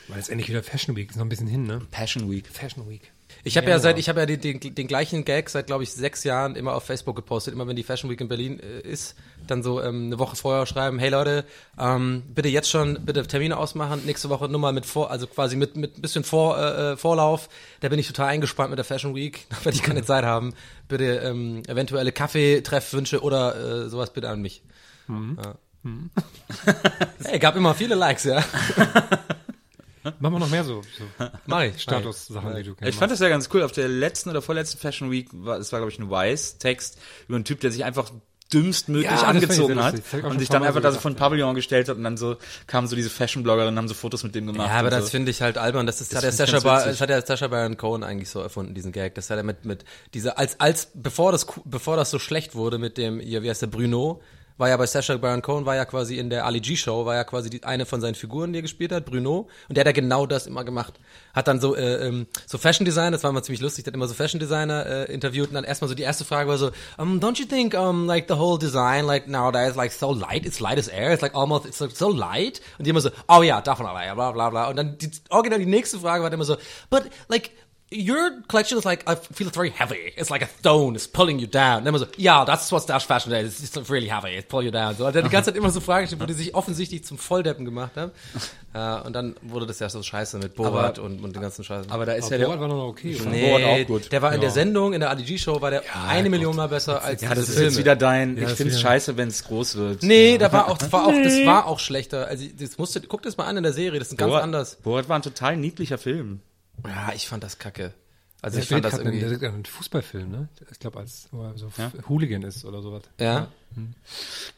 [0.08, 1.82] Weil jetzt endlich wieder Fashion Week, ist noch ein bisschen hin, ne?
[1.90, 2.48] Passion Week.
[2.48, 3.12] Fashion Week.
[3.44, 5.92] Ich habe ja seit, ich habe ja den, den, den gleichen Gag seit, glaube ich,
[5.92, 7.54] sechs Jahren immer auf Facebook gepostet.
[7.54, 9.16] Immer wenn die Fashion Week in Berlin äh, ist,
[9.46, 11.44] dann so ähm, eine Woche vorher schreiben, hey Leute,
[11.78, 14.02] ähm, bitte jetzt schon, bitte Termine ausmachen.
[14.04, 16.96] Nächste Woche nur mal mit vor, also quasi mit mit ein bisschen vor, äh, äh,
[16.96, 17.48] Vorlauf.
[17.80, 19.46] Da bin ich total eingespannt mit der Fashion Week.
[19.50, 20.54] Da werde ich keine Zeit haben.
[20.88, 24.62] Bitte ähm, eventuelle Kaffeetreffwünsche oder äh, sowas bitte an mich.
[25.08, 25.54] Ja.
[27.24, 28.44] hey, gab immer viele Likes, ja.
[30.02, 31.04] Machen wir noch mehr so, so
[31.46, 31.80] Mach ich.
[31.80, 33.62] Status-Sachen, die du Ich fand das ja ganz cool.
[33.62, 36.98] Auf der letzten oder vorletzten Fashion Week, war, es war glaube ich ein Weiß-Text
[37.28, 38.10] über einen Typ, der sich einfach
[38.52, 39.94] dümmstmöglich Ja, das angezogen hat.
[39.94, 41.14] Das und sich dann einfach so da so ja.
[41.14, 42.36] Pavillon gestellt hat und dann so
[42.66, 44.68] kamen so diese Fashion-Bloggerinnen haben so Fotos mit dem gemacht.
[44.68, 45.10] Ja, aber das so.
[45.10, 45.86] finde ich halt albern.
[45.86, 46.92] Das ist, hat der Bar, witzig.
[46.92, 49.14] das hat der Sascha Baron Cohen eigentlich so erfunden, diesen Gag.
[49.14, 49.84] Das hat er mit, mit
[50.14, 53.62] dieser, als, als, bevor das, bevor das so schlecht wurde mit dem, hier, wie heißt
[53.62, 54.20] der, Bruno,
[54.60, 57.14] war ja bei Sascha Baron Cohen, war ja quasi in der Ali G Show, war
[57.14, 59.48] ja quasi die, eine von seinen Figuren, die er gespielt hat, Bruno.
[59.68, 61.00] Und der hat ja genau das immer gemacht.
[61.32, 64.06] Hat dann so, äh, ähm, so Fashion Designer, das war immer ziemlich lustig, hat immer
[64.06, 67.20] so Fashion Designer äh, interviewt und dann erstmal so die erste Frage war so, um,
[67.20, 70.78] don't you think, um, like the whole design, like nowadays, like so light, it's light
[70.78, 72.60] as air, it's like almost, it's like so light.
[72.78, 74.68] Und die immer so, oh ja, definitely, ja, bla bla bla.
[74.68, 76.58] Und dann die, original die nächste Frage war dann immer so,
[76.90, 77.50] but like,
[77.92, 80.12] Your collection is like I feel it's very heavy.
[80.16, 80.94] It's like a stone.
[80.94, 81.80] It's pulling you down.
[81.82, 83.60] Und immer so, yeah, that's what Dash Fashion is.
[83.60, 84.36] It's just really heavy.
[84.36, 84.94] It's pulling you down.
[84.96, 87.18] So, und dann die ganze Zeit immer so Fragen gestellt, wo die sich offensichtlich zum
[87.18, 88.12] Volldeppen gemacht haben.
[88.72, 91.90] Äh, und dann wurde das ja so scheiße mit Borat und, und den ganzen Scheißen.
[91.90, 93.20] aber da ist Aber ja Borat der, war noch okay.
[93.28, 94.12] nee, Borat auch gut.
[94.12, 97.02] der war in der Sendung, in der Ali G-Show, war der eine Million mal besser
[97.02, 97.66] als ja, das ist Filme.
[97.70, 100.04] jetzt wieder dein, Ja, ich das finde es scheiße, wenn es groß wird.
[100.04, 102.28] Nee, da war auch, das war auch, das war auch schlechter.
[102.28, 104.76] Also, das musste, guck das mal an in der Serie, das ist ganz Borat, anders.
[104.76, 106.38] Borat war ein total niedlicher Film.
[106.86, 107.92] Ja, ich fand das kacke.
[108.42, 109.22] Also, Der ich fand das irgendwie.
[109.24, 110.48] einen, einen Fußballfilm, ne?
[110.72, 111.70] Ich glaube, als wo er so
[112.08, 113.02] Hooligan ist oder sowas.
[113.18, 113.48] Ja.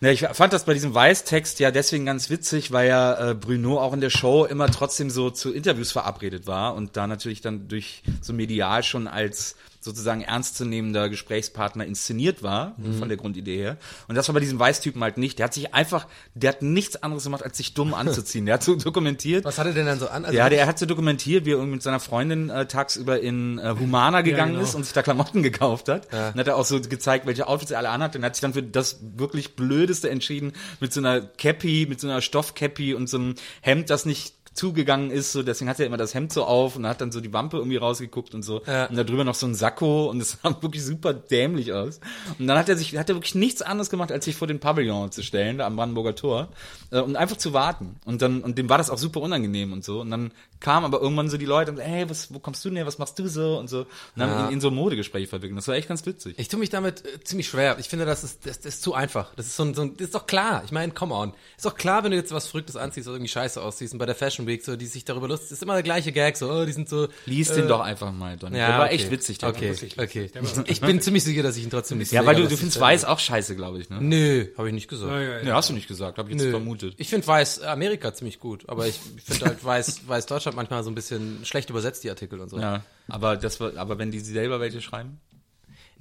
[0.00, 3.80] Ja, ich fand das bei diesem Weiß-Text ja deswegen ganz witzig, weil ja äh, Bruno
[3.80, 7.68] auch in der Show immer trotzdem so zu Interviews verabredet war und da natürlich dann
[7.68, 13.76] durch so medial schon als sozusagen ernstzunehmender Gesprächspartner inszeniert war, von der Grundidee her.
[14.06, 15.38] Und das war bei diesem Weiß-Typen halt nicht.
[15.38, 18.46] Der hat sich einfach, der hat nichts anderes gemacht, als sich dumm anzuziehen.
[18.46, 19.44] Der hat so dokumentiert.
[19.44, 20.24] Was hat er denn dann so an?
[20.24, 23.74] Also Ja, der hat so dokumentiert, wie er mit seiner Freundin äh, tagsüber in äh,
[23.78, 24.64] Humana gegangen genau.
[24.64, 26.12] ist und sich da Klamotten gekauft hat.
[26.12, 28.14] Und hat er auch so gezeigt, welche Outfits er alle anhat.
[28.14, 32.08] Und hat sich dann für das wirklich Blödeste entschieden, mit so einer Cappy, mit so
[32.08, 35.96] einer Stoffcappy und so einem Hemd, das nicht zugegangen ist, so deswegen hat er immer
[35.96, 38.86] das Hemd so auf und hat dann so die Wampe irgendwie rausgeguckt und so Ja.
[38.86, 42.00] und da drüber noch so ein Sakko und es sah wirklich super dämlich aus
[42.38, 44.60] und dann hat er sich hat er wirklich nichts anderes gemacht als sich vor den
[44.60, 46.48] Pavillon zu stellen da am Brandenburger Tor
[46.90, 49.84] äh, und einfach zu warten und dann und dem war das auch super unangenehm und
[49.84, 52.68] so und dann kamen aber irgendwann so die Leute und hey was wo kommst du
[52.68, 53.86] denn her was machst du so und so und
[54.16, 54.46] dann Ja.
[54.48, 57.20] in, in so Modegespräche verwickelt das war echt ganz witzig Ich tue mich damit äh,
[57.24, 57.76] ziemlich schwer.
[57.78, 59.34] Ich finde, das ist, das, das ist zu einfach.
[59.36, 60.62] Das ist so ein, so ein, das ist doch klar.
[60.64, 61.32] Ich meine, come on.
[61.56, 64.06] Ist doch klar, wenn du jetzt was Verrücktes anziehst oder irgendwie scheiße aussiehst und bei
[64.06, 66.64] der Fashion Week so, die sich darüber lustig, ist immer der gleiche Gag, so, oh,
[66.64, 67.08] die sind so.
[67.26, 68.58] lies äh, den doch einfach mal Donny.
[68.58, 68.94] Ja, der war okay.
[68.94, 70.30] echt witzig der Okay, war wirklich okay.
[70.66, 72.80] Ich bin ziemlich sicher, dass ich ihn trotzdem nicht ja weil du du es findest
[72.80, 75.44] weiß auch scheiße glaube ich ne Nö, habe ich nicht gesagt.
[75.44, 76.50] Nee, hast du nicht gesagt, habe ich jetzt Nö.
[76.50, 76.94] vermutet.
[76.98, 80.90] Ich finde Weiß Amerika ziemlich gut, aber ich finde halt Weiß, Weiß Deutschland manchmal so
[80.90, 82.58] ein bisschen schlecht übersetzt, die Artikel und so.
[82.58, 85.20] Ja, aber das war, aber wenn die selber welche schreiben?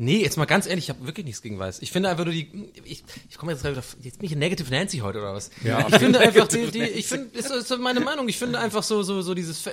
[0.04, 1.80] Nee, jetzt mal ganz ehrlich, ich habe wirklich nichts gegen Weiß.
[1.82, 2.50] Ich finde einfach nur die,
[2.86, 5.52] ich, ich komme jetzt gerade wieder, jetzt bin ich Negative Nancy heute oder was?
[5.64, 5.86] Ja.
[5.88, 8.28] Ich finde einfach die, die ich finde, ist, ist meine Meinung.
[8.28, 9.64] Ich finde einfach so, so, so dieses,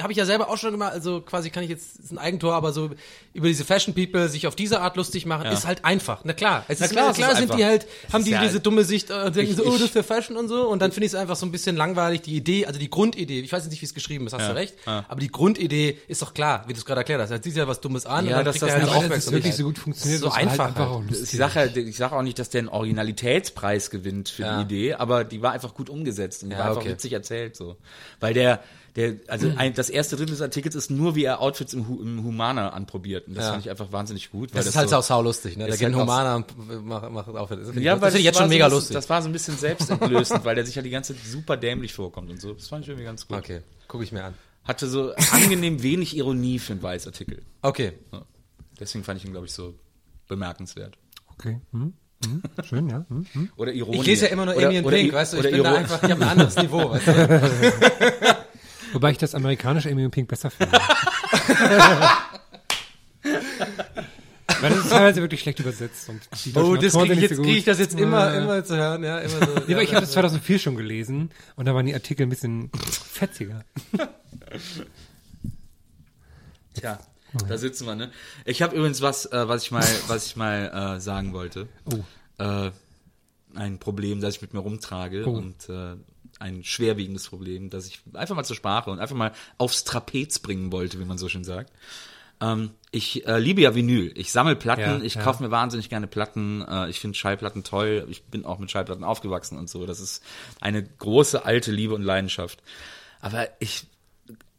[0.00, 0.92] habe ich ja selber auch schon gemacht.
[0.92, 2.90] Also quasi kann ich jetzt ist ein Eigentor, aber so
[3.34, 6.20] über diese Fashion People sich auf diese Art lustig machen, ist halt einfach.
[6.22, 7.56] Na klar, es Na ist klar, klar, klar sind einfach.
[7.56, 9.90] die halt, haben die ja- diese dumme Sicht, äh, denken Ich- so, oh, das ist
[9.92, 10.68] für Fashion und so.
[10.68, 12.22] Und dann finde ich es einfach so ein bisschen langweilig.
[12.22, 14.54] Die Idee, also die Grundidee, ich weiß jetzt nicht, wie es geschrieben ist, hast du
[14.54, 14.74] recht.
[14.86, 17.30] Aber die Grundidee ist doch klar, wie du es gerade erklärt hast.
[17.32, 18.94] Er zieht ja was Dummes an Ja, und dann dass kriegt das er halt das
[18.96, 19.71] Aufmerksamkeit.
[19.72, 21.08] So gut funktioniert, So das halt einfach halt.
[21.10, 21.32] lustig.
[21.32, 21.80] Ich sage
[22.12, 24.56] ja, auch nicht, dass der einen Originalitätspreis gewinnt für Ja.
[24.58, 26.90] die Idee, aber die war einfach gut umgesetzt und die Ja, war einfach okay.
[26.92, 27.76] witzig erzählt so.
[28.20, 28.62] Weil der,
[28.96, 32.24] der, also ein, das erste Drittel des Artikels ist nur, wie er Outfits im, im
[32.24, 33.26] Humana anprobiert.
[33.28, 33.50] Und das Ja.
[33.52, 34.52] fand ich einfach wahnsinnig gut.
[34.52, 35.66] Weil Das ist halt so, auch saulustig, ne?
[35.68, 37.48] Ist gehen halt auch- Humaner und machen mach auf.
[37.48, 38.94] Das finde ich, ja, das weil finde ich jetzt schon so mega bisschen- lustig.
[38.94, 41.94] Das war so ein bisschen selbstentblößend, weil der sich ja die ganze Zeit super dämlich
[41.94, 42.52] vorkommt und so.
[42.52, 43.38] Das fand ich irgendwie ganz gut.
[43.38, 44.34] Okay, gucke ich mir an.
[44.64, 47.42] Hatte so angenehm wenig Ironie für einen Weißartikel.
[47.62, 47.94] Okay.
[48.12, 48.22] Ja.
[48.80, 49.74] Deswegen fand ich ihn, glaube ich, so
[50.28, 50.96] bemerkenswert.
[51.34, 51.60] Okay.
[51.72, 51.92] Hm?
[52.24, 52.42] Hm?
[52.64, 53.04] Schön, ja.
[53.08, 53.26] Hm?
[53.32, 53.50] Hm?
[53.56, 53.98] Oder Ironie.
[54.00, 55.62] Ich lese ja immer nur oder, Amy in oder, Pink, weißt du, ich oder bin
[55.64, 57.12] da Iro- einfach, ich habe ein anderes Niveau, weißt du?
[58.94, 60.78] Wobei ich das amerikanische Amy und Pink besser finde.
[64.60, 66.08] Weil das ist teilweise wirklich schlecht übersetzt.
[66.08, 67.58] Und die Oh, das kriege ich jetzt, so kriege gut.
[67.58, 68.40] ich das jetzt immer, Ja.
[68.42, 69.54] immer zu hören, ja, immer so.
[69.68, 72.70] Ja, aber ich habe das 2004 schon gelesen und da waren die Artikel ein bisschen
[72.72, 73.64] fetziger.
[76.74, 76.98] Tja.
[77.48, 78.10] Da sitzen wir, ne?
[78.44, 81.68] Ich habe übrigens was, äh, was ich mal, was ich mal äh, sagen wollte.
[81.92, 82.42] Oh.
[82.42, 82.70] Äh,
[83.54, 85.32] ein Problem, das ich mit mir rumtrage Oh.
[85.32, 85.96] und äh,
[86.40, 90.72] ein schwerwiegendes Problem, das ich einfach mal zur Sprache und einfach mal aufs Trapez bringen
[90.72, 91.72] wollte, wie man so schön sagt.
[92.40, 94.12] Ähm, ich äh, liebe ja Vinyl.
[94.16, 95.22] Ich sammle Platten, Ja, ich ja.
[95.22, 96.62] kaufe mir wahnsinnig gerne Platten.
[96.66, 98.06] Äh, ich finde Schallplatten toll.
[98.10, 99.86] Ich bin auch mit Schallplatten aufgewachsen und so.
[99.86, 100.22] Das ist
[100.60, 102.62] eine große alte Liebe und Leidenschaft.
[103.20, 103.86] Aber ich,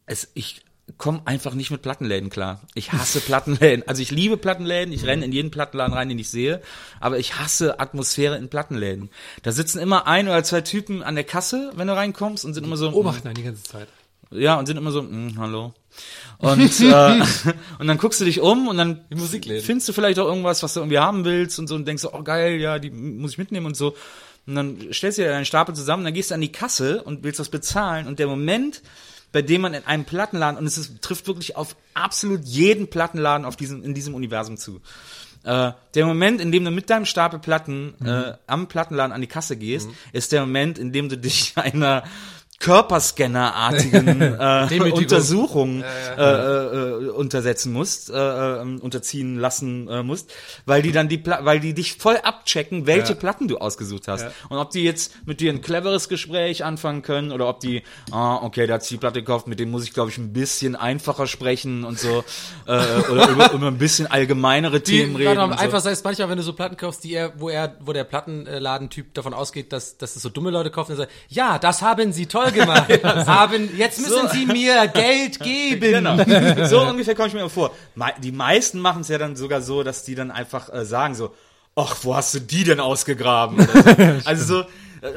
[0.05, 0.63] es, ich
[0.97, 2.61] komme einfach nicht mit Plattenläden klar.
[2.75, 3.87] Ich hasse Plattenläden.
[3.87, 4.93] Also ich liebe Plattenläden.
[4.93, 6.61] Ich renne in jeden Plattenladen rein, den ich sehe.
[6.99, 9.09] Aber ich hasse Atmosphäre in Plattenläden.
[9.43, 12.65] Da sitzen immer ein oder zwei Typen an der Kasse, wenn du reinkommst und sind
[12.65, 12.91] immer so.
[12.91, 13.87] Beobachten einen die ganze Zeit.
[14.31, 15.73] Ja, und sind immer so, mm, hallo.
[16.39, 17.21] Und, äh,
[17.79, 20.79] und dann guckst du dich um und dann findest du vielleicht auch irgendwas, was du
[20.79, 23.67] irgendwie haben willst und so und denkst so, oh geil, ja, die muss ich mitnehmen
[23.67, 23.95] und so.
[24.45, 27.23] Und dann stellst du dir deinen Stapel zusammen, dann gehst du an die Kasse und
[27.23, 28.81] willst was bezahlen und der Moment,
[29.33, 33.45] bei dem man in einem Plattenladen, und es ist, trifft wirklich auf absolut jeden Plattenladen
[33.45, 34.79] auf diesem, in diesem Universum zu.
[35.43, 39.27] Äh, der Moment, in dem du mit deinem Stapel Platten äh, am Plattenladen an die
[39.27, 42.03] Kasse gehst, ist der Moment, in dem du dich einer
[42.59, 44.93] Körperscanner-artigen äh, Demütigung.
[44.93, 45.83] Untersuchung
[46.17, 50.31] Äh, äh, untersetzen musst, äh, äh, unterziehen lassen äh, musst,
[50.65, 54.27] weil die dann die, Pla weil die dich voll abchecken, welche Platten du ausgesucht hast
[54.49, 58.37] und ob die jetzt mit dir ein cleveres Gespräch anfangen können oder ob die, ah,
[58.43, 60.75] okay, der hat sich die Platte gekauft, mit dem muss ich glaube ich ein bisschen
[60.75, 62.23] einfacher sprechen und so
[62.67, 62.71] äh,
[63.11, 65.27] oder über, über ein bisschen allgemeinere Themen Die, reden.
[65.27, 65.63] warte mal, und so.
[65.65, 68.03] einfach sei es manchmal, wenn du so Platten kaufst, die er, wo er, wo der
[68.03, 72.11] Plattenladentyp davon ausgeht, dass, dass es so dumme Leute kaufen, und sagt, ja, das haben
[72.13, 73.03] sie toll gemacht.
[73.03, 76.03] haben, jetzt müssen sie mir Geld geben.
[76.03, 76.17] Genau.
[76.67, 77.71] So ungefähr komme ich mir vor.
[78.21, 81.33] Die meisten machen es ja dann sogar so, dass die dann einfach äh, sagen so,
[81.75, 83.59] ach, wo hast du die denn ausgegraben?
[83.59, 84.21] So.
[84.25, 84.65] also so,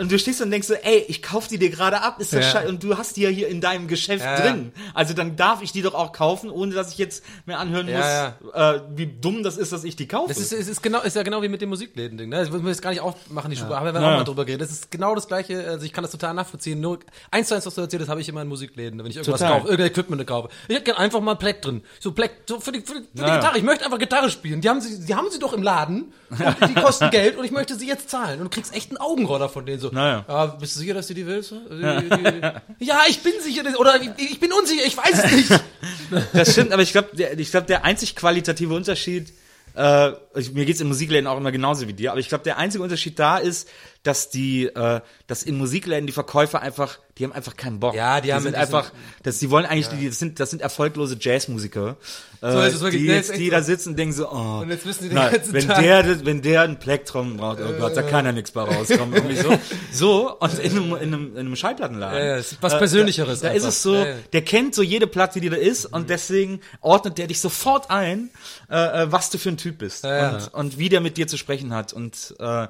[0.00, 2.44] und du stehst und denkst so, ey, ich kauf die dir gerade ab, ist das
[2.44, 2.50] Ja.
[2.52, 2.68] scheiße.
[2.68, 4.40] Und du hast die ja hier in deinem Geschäft Ja, ja.
[4.52, 4.72] drin.
[4.94, 8.34] Also dann darf ich die doch auch kaufen, ohne dass ich jetzt mir anhören Ja,
[8.42, 10.28] muss, Äh, wie dumm das ist, dass ich die kaufe.
[10.28, 12.38] Das ist, es ist genau, ist ja genau wie mit dem Musikläden-Ding, ne?
[12.38, 14.16] Das müssen wir jetzt gar nicht aufmachen, die Schuhe, haben wir Ja, auch ja.
[14.18, 14.62] mal drüber geredet.
[14.68, 16.80] Das ist genau das gleiche, also ich kann das total nachvollziehen.
[16.80, 16.98] Nur
[17.30, 19.40] eins zu eins, was du erzählt hast, habe ich immer in Musikläden, wenn ich irgendwas
[19.40, 19.58] Total.
[19.60, 20.48] kaufe, irgendein Equipment kaufe.
[20.68, 21.82] Ich hätte einfach mal Pleck drin.
[22.00, 23.36] So Pleck, so für die, für die, für die Ja, ja.
[23.36, 23.58] Gitarre.
[23.58, 24.60] Ich möchte einfach Gitarre spielen.
[24.60, 26.12] Die haben sie, die haben sie doch im Laden.
[26.30, 28.40] Und die kosten Geld und ich möchte sie jetzt zahlen.
[28.40, 29.90] Und du kriegst echt einen Augenroller von denen so.
[29.90, 30.24] Naja.
[30.28, 31.52] Ja, bist du sicher, dass du die willst?
[32.78, 35.50] Ja, ich bin sicher, oder ich, bin unsicher, ich weiß es nicht.
[36.32, 39.32] Das stimmt, aber ich glaube, der, ich glaube, der einzig qualitative Unterschied,
[39.74, 42.58] äh, ich, mir geht's in Musikläden auch immer genauso wie dir, aber ich glaube, der
[42.58, 43.68] einzige Unterschied da ist,
[44.02, 47.94] dass die, äh, dass in Musikläden die Verkäufer einfach, die haben einfach keinen Bock.
[47.94, 48.92] Ja, die haben sind einfach,
[49.22, 51.96] dass die wollen eigentlich, die, das sind, das sind erfolglose Jazzmusiker,
[52.42, 54.84] äh, So ist wirklich, die jetzt, die da sitzen und denken so, oh, Und jetzt
[54.84, 57.96] müssen die den na, ganzen wenn Tag- der, wenn der einen Plektrum braucht, oh Gott,
[57.96, 59.58] da kann ja nichts bei rauskommen, irgendwie so,
[59.92, 62.18] so und in einem, in einem, in einem Schallplattenladen.
[62.18, 64.14] Ja, ja, was Äh, Persönlicheres Da, da ist es so, Ja, ja.
[64.34, 68.28] der kennt so jede Platte, die da ist und deswegen ordnet der dich sofort ein,
[68.70, 70.48] äh, äh, was du für ein Typ bist Ja, und, ja.
[70.52, 71.94] und wie der mit dir zu sprechen hat.
[71.94, 72.66] Und äh,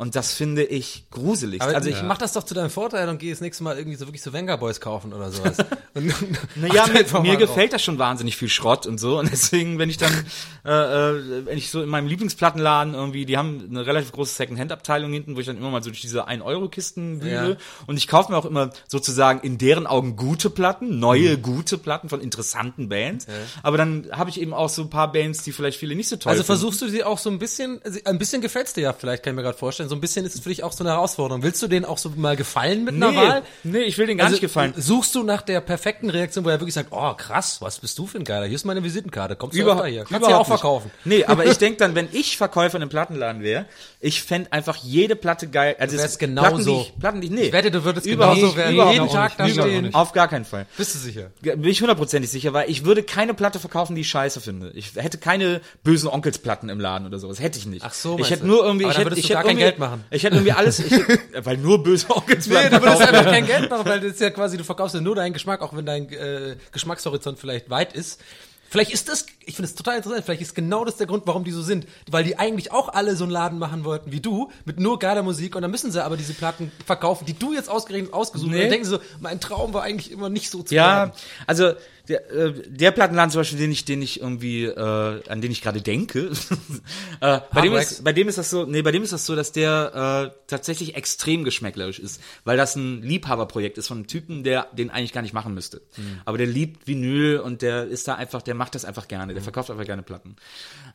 [0.00, 1.60] und das finde ich gruselig.
[1.60, 3.76] Aber also ich ich mach das doch zu deinem Vorteil und gehe das nächste Mal
[3.76, 5.58] irgendwie so wirklich so Venga Boys kaufen oder sowas.
[5.92, 6.06] Und,
[6.54, 9.96] naja, mir, mir gefällt das schon wahnsinnig viel Schrott und so und deswegen, wenn ich
[9.96, 10.12] dann,
[10.64, 15.12] äh, äh, wenn ich so in meinem Lieblingsplattenladen irgendwie, die haben eine relativ große Second-Hand-Abteilung
[15.12, 17.56] hinten, wo ich dann immer mal so durch diese 1-Euro-Kisten wühle Ja.
[17.88, 22.08] und ich kaufe mir auch immer sozusagen in deren Augen gute Platten, neue gute Platten
[22.08, 23.26] von interessanten Bands,
[23.64, 26.16] aber dann habe ich eben auch so ein paar Bands, die vielleicht viele nicht so
[26.16, 26.60] toll Also finden.
[26.60, 29.36] versuchst du sie auch so ein bisschen, ein bisschen gefällt's dir ja vielleicht, kann ich
[29.36, 29.88] mir gerade vorstellen.
[29.90, 31.42] So ein bisschen ist es für dich auch so eine Herausforderung.
[31.42, 33.42] Willst du denen auch so mal gefallen mit einer Nee, Wahl?
[33.64, 34.72] nee, ich will denen gar Also, nicht gefallen.
[34.76, 38.06] Suchst du nach der perfekten Reaktion, wo er wirklich sagt, oh krass, was bist du
[38.06, 38.46] für ein Geiler?
[38.46, 40.04] Hier ist meine Visitenkarte, kommst du öfter hier?
[40.04, 40.46] Kannst du ja auch nicht.
[40.48, 40.90] verkaufen.
[41.04, 43.66] Nee, aber ich denk dann, wenn ich Verkäufer in einem Plattenladen wäre,
[44.00, 45.76] ich fänd einfach jede Platte geil.
[45.78, 46.76] Also wärst es- genau Platten, so.
[46.76, 47.42] Die ich, Platten, die ich, nee.
[47.46, 48.92] Ich wette, du würdest Überhaupt genauso nicht, werden.
[48.92, 49.12] Jeden nicht.
[49.14, 49.82] Tag da stehen.
[49.86, 49.94] nicht.
[49.94, 50.66] Auf gar keinen Fall.
[50.76, 51.30] Bist du sicher?
[51.40, 54.70] Bin ich hundertprozentig sicher, weil ich würde keine Platte verkaufen, die ich scheiße finde.
[54.74, 57.40] Ich hätte keine bösen Onkelsplatten im Laden oder sowas.
[57.40, 57.84] Hätte ich nicht.
[57.84, 58.46] Ach so, Ich hätte du?
[58.46, 60.04] nur irgendwie, ich hätte, ich du hätte gar kein irgendwie, Geld machen.
[60.10, 63.46] Ich hätte irgendwie alles, ich hätte, weil nur böse Onkelsplatten Nee, du würdest einfach kein
[63.46, 65.86] Geld machen, weil das ist ja quasi, du verkaufst ja nur deinen Geschmack, auch wenn
[65.86, 68.20] dein äh, Geschmackshorizont vielleicht weit ist.
[68.72, 71.42] Vielleicht ist das, ich finde es total interessant, vielleicht ist genau das der Grund, warum
[71.42, 71.86] die so sind.
[72.08, 75.24] Weil die eigentlich auch alle so einen Laden machen wollten wie du, mit nur geiler
[75.24, 78.52] Musik und dann müssen sie aber diese Platten verkaufen, die du jetzt ausgerechnet ausgesucht hast.
[78.52, 78.58] Nee.
[78.58, 81.12] Und dann denken sie so, mein Traum war eigentlich immer nicht so zu Ja, werden.
[81.48, 81.72] also
[82.10, 85.62] der, äh, der Plattenladen zum Beispiel, den ich, den ich irgendwie, äh, an den ich
[85.62, 86.32] gerade denke,
[87.20, 89.34] äh, bei dem ist, bei dem ist das so, nee, bei dem ist das so,
[89.34, 94.44] dass der äh, tatsächlich extrem geschmäcklerisch ist, weil das ein Liebhaberprojekt ist von einem Typen,
[94.44, 95.80] der den eigentlich gar nicht machen müsste.
[96.26, 99.42] Aber der liebt Vinyl und der ist da einfach, der macht das einfach gerne, der
[99.42, 100.36] verkauft einfach gerne Platten.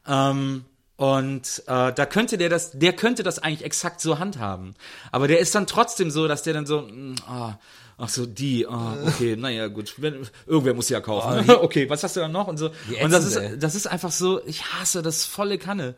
[0.08, 0.66] Ähm,
[0.98, 4.76] Und äh, da könnte der das, der könnte das eigentlich exakt so handhaben.
[5.12, 7.60] Aber der ist dann trotzdem so, dass der dann so, mm, ah,
[7.98, 11.50] ach so, die, ah, okay, naja, gut, wenn, irgendwer muss sie ja kaufen.
[11.62, 12.48] okay, was hast du dann noch?
[12.48, 12.72] Und so.
[13.02, 15.96] Und das ist, das ist einfach so, ich hasse das volle Kanne.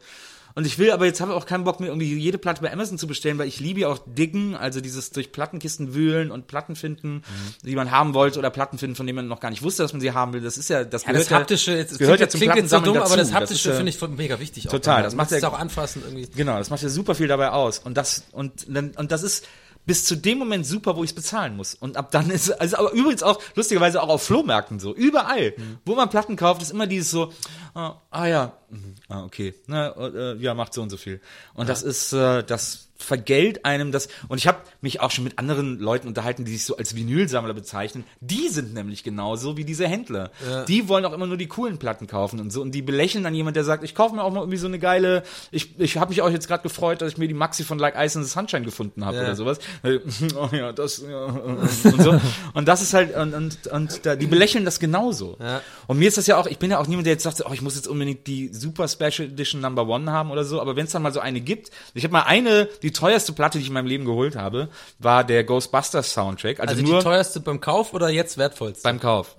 [0.57, 2.73] Und ich will aber jetzt habe ich auch keinen Bock mehr irgendwie jede Platte bei
[2.73, 6.47] Amazon zu bestellen, weil ich liebe ja auch Diggen, also dieses durch Plattenkisten wühlen und
[6.47, 7.21] Platten finden,
[7.61, 9.93] die man haben wollte oder Platten finden, von denen man noch gar nicht wusste, dass
[9.93, 10.41] man sie haben will.
[10.41, 12.39] Das ist ja das Ja, das gehört haptische, ja, jetzt, das gehört ja klingt, zum
[12.39, 13.21] klingt jetzt so dumm, aber das dazu.
[13.25, 14.67] Das haptische ja- finde ich mega wichtig.
[14.67, 14.71] auch.
[14.71, 16.27] Total, das das macht ja- auch anfassen irgendwie.
[16.35, 17.77] Genau, das macht ja super viel dabei aus.
[17.77, 19.45] Und das, und, und das ist
[19.87, 21.73] bis zu dem Moment super, wo ich es bezahlen muss.
[21.73, 25.53] Und ab dann ist, also aber übrigens auch, lustigerweise auch auf Flohmärkten so, überall,
[25.85, 27.33] wo man Platten kauft, ist immer dieses so,
[27.73, 31.21] ah, ah ja, mhm, ah, okay, na, äh, ja, macht so und so viel.
[31.53, 34.07] Und das ist, äh, das vergällt einem das.
[34.27, 37.53] Und ich habe mich auch schon mit anderen Leuten unterhalten, die sich so als Vinylsammler
[37.53, 38.03] bezeichnen.
[38.21, 40.31] Die sind nämlich genauso wie diese Händler.
[40.67, 42.61] Die wollen auch immer nur die coolen Platten kaufen und so.
[42.61, 44.79] Und die belächeln dann jemand, der sagt, ich kaufe mir auch mal irgendwie so eine
[44.79, 45.23] geile.
[45.51, 47.95] Ich, ich habe mich auch jetzt gerade gefreut, dass ich mir die Maxi von Like
[47.97, 49.23] Ice in the Sunshine gefunden habe Ja.
[49.23, 49.59] oder sowas.
[50.35, 52.19] Oh ja, das ja, und so.
[52.53, 55.37] Und das ist halt und und, und da, die belächeln das genauso.
[55.39, 55.61] Ja.
[55.87, 56.47] Und mir ist das ja auch.
[56.47, 58.87] Ich bin ja auch niemand, der jetzt sagt, oh, ich muss jetzt unbedingt die Super
[58.87, 60.59] Special Edition Number One haben oder so.
[60.61, 63.57] Aber wenn es dann mal so eine gibt, ich habe mal eine, die teuerste Platte,
[63.57, 64.69] die ich in meinem Leben geholt habe,
[64.99, 66.59] war der Ghostbusters Soundtrack.
[66.59, 68.83] Also, Also nur die teuerste beim Kauf oder jetzt wertvollste?
[68.83, 69.35] beim Kauf.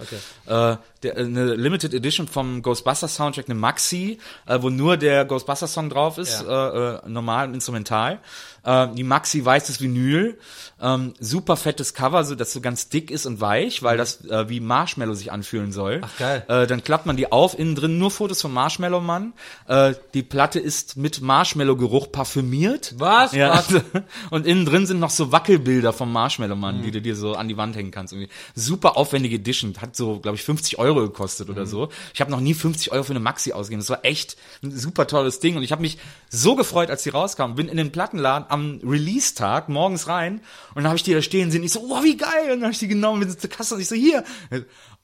[0.46, 5.72] Äh, der, eine Limited Edition vom Ghostbusters Soundtrack, eine Maxi, äh, wo nur der Ghostbusters
[5.72, 8.20] Song drauf ist, äh, äh, normal und instrumental.
[8.68, 10.38] Äh, die Maxi weißes Vinyl,
[10.80, 14.48] ähm, super fettes Cover, so dass so ganz dick ist und weich, weil das äh,
[14.48, 16.02] wie Marshmallow sich anfühlen soll.
[16.04, 16.44] Ach, geil.
[16.48, 19.32] Äh, dann klappt man die auf, innen drin nur Fotos vom Marshmallow Mann.
[19.66, 22.94] Äh, die Platte ist mit Marshmallow Geruch parfümiert.
[22.98, 23.32] Was?
[23.32, 23.54] Ja.
[23.54, 23.82] Was?
[24.30, 26.82] Und innen drin sind noch so Wackelbilder vom Marshmallow Mann, Mhm.
[26.82, 28.12] die du dir so an die Wand hängen kannst.
[28.12, 28.30] Irgendwie.
[28.54, 31.54] Super aufwendige Edition, hat so, glaube ich, 50 Euro gekostet Mhm.
[31.54, 31.88] oder so.
[32.14, 33.80] Ich habe noch nie 50 Euro für eine Maxi ausgegeben.
[33.80, 35.56] Das war echt ein super tolles Ding.
[35.56, 35.98] Und ich habe mich
[36.28, 37.54] so gefreut, als die rauskam.
[37.54, 40.40] Bin in den Plattenladen am Release-Tag morgens rein
[40.74, 41.62] und dann habe ich die da stehen sehen.
[41.62, 42.44] Ich so, oh, wie geil.
[42.44, 44.24] Und dann habe ich die genommen mit zur Kasse und ich so, hier.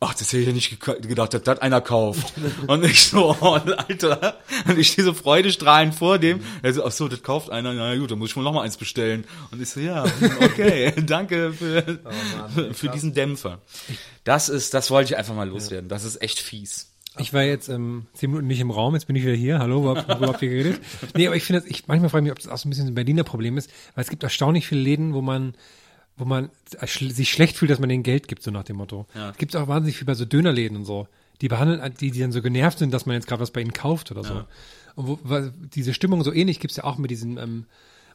[0.01, 2.35] Ach, das hätte ich ja nicht gedacht, dass das einer kauft.
[2.67, 4.39] Und ich so, oh, Alter.
[4.67, 6.41] Und ich stehe so freudestrahlend vor dem.
[6.63, 7.73] Er so, ach so, das kauft einer.
[7.73, 9.25] Na gut, dann muss ich wohl noch mal eins bestellen.
[9.51, 10.05] Und ich so, ja,
[10.43, 12.01] okay, danke für,
[12.75, 13.61] für diesen Dämpfer.
[14.25, 15.89] Das ist, das wollte ich einfach mal loswerden.
[15.89, 16.94] Das ist echt fies.
[17.19, 19.59] Ich war jetzt ähm, zehn Minuten nicht im Raum, jetzt bin ich wieder hier.
[19.61, 20.81] Hallo, wo, hab- wo habt ihr geredet?
[21.17, 22.89] Nee, aber ich finde, ich manchmal frage ich mich, ob das auch so ein bisschen
[22.89, 25.55] ein Berliner Problem ist, weil es gibt erstaunlich viele Läden, wo man
[26.17, 26.51] wo man
[26.87, 29.07] sich schlecht fühlt, dass man denen Geld gibt, so nach dem Motto.
[29.33, 31.09] Es gibt auch wahnsinnig viel bei so Dönerläden und so.
[31.41, 33.73] Die behandeln, die, die dann so genervt sind, dass man jetzt gerade was bei ihnen
[33.73, 34.45] kauft oder so.
[34.95, 35.41] Und wo,
[35.75, 37.65] diese Stimmung so ähnlich gibt's ja auch mit diesen, ähm,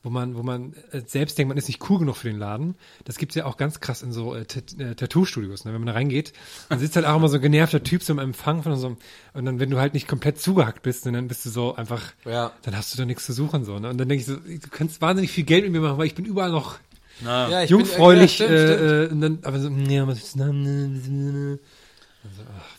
[0.04, 2.76] wo man, wo man äh, selbst denkt, man ist nicht cool genug für den Laden.
[3.06, 5.66] Das gibt's ja auch ganz krass in so äh, äh, Tattoo-Studios.
[5.66, 5.74] Ne?
[5.74, 6.34] Wenn man da reingeht,
[6.70, 8.97] dann sitzt halt auch immer so ein genervter Typ so im Empfang von so einem,
[9.34, 12.52] und dann, wenn du halt nicht komplett zugehackt bist, dann bist du so einfach, Ja.
[12.62, 13.78] dann hast du da nichts zu suchen so.
[13.80, 13.89] Ne?
[13.89, 16.16] Und dann denke ich so, du kannst wahnsinnig viel Geld mit mir machen, weil ich
[16.16, 16.78] bin überall noch
[17.24, 18.91] Ja, ich jungfräulich, Bin, ja, stimmt, stimmt.
[18.91, 20.50] äh, äh, und dann, aber so, ja, was ist das?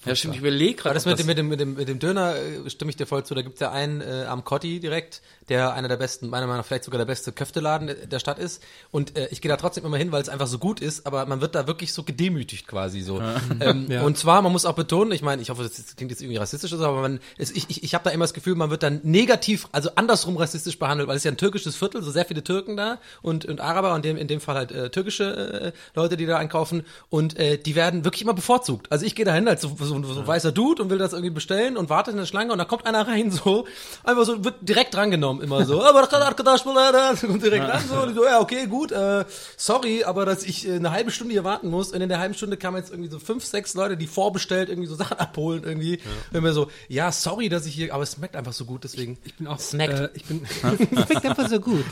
[0.05, 0.95] Ja, stimmt, ich überlege gerade.
[0.95, 3.25] das mit dem, mit dem, mit dem, mit dem Döner äh, stimme ich dir voll
[3.25, 3.35] zu.
[3.35, 6.67] Da gibt's ja einen äh, am Kotti direkt, der einer der besten, meiner Meinung nach
[6.67, 8.63] vielleicht sogar der beste Köfteladen der- Stadt ist.
[8.91, 11.25] Und äh, ich gehe da trotzdem immer hin, weil es einfach so gut ist, aber
[11.27, 13.21] man wird da wirklich so gedemütigt quasi so.
[13.61, 14.03] Ähm, Ja.
[14.03, 16.73] Und zwar, man muss auch betonen, ich meine, ich hoffe, das klingt jetzt irgendwie rassistisch,
[16.73, 18.83] oder so, aber man, es, ich, ich, ich habe da immer das Gefühl, man wird
[18.83, 22.25] dann negativ, also andersrum rassistisch behandelt, weil es ist ja ein türkisches Viertel, so sehr
[22.27, 25.99] viele Türken da und, und Araber und dem, in dem Fall halt äh, türkische äh,
[25.99, 28.93] Leute, die da einkaufen und äh, die werden wirklich immer bevorzugt.
[28.93, 31.13] Also ich gehe da hin als so, so, so ein weißer Dude und will das
[31.13, 33.67] irgendwie bestellen und warte in der Schlange und da kommt einer rein so,
[34.05, 38.15] einfach so, wird direkt drangenommen immer so, aber das kommt direkt ran so, und ich
[38.15, 39.25] so, ja okay, gut, äh,
[39.57, 42.35] sorry, aber dass ich äh, eine halbe Stunde hier warten muss und in der halben
[42.35, 46.01] Stunde kamen jetzt irgendwie so fünf, sechs Leute, die vorbestellt irgendwie so Sachen abholen irgendwie.
[46.33, 49.19] Und mir so, ja, sorry, dass ich hier, aber es schmeckt einfach so gut, deswegen.
[49.25, 49.93] Ich bin auch, Snackt.
[49.93, 50.47] äh, ich bin,
[50.87, 51.85] schmeckt einfach so gut.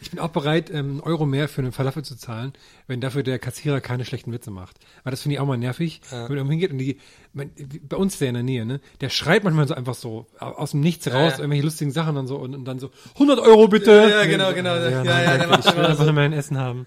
[0.00, 2.52] Ich bin auch bereit, ähm, einen Euro mehr für einen Falafel zu zahlen,
[2.86, 4.76] wenn dafür der Kassierer keine schlechten Witze macht.
[5.04, 6.98] Weil das finde ich auch mal nervig, wenn man irgendwo hingeht und die-
[7.34, 10.72] bei uns der in der Nähe, ne, der schreit manchmal so einfach so au- aus
[10.72, 11.38] dem Nichts raus, ja.
[11.38, 13.90] irgendwelche lustigen Sachen und so und, und dann so, 100 Euro bitte!
[14.10, 14.74] Ja, genau, genau.
[14.76, 16.86] Ja, ja, der macht ich will einfach nur mein Essen haben.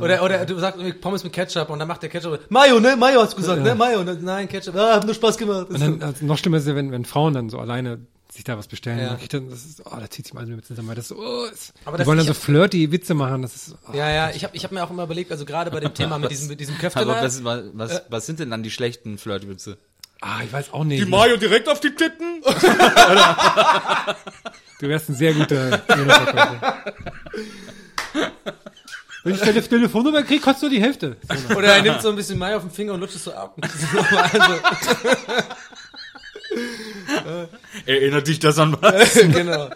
[0.00, 2.96] Oder, oder du sagst irgendwie Pommes mit Ketchup und dann macht der Ketchup, Mayo, ne?
[2.96, 3.74] Mayo hast du gesagt, ne?
[3.74, 4.00] Mayo.
[4.00, 4.74] Und, Nein, Ketchup.
[4.76, 5.68] Ah, hat nur Spaß gemacht.
[5.70, 7.98] Und dann, also noch schlimmer ist ja, wenn, wenn Frauen dann so alleine
[8.32, 8.98] sich da was bestellen.
[8.98, 9.18] Ja.
[9.30, 11.74] dann das ist, oh, da zieht sich mal mit zusammen, weil das so, oh, ist,
[11.84, 13.94] Aber die das- wollen dann so flirty Witze machen, das ist, oh.
[13.94, 16.18] Ja, ja, ich habe ich hab mir auch immer überlegt, also gerade bei dem Thema
[16.18, 17.24] mit diesem, mit diesem Aber Köfteladen.
[17.24, 19.76] was, was, was, was sind denn dann die schlechten Flirtwitze?
[20.22, 21.06] ah, ich weiß auch nicht.
[21.08, 22.42] Mayo direkt auf die Titten?
[24.80, 25.80] Du wärst ein sehr guter.
[29.22, 31.16] Wenn ich deine Telefonnummer kriege, kostet nur die Hälfte.
[31.56, 33.56] Oder er nimmt so ein bisschen Mayo auf den Finger und lutscht es so ab.
[33.62, 34.54] also,
[37.86, 39.14] Erinnert dich das an was?
[39.14, 39.70] genau.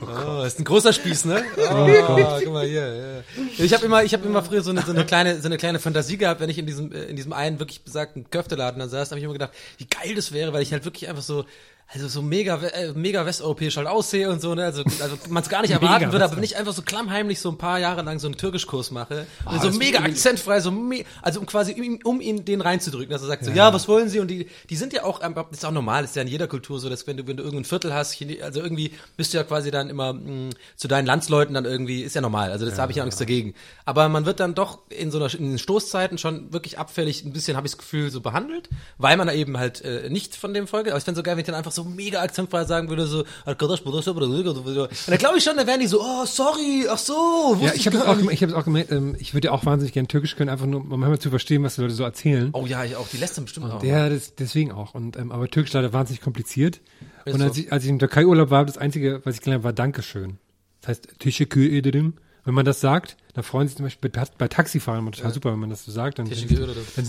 [0.00, 1.44] Oh, ist ein großer Spieß, ne?
[1.56, 3.22] Oh, guck mal hier.
[3.36, 3.44] Ja.
[3.58, 5.78] Ich habe immer, ich habe immer früher so eine, so eine kleine, so eine kleine
[5.78, 9.10] Fantasie gehabt, wenn ich in diesem, äh, in diesem einen wirklich besagten Köfteladen da saß,
[9.10, 11.44] habe ich immer gedacht, wie geil das wäre, weil ich halt wirklich einfach so
[11.94, 14.64] also so mega, äh, mega westeuropäisch halt aussehe und so, ne?
[14.64, 17.50] Also, also man es gar nicht erwarten würde, aber wenn ich einfach so klammheimlich so
[17.50, 21.40] ein paar Jahre lang so einen Türkischkurs mache und so mega akzentfrei, so me also
[21.40, 24.20] um quasi um, um ihn den reinzudrücken, dass er sagt so, ja, was wollen Sie?
[24.20, 26.48] Und die, die sind ja auch, ähm, das ist auch normal, ist ja in jeder
[26.48, 29.44] Kultur so, dass wenn du, wenn du irgendein Viertel hast, also irgendwie bist du ja
[29.44, 32.92] quasi dann immer mh, zu deinen Landsleuten dann irgendwie, ist ja normal, also das habe
[32.92, 33.54] ich ja auch nichts dagegen.
[33.84, 37.32] Aber man wird dann doch in so einer, in den Stoßzeiten schon wirklich abfällig, ein
[37.32, 40.66] bisschen habe ich das Gefühl, so behandelt, weil man eben halt äh, nicht von dem
[40.66, 43.06] Folge, aber ich fände so geil, wenn ich dann einfach so mega akzentfrei sagen würde,
[43.06, 46.00] so, "Arkadaş, bu da so, so." und dann glaube ich schon, dann wären die so,
[46.00, 49.34] oh, sorry, ach so, Ja, ich habe es auch, ich hab's auch gemerkt, ähm, ich
[49.34, 51.82] würde ja auch wahnsinnig gerne Türkisch können, einfach nur, um manchmal zu verstehen, was die
[51.82, 52.50] Leute so erzählen.
[52.52, 53.82] Oh ja, ich auch, die lässt dann bestimmt auch.
[53.82, 54.94] Ja, das, deswegen auch.
[54.94, 56.80] Und, ähm, aber Türkisch leider wahnsinnig kompliziert.
[57.24, 57.62] Ist und als, so.
[57.62, 60.38] ich, als ich im Türkei-Urlaub war, das Einzige, was ich gelernt habe, war Dankeschön.
[60.80, 62.14] Das heißt, Teşekkür ederim.
[62.44, 65.52] Wenn man das sagt, dann freuen sich zum Beispiel bei, bei Taxifahrern immer total super,
[65.52, 66.18] wenn man das so sagt.
[66.18, 66.58] Dann, dann sind die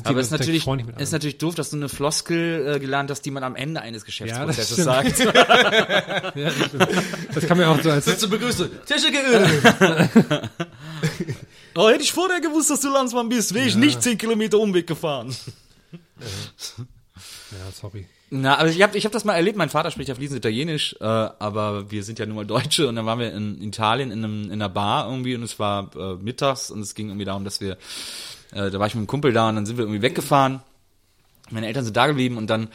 [0.04, 3.32] Aber es ist natürlich, ist natürlich doof, dass du eine Floskel äh, gelernt hast, die
[3.32, 5.20] man am Ende eines Geschäftsprozesses Ja, sagt.
[6.36, 6.90] Ja, das,
[7.34, 8.70] das kann man ja auch so als Zur Begrüßung.
[8.86, 9.48] Teşekkür
[11.76, 14.86] Oh, hätte ich vorher gewusst, dass du Landsmann bist, wäre ich nicht 10 Kilometer Umweg
[14.86, 15.36] gefahren.
[17.52, 18.06] Ja, sorry.
[18.36, 19.60] Na, aber ich habe ich hab das mal erlebt.
[19.60, 22.96] Mein Vater spricht ja fließend Italienisch, äh, aber wir sind ja nun mal Deutsche und
[22.96, 26.16] dann waren wir in Italien in, einem, in einer Bar irgendwie und es war äh,
[26.16, 27.78] mittags und es ging irgendwie darum, dass wir,
[28.52, 30.62] äh, da war ich mit einem Kumpel da und dann sind wir irgendwie weggefahren.
[31.50, 32.70] Meine Eltern sind da geblieben und dann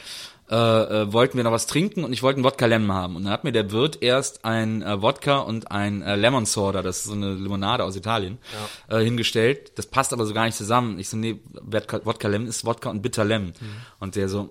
[0.49, 3.15] äh, äh, wollten wir noch was trinken und ich wollte einen Wodka Lemon haben.
[3.15, 6.81] Und dann hat mir der Wirt erst ein äh, Wodka und ein äh, Lemon Soda,
[6.81, 8.39] das ist so eine Limonade aus Italien,
[8.87, 9.73] äh, hingestellt.
[9.75, 10.97] Das passt aber so gar nicht zusammen.
[10.97, 13.53] Ich so, nee, Wodka, Lemon ist Wodka und Bitter Lemon.
[13.99, 14.49] Und der so,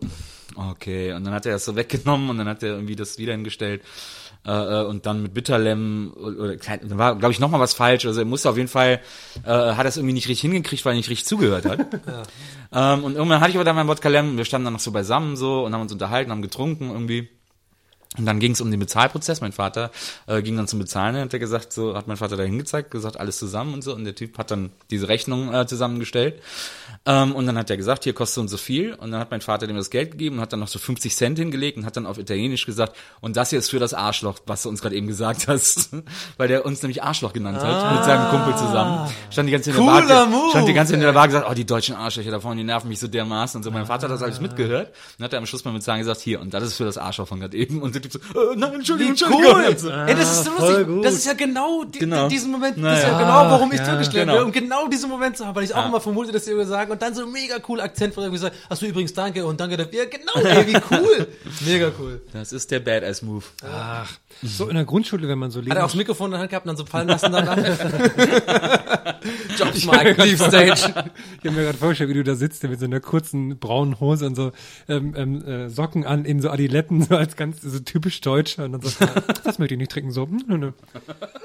[0.55, 1.15] okay.
[1.15, 3.83] Und dann hat er das so weggenommen und dann hat er irgendwie das wieder hingestellt.
[4.47, 8.07] Äh, äh, und dann mit Bitterlem oder da war glaube ich noch mal was falsch.
[8.07, 9.01] Also er musste auf jeden Fall
[9.45, 11.79] äh, hat das irgendwie nicht richtig hingekriegt weil er nicht richtig zugehört hat.
[12.71, 14.93] Ähm, und irgendwann hatte ich aber dann mein Wodka Lemon, wir standen dann noch so
[14.93, 17.31] beisammen so und haben uns unterhalten, haben getrunken irgendwie.
[18.17, 19.43] Und dann ging es um den Bezahlprozess.
[19.43, 19.91] Mein Vater
[20.27, 22.91] äh, ging dann zum Bezahlen und hat er gesagt, so hat mein Vater da hingezeigt,
[22.91, 23.95] gesagt, alles zusammen und so.
[23.95, 26.41] Und der Typ hat dann diese Rechnung äh, zusammengestellt.
[27.05, 28.95] Ähm, und dann hat er gesagt, hier kostet und so viel.
[28.95, 31.15] Und dann hat mein Vater dem das Geld gegeben und hat dann noch so 50
[31.15, 34.39] Cent hingelegt und hat dann auf Italienisch gesagt, und das hier ist für das Arschloch,
[34.47, 35.91] was du uns gerade eben gesagt hast.
[36.39, 39.11] Weil der uns nämlich Arschloch genannt hat, mit seinem Kumpel zusammen.
[39.31, 41.27] Stand die ganze Zeit in der Bar, Move, stand die ganze Zeit in der Bar
[41.27, 43.59] gesagt, oh, die deutschen Arschlöcher da vorne, die nerven mich so dermaßen.
[43.59, 44.95] Und so, mein Vater hat das alles mitgehört.
[45.19, 46.97] Und hat er am Schluss mal mit sagen gesagt, hier, und das ist für das
[46.97, 47.83] Arschloch von gerade eben.
[47.83, 48.19] Und der Typ so,
[48.53, 49.45] äh, nein, Entschuldigung, Entschuldigung.
[49.45, 49.79] Cool.
[49.79, 51.03] So, Ey, das ist so lustig.
[51.03, 52.29] Das ist ja genau, die, Genau.
[52.29, 52.97] diesen Moment, das Naja.
[52.99, 54.45] ist ja genau, warum ich ja, Türkisch lernen genau.
[54.45, 56.91] um genau diesen Moment zu haben, weil ich auch immer vermute, dass die irgendwie sagen
[56.91, 59.77] und dann so mega cool Akzent von irgendwie sagen, hast du übrigens danke und danke
[59.77, 59.99] dafür.
[59.99, 61.27] Ja, genau, ey, wie cool.
[61.67, 62.21] mega cool.
[62.33, 63.45] Das ist der Badass-Move.
[63.65, 64.11] Ach,
[64.43, 66.51] so in der Grundschule, wenn man so Hat er aufs Leben, Mikrofon in der Hand
[66.51, 67.57] gehabt und dann so fallen lassen danach.
[69.59, 70.73] Jobs Mike, Leave Stage.
[70.73, 74.27] ich habe mir gerade vorgestellt, wie du da sitzt mit so einer kurzen braunen Hose
[74.27, 74.53] und so
[74.89, 78.73] ähm, ähm, äh, Socken an in so Adiletten, so als ganz so typisch Deutscher und
[78.73, 78.91] dann so,
[79.45, 80.73] das möchte ich nicht trinken, so, nö, nö.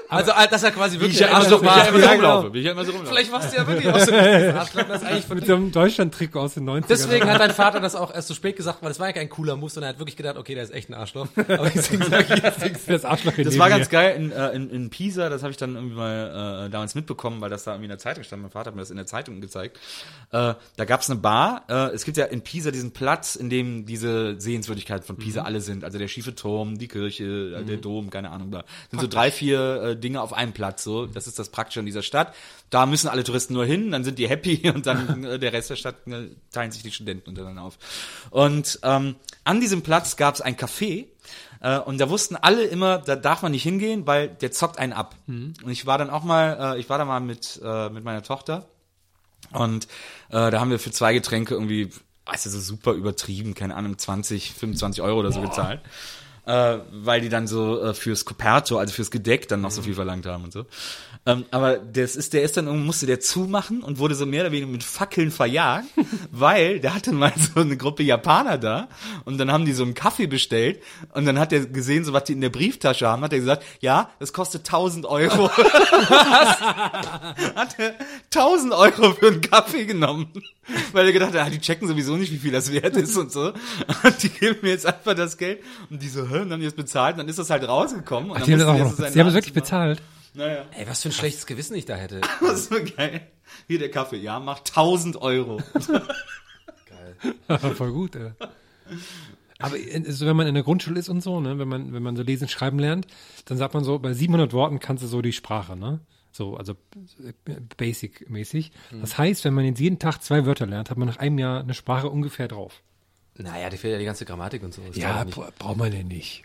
[0.08, 2.12] Also, äh, dass er quasi wirklich ja ein Arschloch wie ich immer so war.
[2.12, 2.54] rumlaufe.
[2.54, 3.10] Wie ich immer so rumlaufe.
[3.10, 5.72] Vielleicht warst du ja wirklich auch so ein Arschloch, das eigentlich von mit so einem
[5.72, 6.84] Deutschland-Trikot aus den 90ern.
[6.88, 9.30] Deswegen hat dein Vater das auch erst so spät gesagt, weil das war ja kein
[9.30, 11.28] cooler Move, sondern er hat wirklich gedacht, okay, der ist echt ein Arschloch.
[11.36, 14.90] Aber deswegen sag ich jetzt das Arschloch Das war ganz geil in, äh, in, in
[14.90, 17.90] Pisa, das habe ich dann irgendwie mal äh, damals mitbekommen, weil das da irgendwie in
[17.90, 18.42] der Zeitung stand.
[18.42, 19.78] Mein Vater hat mir das in der Zeitung gezeigt.
[20.30, 21.64] Äh, da gab es eine Bar.
[21.68, 25.60] Äh, es gibt ja in Pisa diesen Platz, in dem diese Sehenswürdigkeiten von Pisa alle
[25.60, 25.84] sind.
[25.84, 28.50] Also der schiefe Turm, die Kirche, äh, der Dom, keine Ahnung.
[28.50, 30.84] Da sind so drei, vier äh, Dinge auf einem Platz.
[30.84, 32.34] So, das ist das Praktische an dieser Stadt.
[32.70, 35.70] Da müssen alle Touristen nur hin, dann sind die happy und dann äh, der Rest
[35.70, 37.78] der Stadt äh, teilen sich die Studenten untereinander auf.
[38.30, 41.06] Und ähm, an diesem Platz gab es ein Café.
[41.60, 44.92] Äh, und da wussten alle immer, da darf man nicht hingehen, weil der zockt einen
[44.92, 45.16] ab.
[45.26, 48.22] Und ich war dann auch mal, äh, ich war da mal mit, äh, mit meiner
[48.22, 48.68] Tochter
[49.52, 49.86] und
[50.30, 51.90] äh, da haben wir für zwei Getränke irgendwie,
[52.26, 55.80] weißt du, so super übertrieben, keine Ahnung, 20, 25 Euro oder so gezahlt.
[56.46, 59.94] Äh, weil die dann so äh, fürs Coperto, also fürs Gedeck, dann noch so viel
[59.94, 60.66] verlangt haben und so.
[61.26, 64.52] Ähm, aber das ist, der ist dann musste der zumachen und wurde so mehr oder
[64.52, 65.86] weniger mit Fackeln verjagt,
[66.30, 68.88] weil der hatte mal so eine Gruppe Japaner da
[69.24, 70.82] und dann haben die so einen Kaffee bestellt
[71.14, 73.64] und dann hat er gesehen, so was die in der Brieftasche haben, hat er gesagt,
[73.80, 75.50] ja, das kostet 1000 Euro.
[75.56, 76.58] hat
[77.78, 77.94] er
[78.34, 80.30] 1000 Euro für einen Kaffee genommen,
[80.92, 83.32] weil er gedacht hat, ah, die checken sowieso nicht, wie viel das wert ist und
[83.32, 83.54] so.
[84.02, 86.66] Und die geben mir jetzt einfach das Geld und die so, und dann haben die
[86.66, 88.30] es bezahlt und dann ist das halt rausgekommen.
[88.30, 90.02] Und dann Die haben, das auch sie haben es wirklich bezahlt.
[90.34, 92.20] Naja, Ey, was für ein schlechtes Gewissen ich da hätte.
[92.40, 93.20] das so geil.
[93.68, 95.60] Hier der Kaffee, ja, macht 1000 Euro.
[97.74, 98.32] Voll gut, ey.
[99.60, 102.02] Aber äh, so, wenn man in der Grundschule ist und so, ne, wenn man, wenn
[102.02, 103.06] man so lesen, schreiben lernt,
[103.44, 106.00] dann sagt man so, bei 700 Worten kannst du so die Sprache, ne?
[106.32, 106.72] So, also
[107.22, 107.32] äh,
[107.76, 108.72] basic-mäßig.
[109.00, 111.60] Das heißt, wenn man jetzt jeden Tag zwei Wörter lernt, hat man nach einem Jahr
[111.60, 112.82] eine Sprache ungefähr drauf.
[113.36, 114.82] Naja, die fehlt ja die ganze Grammatik und so.
[114.86, 116.44] Das Ja, braucht man denn nicht.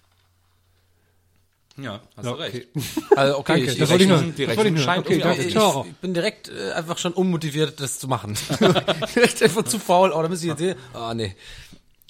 [1.77, 2.75] Ja, hast Ja, du recht.
[2.75, 2.87] nicht.
[3.15, 4.47] Also, okay, Danke, ich, das ich, wollte ich nur.
[4.47, 4.97] Das wollte ich nur.
[4.97, 8.37] Okay, ich, ich bin direkt äh, einfach schon unmotiviert, das zu machen.
[9.15, 10.11] direkt einfach zu faul.
[10.11, 10.77] Oh, da müsste ich jetzt sehen.
[10.93, 11.35] Oh, nee.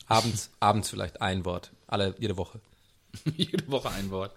[0.07, 1.71] Abends, abends vielleicht ein Wort.
[1.87, 2.59] Alle, jede Woche.
[3.37, 4.31] Jede Woche ein Wort.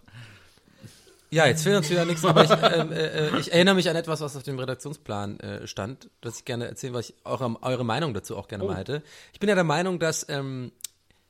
[1.32, 3.96] Ja, jetzt fehlt uns wieder nichts, aber ich, ähm, äh, äh, ich erinnere mich an
[3.96, 7.84] etwas, was auf dem Redaktionsplan äh, stand, das ich gerne erzählen, was ich eure, eure
[7.84, 9.02] Meinung dazu auch gerne mal hätte.
[9.32, 10.72] Ich bin ja der Meinung, dass ähm,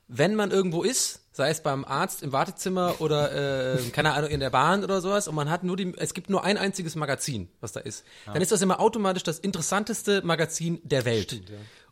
[0.09, 4.41] wenn man irgendwo ist, sei es beim Arzt im Wartezimmer oder äh, keine Ahnung in
[4.41, 7.47] der Bahn oder sowas und man hat nur die, es gibt nur ein einziges Magazin,
[7.61, 11.41] was da ist, dann ist das immer automatisch das interessanteste Magazin der Welt.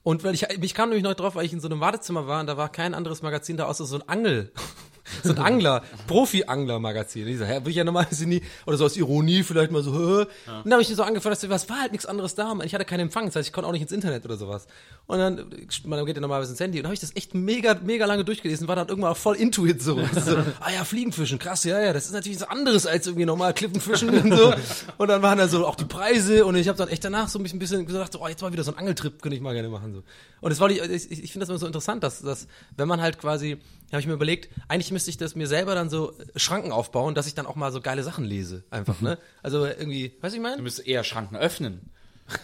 [0.04, 2.42] Und weil ich, ich kam nämlich noch drauf, weil ich in so einem Wartezimmer war
[2.42, 4.52] und da war kein anderes Magazin da außer so ein Angel.
[5.24, 7.28] So ein Angler, Profi-Angler-Magazin.
[7.28, 9.94] Ich so, hä, will ich ja normalerweise nie, oder so aus Ironie vielleicht mal so,
[9.94, 10.22] hä?
[10.22, 10.30] Und
[10.66, 12.66] dann habe ich so angefangen, dass was war halt nichts anderes da, man.
[12.68, 14.68] Ich hatte keinen Empfang, das heißt, ich konnte auch nicht ins Internet oder sowas.
[15.08, 15.46] Und dann,
[15.86, 18.24] man geht ja normalerweise ins Handy, und dann habe ich das echt mega, mega lange
[18.24, 19.96] durchgelesen, war dann irgendwann auch voll into it so.
[20.26, 20.38] so.
[20.60, 24.10] Ah ja, Fliegenfischen, krass, ja, ja, das ist natürlich was anderes als irgendwie normal Klippenfischen
[24.10, 24.54] und so.
[24.98, 27.40] Und dann waren da so auch die Preise und ich habe dann echt danach so
[27.40, 29.70] ein bisschen, gesagt, so, oh, jetzt mal wieder so ein Angeltrip, könnte ich mal gerne
[29.70, 29.94] machen.
[29.94, 30.04] so.
[30.42, 32.48] Und das war, die- ich, ich finde das immer so interessant, dass, dass
[32.78, 33.58] wenn man halt quasi,
[33.94, 37.28] habe ich mir überlegt, eigentlich müsste ich das mir selber dann so Schranken aufbauen, dass
[37.28, 39.18] ich dann auch mal so geile Sachen lese, einfach, ne?
[39.44, 40.58] Also irgendwie, weißt du, ich meine?
[40.58, 41.82] Du müsstest eher Schranken öffnen.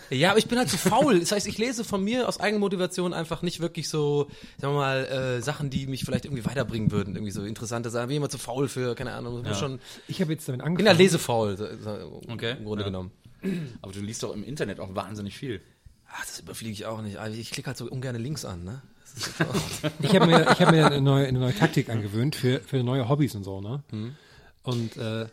[0.10, 1.20] Ja, aber ich bin halt zu faul.
[1.22, 5.06] Das heißt, ich lese von mir aus Eigenmotivation einfach nicht wirklich so, sagen wir mal,
[5.06, 7.16] äh, Sachen, die mich vielleicht irgendwie weiterbringen würden.
[7.16, 8.08] Irgendwie so interessante Sachen.
[8.10, 9.44] Bin immer zu faul für, keine Ahnung.
[9.44, 9.80] Muss schon,
[10.10, 10.88] Ich habe jetzt damit bin angefangen.
[10.88, 12.90] ja lesefaul, so, so, Okay, im Grunde ja.
[12.90, 13.12] genommen.
[13.82, 15.62] Aber du liest doch im Internet auch wahnsinnig viel.
[16.12, 17.18] Ach, das überfliege ich auch nicht.
[17.18, 18.82] Also Ich klicke halt so ungern links an, ne?
[20.02, 23.10] Ich habe mir, ich hab mir eine, neue, eine neue Taktik angewöhnt für, für neue
[23.10, 23.84] Hobbys und so, ne?
[24.64, 25.28] Und, äh,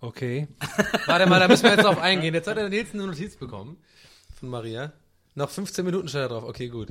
[0.00, 0.48] okay.
[1.06, 2.34] Warte mal, da müssen wir jetzt drauf eingehen.
[2.34, 3.78] Jetzt hat der Nils eine Notiz bekommen
[4.38, 4.92] von Maria.
[5.34, 6.44] Noch 15 Minuten steht da drauf.
[6.44, 6.90] Okay, gut.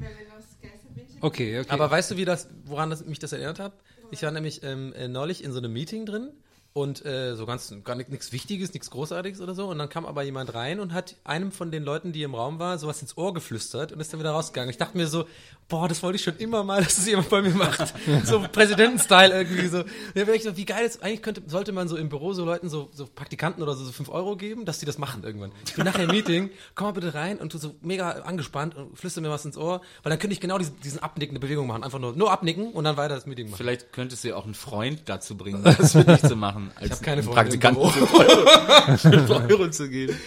[1.20, 1.70] Okay, okay.
[1.70, 3.74] Aber weißt du, wie das, woran das, mich das erinnert hat?
[4.12, 6.32] Ich war nämlich ähm, äh, neulich in so einem Meeting drin
[6.74, 9.68] und äh, so ganz gar nichts Wichtiges, nichts Großartiges oder so.
[9.68, 12.60] Und dann kam aber jemand rein und hat einem von den Leuten, die im Raum
[12.60, 14.70] war, sowas ins Ohr geflüstert und ist dann wieder rausgegangen.
[14.70, 15.26] Ich dachte mir so,
[15.70, 17.94] boah, das wollte ich schon immer mal, dass das jemand bei mir macht.
[18.24, 19.80] so Präsidenten-Style irgendwie so.
[19.80, 22.46] Und dann ich so, wie geil ist, eigentlich könnte, sollte man so im Büro so
[22.46, 25.52] Leuten so, so Praktikanten oder so, so 5 Euro geben, dass die das machen irgendwann.
[25.66, 28.98] Ich bin nachher im Meeting, komm mal bitte rein und du so mega angespannt und
[28.98, 31.84] flüster mir was ins Ohr, weil dann könnte ich genau diesen, diesen abnickende Bewegung machen.
[31.84, 33.58] Einfach nur, nur abnicken und dann weiter das Meeting machen.
[33.58, 36.72] Vielleicht könntest du ja auch einen Freund dazu bringen, das für dich zu machen.
[36.76, 37.90] Als Ich hab keine Freunde im Praktikanten Büro.
[37.90, 40.18] 5 Euro, 5 Euro zu geben.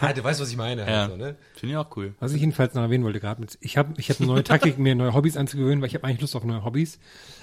[0.00, 0.82] Ah, du weißt, was ich meine.
[0.90, 1.04] Ja.
[1.04, 1.36] Also, ne?
[1.54, 2.14] Finde ich auch cool.
[2.20, 4.94] Was ich jedenfalls noch erwähnen wollte gerade ich habe ich hab eine neue Taktik, mir
[4.94, 6.98] neue Hobbys anzugewöhnen, weil ich habe eigentlich Lust auf neue Hobbys,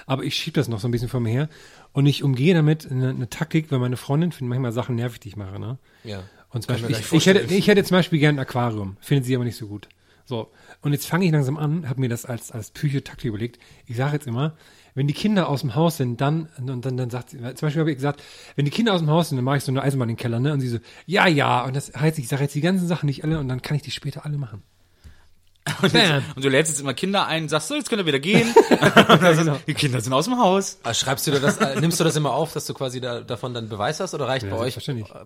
[0.05, 1.49] aber ich schiebe das noch so ein bisschen vor mir her
[1.93, 5.29] und ich umgehe damit eine, eine Taktik, weil meine Freundin findet manchmal Sachen nervig, die
[5.29, 5.77] ich mache, ne?
[6.03, 6.23] Ja.
[6.49, 9.35] Und zum Beispiel, ich, ich, hätte, ich hätte zum Beispiel gern ein Aquarium, findet sie
[9.35, 9.87] aber nicht so gut.
[10.25, 10.51] So,
[10.81, 13.59] und jetzt fange ich langsam an, habe mir das als, als Psychotaktik überlegt.
[13.85, 14.55] Ich sage jetzt immer,
[14.93, 17.79] wenn die Kinder aus dem Haus sind, dann, und dann, dann sagt sie, zum Beispiel
[17.79, 18.21] habe ich gesagt,
[18.55, 20.21] wenn die Kinder aus dem Haus sind, dann mache ich so eine Eisenbahn in den
[20.21, 20.53] Keller, ne?
[20.53, 23.23] Und sie so, ja, ja, und das heißt, ich sage jetzt die ganzen Sachen nicht
[23.23, 24.63] alle und dann kann ich die später alle machen.
[25.81, 28.19] Und, jetzt, und du lädst jetzt immer Kinder ein, sagst so, jetzt könnt ihr wieder
[28.19, 28.47] gehen.
[28.95, 30.79] dann sagst, die Kinder sind aus dem Haus.
[30.93, 33.53] Schreibst du dir das, äh, nimmst du das immer auf, dass du quasi da, davon
[33.53, 34.75] dann Beweis hast oder reicht Ja, bei euch,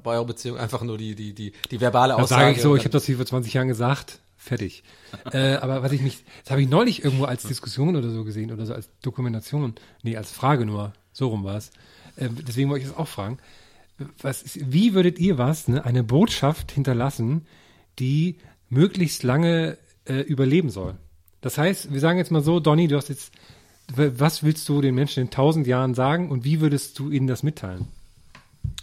[0.03, 2.41] bei eurer Beziehung einfach nur die, die, die, die verbale Dann Aussage?
[2.41, 4.83] sage ich so, ich habe das hier vor 20 Jahren gesagt, fertig.
[5.31, 8.51] äh, aber was ich mich, das habe ich neulich irgendwo als Diskussion oder so gesehen
[8.51, 11.69] oder so als Dokumentation, nee, als Frage nur, so rum war es.
[12.17, 13.37] Äh, deswegen wollte ich das auch fragen.
[14.21, 17.45] Was ist, wie würdet ihr was, ne, eine Botschaft hinterlassen,
[17.99, 18.37] die
[18.69, 20.95] möglichst lange äh, überleben soll?
[21.41, 23.32] Das heißt, wir sagen jetzt mal so, Donny, du hast jetzt,
[23.95, 27.44] was willst du den Menschen in tausend Jahren sagen und wie würdest du ihnen das
[27.44, 27.88] mitteilen?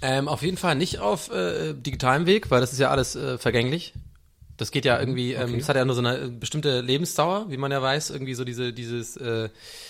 [0.01, 3.39] Ähm, auf jeden Fall nicht auf äh, digitalem Weg, weil das ist ja alles äh,
[3.39, 3.95] vergänglich.
[4.57, 7.57] Das geht ja irgendwie, ähm, es hat ja nur so eine äh, bestimmte Lebensdauer, wie
[7.57, 9.49] man ja weiß, irgendwie so diese, dieses, äh,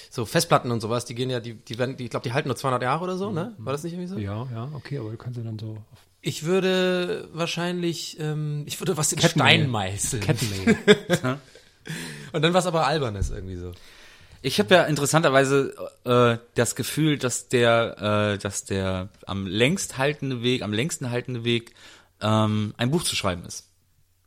[0.09, 2.49] so Festplatten und sowas, die gehen ja, die, die werden, die, ich glaube, die halten
[2.49, 3.55] nur 200 Jahre oder so, ne?
[3.59, 4.19] War das nicht irgendwie so?
[4.19, 8.81] Ja, ja, okay, aber du kannst ja dann so auf Ich würde wahrscheinlich, ähm, ich
[8.81, 9.59] würde was in Kettenmail.
[9.59, 10.23] Stein meißeln.
[12.33, 13.73] Und dann was aber albernes irgendwie so.
[14.41, 15.75] Ich habe ja interessanterweise
[16.05, 21.43] äh, das Gefühl, dass der, äh, dass der am längst haltende Weg, am längsten haltende
[21.43, 21.75] Weg,
[22.21, 23.69] ähm, ein Buch zu schreiben ist.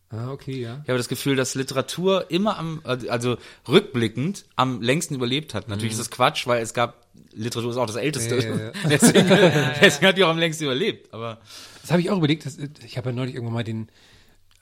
[0.09, 0.81] ah, okay, ja.
[0.84, 5.69] Ich habe das Gefühl, dass Literatur immer am, also rückblickend am längsten überlebt hat.
[5.69, 8.35] Natürlich ist das Quatsch, weil es gab, Literatur ist auch das Älteste.
[8.35, 8.72] Ja, ja, ja.
[8.89, 9.27] deswegen,
[9.81, 11.13] deswegen hat die auch am längsten überlebt.
[11.13, 11.39] Aber
[11.85, 12.47] Das habe ich auch überlegt.
[12.47, 13.89] Das, ich habe ja neulich irgendwann mal den,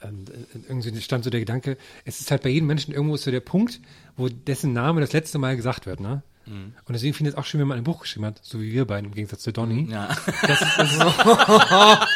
[0.02, 0.26] ähm,
[0.68, 3.40] irgendwie stand so der Gedanke, es ist halt bei jedem Menschen irgendwo ist so der
[3.40, 3.80] Punkt,
[4.18, 6.22] wo dessen Name das letzte Mal gesagt wird, ne?
[6.46, 6.74] Mhm.
[6.84, 8.74] Und deswegen finde ich es auch schön, wenn man ein Buch geschrieben hat, so wie
[8.74, 9.90] wir beiden im Gegensatz zu Donny.
[9.90, 10.10] Ja.
[10.42, 11.06] Das ist, das ist so,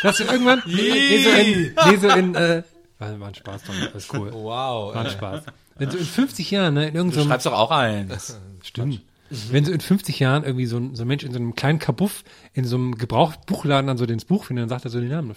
[0.03, 2.63] dass du irgendwann, nee, so in, nee, so in, äh,
[2.99, 4.33] war, war ein Spaß, Donny, alles cool.
[4.33, 4.93] Wow.
[4.93, 5.43] War ein Spaß.
[5.77, 8.11] Wenn so in 50 Jahren, ne, in Du irgendeinem, schreibst doch auch ein.
[8.61, 9.01] Stimmt.
[9.29, 11.79] Wenn so in 50 Jahren irgendwie so ein, so ein Mensch in so einem kleinen
[11.79, 12.23] Kabuff
[12.53, 15.35] in so einem Gebrauchtbuchladen dann so das Buch findet, dann sagt er so den Namen.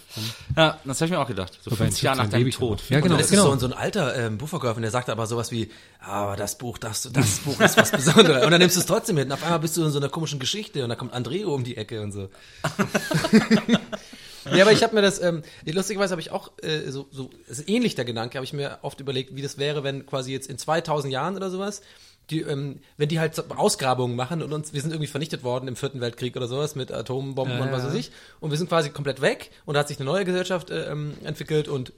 [0.56, 1.58] Ja, das habe ich mir auch gedacht.
[1.62, 2.82] So Wobei, 50 Jahre nach dann deinem Tod.
[2.88, 3.16] Ja, genau.
[3.16, 3.50] das ist genau.
[3.52, 6.78] so, so ein alter ähm, Buchverkäufer, und der sagt aber sowas wie, aber das Buch,
[6.78, 8.44] das, das Buch ist was Besonderes.
[8.44, 9.26] Und dann nimmst du es trotzdem mit.
[9.26, 11.64] Und auf einmal bist du in so einer komischen Geschichte und da kommt Andreo um
[11.64, 12.28] die Ecke und so.
[14.52, 17.68] ja, aber ich habe mir das, ähm, lustigerweise habe ich auch äh, so, so ist
[17.68, 20.58] ähnlich der Gedanke, habe ich mir oft überlegt, wie das wäre, wenn quasi jetzt in
[20.58, 21.82] 2000 Jahren oder sowas,
[22.30, 25.76] die, ähm, wenn die halt Ausgrabungen machen und uns, wir sind irgendwie vernichtet worden im
[25.76, 28.90] Vierten Weltkrieg oder sowas mit Atombomben Ja, und was weiß ich, und wir sind quasi
[28.90, 31.92] komplett weg und da hat sich eine neue Gesellschaft äh, ähm, entwickelt und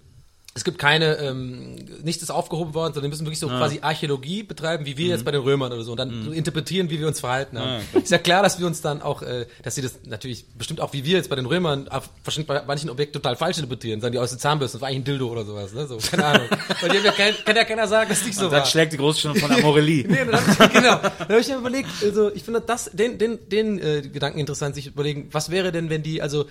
[0.55, 4.43] es gibt keine, ähm, nichts ist aufgehoben worden, sondern wir müssen wirklich so quasi Archäologie
[4.43, 7.07] betreiben, wie wir jetzt bei den Römern oder so, und dann so interpretieren, wie wir
[7.07, 7.83] uns verhalten haben.
[7.95, 10.93] ist ja klar, dass wir uns dann auch, äh, dass sie das natürlich bestimmt auch
[10.93, 14.13] wie wir jetzt bei den Römern auf wahrscheinlich bei manchen Objekten total falsch interpretieren, sagen
[14.13, 15.87] die aus den Zahnbürsten, das war eigentlich ein Dildo oder sowas, ne?
[15.87, 16.49] So, keine Ahnung.
[16.83, 18.67] Weil die ja kein, kann ja keiner sagen, dass nicht so Dann war.
[18.67, 20.07] schlägt die Großstimme von Amorelie.
[20.13, 20.97] Nee, dann hab ich, genau.
[20.97, 24.75] Dann habe ich mir überlegt, also ich finde das, den, den, den äh, Gedanken interessant,
[24.75, 26.47] sich überlegen, was wäre denn, wenn die, also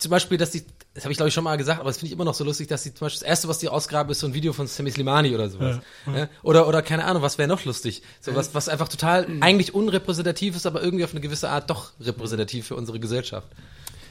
[0.00, 0.64] zum Beispiel, dass die,
[0.94, 2.42] das habe ich glaube ich schon mal gesagt, aber das finde ich immer noch so
[2.42, 4.66] lustig, dass die zum Beispiel das erste, was die ausgraben, ist so ein Video von
[4.66, 5.80] Sammy Slimani oder sowas.
[6.06, 6.28] Ja.
[6.42, 8.02] Oder, oder keine Ahnung, was wäre noch lustig?
[8.20, 11.92] So was, was einfach total eigentlich unrepräsentativ ist, aber irgendwie auf eine gewisse Art doch
[12.00, 13.48] repräsentativ für unsere Gesellschaft.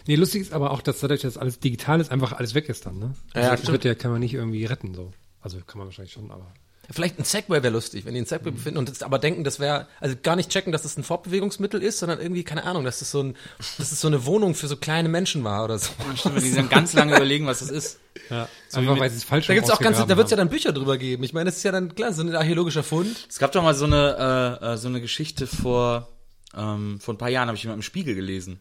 [0.07, 2.85] Nee, lustig ist aber auch, dass dadurch, dass alles digital ist, einfach alles weg ist
[2.85, 3.13] dann, ne?
[3.35, 3.71] Ja, Also, das stimmt.
[3.73, 5.11] wird ja, kann man nicht irgendwie retten, so.
[5.41, 6.51] Also, kann man wahrscheinlich schon, aber.
[6.91, 9.59] Vielleicht ein Segway wäre lustig, wenn die ein Segway befinden und das aber denken, das
[9.59, 12.99] wäre, also gar nicht checken, dass das ein Fortbewegungsmittel ist, sondern irgendwie, keine Ahnung, dass
[12.99, 13.35] das so ein,
[13.77, 15.91] dass das so eine Wohnung für so kleine Menschen war oder so.
[16.15, 17.99] Stimmt, wenn die dann ganz lange überlegen, was das ist.
[18.29, 20.71] Ja, einfach weil sie es falsch Da gibt's auch ganz, da wird's ja dann Bücher
[20.71, 21.23] drüber geben.
[21.23, 23.27] Ich meine, das ist ja dann klar, so ein archäologischer Fund.
[23.29, 26.09] Es gab doch mal so eine, äh, äh, so eine Geschichte vor,
[26.57, 28.59] ähm, vor ein paar Jahren, habe ich mal im Spiegel gelesen.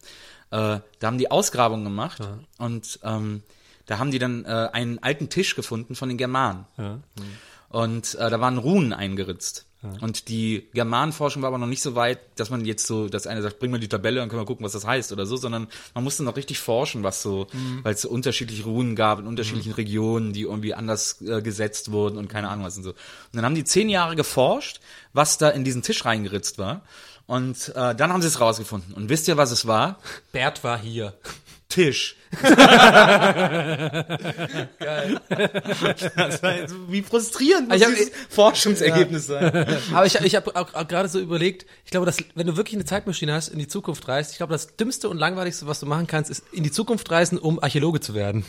[0.50, 2.20] Äh, da haben die Ausgrabungen gemacht
[2.58, 3.42] und ähm,
[3.86, 6.66] da haben die dann äh, einen alten Tisch gefunden von den Germanen.
[6.76, 6.98] Ja.
[7.68, 9.66] Und äh, da waren Runen eingeritzt.
[10.00, 13.42] Und die Germanenforschung war aber noch nicht so weit, dass man jetzt so, dass einer
[13.42, 15.68] sagt, bring mal die Tabelle, dann können wir gucken, was das heißt oder so, sondern
[15.94, 17.46] man musste noch richtig forschen, was so,
[17.84, 22.18] weil es so unterschiedliche Runen gab in unterschiedlichen Regionen, die irgendwie anders äh, gesetzt wurden
[22.18, 22.90] und keine Ahnung was und so.
[22.90, 22.96] Und
[23.34, 24.80] dann haben die zehn Jahre geforscht,
[25.12, 26.82] was da in diesen Tisch reingeritzt war.
[27.26, 28.94] Und äh, dann haben sie es rausgefunden.
[28.94, 30.00] Und wisst ihr, was es war?
[30.32, 31.14] Bert war hier.
[31.68, 32.16] Tisch.
[36.16, 39.66] Das war jetzt, wie frustrierend muss Ich hab- dieses Forschungsergebnis sein.
[39.92, 42.74] Aber ich, ich habe auch, auch gerade so überlegt, ich glaube, dass wenn du wirklich
[42.76, 45.86] eine Zeitmaschine hast, in die Zukunft reist, ich glaube, das dümmste und langweiligste, was du
[45.86, 48.44] machen kannst, ist in die Zukunft reisen, um Archäologe zu werden.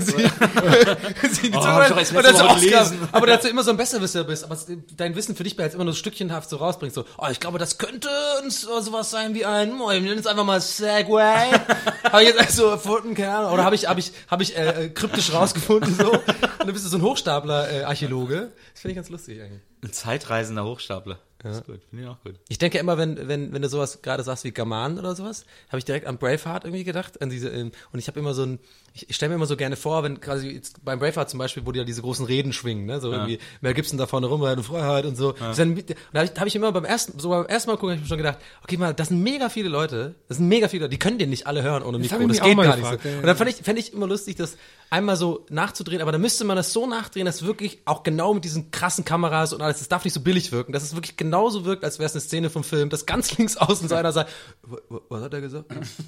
[0.00, 0.12] Sie-
[1.32, 2.94] sie Oh, hab ich und dann so.
[3.12, 4.56] Aber dass du immer so ein Besserwisser bist, aber
[4.96, 7.58] dein Wissen für dich behalts immer nur so stückchenhaft so rausbringst, so, oh, ich glaube,
[7.58, 8.08] das könnte
[8.48, 11.50] so sowas sein wie ein, oh, wir nennen es einfach mal Segway.
[12.04, 13.52] habe ich jetzt also erfunden, keine Ahnung.
[13.52, 16.12] Oder habe ich, habe ich, habe ich äh, äh, kryptisch rausgefunden so.
[16.12, 16.22] Und
[16.58, 18.52] dann bist du so ein Hochstapler-Archäologe.
[18.72, 19.60] das finde ich ganz lustig eigentlich.
[19.82, 21.18] Ein zeitreisender Hochstapler.
[21.44, 22.34] Das ist gut, finde ich auch gut.
[22.48, 25.78] Ich denke immer, wenn, wenn, wenn du sowas gerade sagst wie Germanen oder sowas, habe
[25.78, 27.20] ich direkt an Braveheart irgendwie gedacht.
[27.20, 28.58] An diese, ähm, und ich habe immer so ein,
[28.94, 31.66] ich, ich stelle mir immer so gerne vor, wenn quasi jetzt beim Braveheart zum Beispiel,
[31.66, 33.00] wo die ja diese großen Reden schwingen, ne?
[33.00, 35.32] So irgendwie, Mel Gibson da vorne rum, eine Freiheit und so.
[35.32, 37.90] Dann, und da habe ich, hab ich immer beim ersten, so beim ersten Mal gucken,
[37.90, 40.68] habe ich mir schon gedacht, okay, mal, das sind mega viele Leute, das sind mega
[40.68, 42.26] viele Leute, die können den nicht alle hören ohne Das Mikro.
[42.26, 43.08] Das auch geht gar gefragt, nicht so.
[43.08, 43.20] ja, ja.
[43.20, 44.56] Und dann fand ich, fänd ich immer lustig, das
[44.90, 48.44] einmal so nachzudrehen, aber dann müsste man das so nachdrehen, dass wirklich auch genau mit
[48.44, 51.64] diesen krassen Kameras und alles, das darf nicht so billig wirken, dass es wirklich genauso
[51.64, 54.30] wirkt, als wäre es eine Szene vom Film, dass ganz links außen so einer sagt,
[54.62, 55.66] "Wa- wa- was hat er gesagt?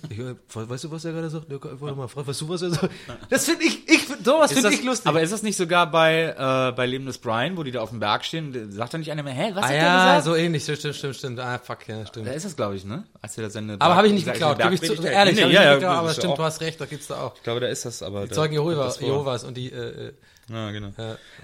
[0.08, 0.18] Ich,
[0.54, 1.46] weißt du, was er gerade sagt?
[1.50, 2.90] Warte mal, frag, weißt du, was er sagt?
[3.30, 5.06] Das finde ich, ich, find- sowas finde ich lustig.
[5.06, 7.90] aber ist das nicht sogar bei, äh, bei Leben des Brian, wo die da auf
[7.90, 8.70] dem Berg stehen?
[8.70, 10.24] Sagt da nicht einer mehr, hä, was ah hat der ja, gesagt?
[10.26, 11.40] so ähnlich, stimmt, stimmt, stimmt.
[11.40, 12.28] Ah, fuck, ja, stimmt.
[12.28, 13.04] Da ist das, glaube ich, ne?
[13.20, 15.62] Als er da seine Aber habe ich nicht geklaut, gebe ich zu, ehrlich, Nee, ja,
[15.64, 17.34] ja, geklaut, aber stimmt, du hast recht, da gibt's da auch.
[17.36, 18.26] Ich glaube, da ist das, aber.
[18.26, 20.12] Die Zeugen Jehovas, Jehovas und die, äh, äh,
[20.48, 20.92] Ja, genau.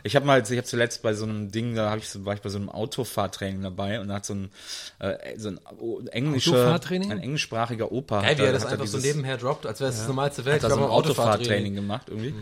[0.05, 2.35] Ich habe mal, ich habe zuletzt bei so einem Ding, da hab ich, so- war
[2.35, 4.51] ich bei so einem Autofahrtraining dabei und da hat so ein,
[5.01, 6.81] äh, so ein o- englischer,
[7.11, 8.23] ein englischsprachiger Opa.
[8.23, 10.63] geil, wie er das einfach so dieses- nebenher droppt, als wäre es das normalste Welt.
[10.63, 12.33] hat da so ein Autofahrtraining gemacht irgendwie.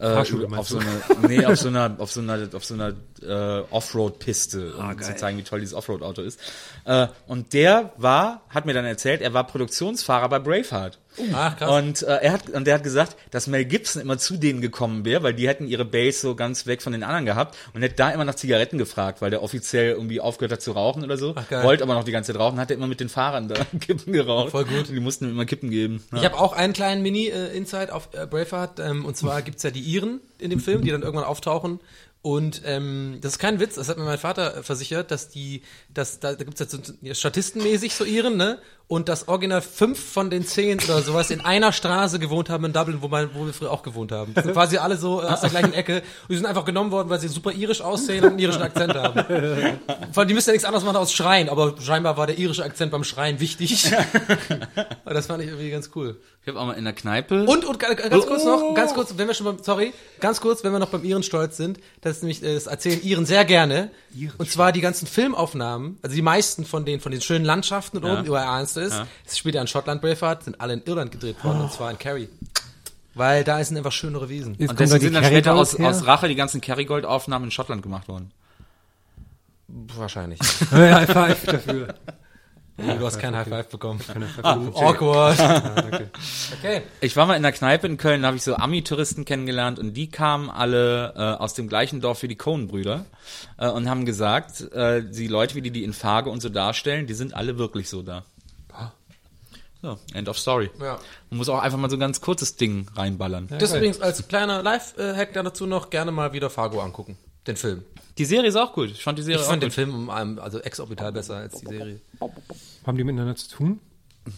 [0.00, 0.86] Äh, Fahrschule, auf so du?
[1.20, 5.14] eine, nee, auf so einer, auf so einer, auf so einer äh, Offroad-Piste, um zu
[5.14, 6.40] zeigen, wie toll dieses Offroad-Auto ist.
[6.84, 10.98] Äh, und der war, hat mir dann erzählt, er war Produktionsfahrer bei Braveheart.
[11.32, 11.70] Ach, krass.
[11.70, 15.04] Und äh, er hat und der hat gesagt, dass Mel Gibson immer zu denen gekommen
[15.04, 17.96] wäre, weil die hätten ihre Base so ganz weg von den anderen gehabt und hätte
[17.96, 21.34] da immer nach Zigaretten gefragt, weil der offiziell irgendwie aufgehört hat zu rauchen oder so.
[21.36, 21.64] Ach, geil.
[21.64, 24.12] Wollte aber noch die ganze Zeit rauchen, hat er immer mit den Fahrern da Kippen
[24.12, 24.50] geraucht.
[24.50, 24.88] Voll gut.
[24.88, 26.02] Und die mussten ihm immer Kippen geben.
[26.12, 26.18] Ja.
[26.18, 28.80] Ich habe auch einen kleinen Mini-Insight auf äh, Braveheart.
[28.80, 31.80] Ähm, und zwar gibt's ja die Iren in dem Film, die dann irgendwann auftauchen.
[32.22, 35.62] Und ähm, das ist kein Witz, das hat mir mein Vater versichert, dass die,
[35.92, 38.58] dass da, da gibt's jetzt so, ja, statistenmäßig so Iren, ne?
[38.86, 42.72] Und dass original fünf von den zehn oder sowas in einer Straße gewohnt haben in
[42.72, 44.34] Dublin, wo, man, wo wir früher auch gewohnt haben.
[44.34, 45.96] Das sind quasi alle so äh, aus der gleichen Ecke.
[45.96, 48.94] Und die sind einfach genommen worden, weil sie super irisch aussehen und einen irischen Akzent
[48.94, 49.24] haben.
[50.12, 52.62] Vor allem, die müssen ja nichts anderes machen als schreien, aber scheinbar war der irische
[52.64, 53.90] Akzent beim Schreien wichtig.
[55.06, 56.20] das fand ich irgendwie ganz cool.
[56.44, 57.44] Ich habe auch mal in der Kneipe.
[57.44, 60.64] Und, und ga- ganz kurz noch, ganz kurz, wenn wir schon beim, sorry, ganz kurz,
[60.64, 63.44] wenn wir noch beim Iren stolz sind, das ist nämlich, äh, das erzählen Iren sehr
[63.44, 63.90] gerne.
[64.38, 68.04] Und zwar die ganzen Filmaufnahmen, also die meisten von den, von den schönen Landschaften und
[68.04, 68.92] oben, wo er ernst ist,
[69.24, 71.98] es spielt ja in Schottland Braveheart, sind alle in Irland gedreht worden, und zwar in
[71.98, 72.28] Kerry.
[73.14, 74.56] Weil da sind einfach schönere Wiesen.
[74.58, 78.08] Jetzt und deswegen sind dann später aus, aus Rache die ganzen Kerrygold-Aufnahmen in Schottland gemacht
[78.08, 78.32] worden.
[79.68, 80.40] Wahrscheinlich.
[80.72, 81.94] Ja, High Five dafür.
[82.82, 84.00] Du hast kein High Five bekommen.
[84.42, 85.38] Ah, awkward.
[86.58, 86.82] Okay.
[87.00, 89.94] Ich war mal in der Kneipe in Köln, da habe ich so Ami-Touristen kennengelernt und
[89.94, 93.04] die kamen alle äh, aus dem gleichen Dorf wie die Cohen-Brüder
[93.58, 97.06] äh, und haben gesagt, äh, die Leute, wie die die in Farge und so darstellen,
[97.06, 98.24] die sind alle wirklich so da.
[99.82, 100.70] So, end of story.
[100.80, 101.00] Ja.
[101.30, 103.48] Man muss auch einfach mal so ein ganz kurzes Ding reinballern.
[103.58, 107.18] Das übrigens als kleiner Live-Hack dazu noch gerne mal wieder Fargo angucken.
[107.48, 107.82] Den Film.
[108.18, 108.90] Die Serie ist auch gut.
[108.90, 109.74] Ich fand die Serie Ich auch fand den gut.
[109.74, 112.00] Film um einem, also exorbital besser als die Serie.
[112.86, 113.80] Haben die miteinander zu tun?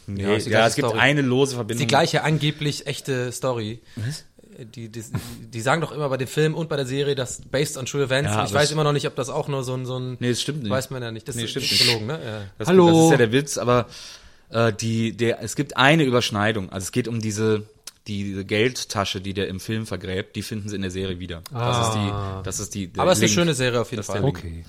[0.07, 1.01] Nee, Ja, ja, es gibt Story.
[1.01, 1.81] eine lose Verbindung.
[1.81, 3.81] Die gleiche angeblich echte Story.
[4.75, 5.03] Die, die,
[5.53, 8.05] die sagen doch immer bei dem Film und bei der Serie, dass based on true
[8.05, 8.31] events.
[8.31, 10.29] Ja, ich weiß immer noch nicht, ob das auch nur so ein, so ein Nee,
[10.31, 10.71] das stimmt nicht.
[10.71, 11.27] weiß man ja nicht.
[11.27, 12.21] Das Nee, ist stimmt gelogen, ne?
[12.25, 12.43] Ja.
[12.59, 12.87] Das, Hallo.
[12.89, 13.89] Das ist ja der Witz, aber
[14.51, 16.71] äh, die, der, es gibt eine Überschneidung.
[16.71, 17.65] Also es geht um diese,
[18.07, 21.43] die, diese Geldtasche, die der im Film vergräbt, die finden sie in der Serie wieder.
[21.53, 22.13] Das ist die,
[22.45, 22.93] das ist die.
[22.97, 24.21] Aber es ist eine schöne Serie auf jeden Fall.
[24.21, 24.39] Link.
[24.39, 24.65] Okay.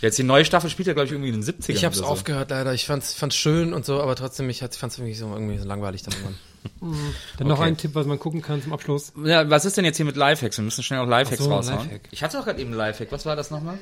[0.00, 1.70] Jetzt die neue Staffel spielt ja, glaube ich, irgendwie in den 70ern.
[1.70, 2.12] Ich hab's oder so.
[2.12, 2.72] aufgehört leider.
[2.72, 6.02] Ich fand's, fand's schön und so, aber trotzdem, ich, fand's irgendwie so, irgendwie so langweilig
[6.04, 6.38] dann irgendwann.
[7.38, 7.68] Dann noch Okay.
[7.68, 9.12] ein Tipp, was man gucken kann zum Abschluss.
[9.24, 10.56] Ja, was ist denn jetzt hier mit Lifehacks?
[10.58, 11.78] Wir müssen schnell auch Lifehacks so, raushauen.
[11.84, 12.00] Lifehack.
[12.10, 13.10] Ich hatte doch gerade eben Lifehack.
[13.10, 13.78] Was war das nochmal?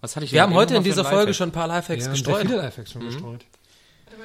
[0.00, 2.12] Was hatte ich Wir haben heute noch in dieser Folge schon ein paar Lifehacks Ja,
[2.12, 2.42] gestreut.
[2.42, 3.44] viele Lifehacks schon gestreut.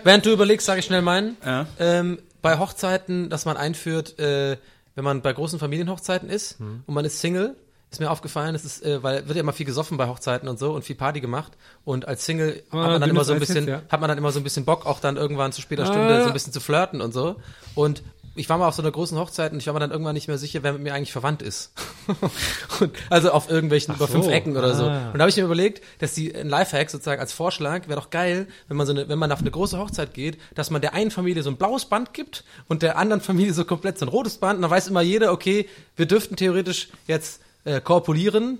[0.03, 1.37] Während du überlegst, sage ich schnell meinen.
[1.45, 1.67] Ja.
[1.79, 4.57] Ähm, bei Hochzeiten, dass man einführt, äh,
[4.95, 6.83] wenn man bei großen Familienhochzeiten ist Hm.
[6.85, 7.55] und man ist Single,
[7.91, 10.57] ist mir aufgefallen, es ist, äh, weil wird ja immer viel gesoffen bei Hochzeiten und
[10.59, 11.53] so und viel Party gemacht
[11.85, 13.81] und als Single Ah, hat man dann immer so ein bisschen, jetzt, ja.
[13.89, 16.13] hat man dann immer so ein bisschen Bock, auch dann irgendwann zu später Ah, Stunde
[16.13, 16.21] ja.
[16.21, 17.35] so ein bisschen zu flirten und so.
[17.73, 18.03] Und
[18.35, 20.27] ich war mal auf so einer großen Hochzeit und ich war mir dann irgendwann nicht
[20.27, 21.71] mehr sicher, wer mit mir eigentlich verwandt ist.
[22.79, 24.13] und, also auf irgendwelchen über so.
[24.13, 24.85] fünf Ecken oder so.
[24.85, 25.07] Ah.
[25.07, 28.09] Und da habe ich mir überlegt, dass die ein Lifehack sozusagen als Vorschlag wäre doch
[28.09, 30.93] geil, wenn man so eine, wenn man auf eine große Hochzeit geht, dass man der
[30.93, 34.09] einen Familie so ein blaues Band gibt und der anderen Familie so komplett so ein
[34.09, 34.57] rotes Band.
[34.57, 38.59] Und dann weiß immer jeder, okay, wir dürften theoretisch jetzt äh, korpulieren,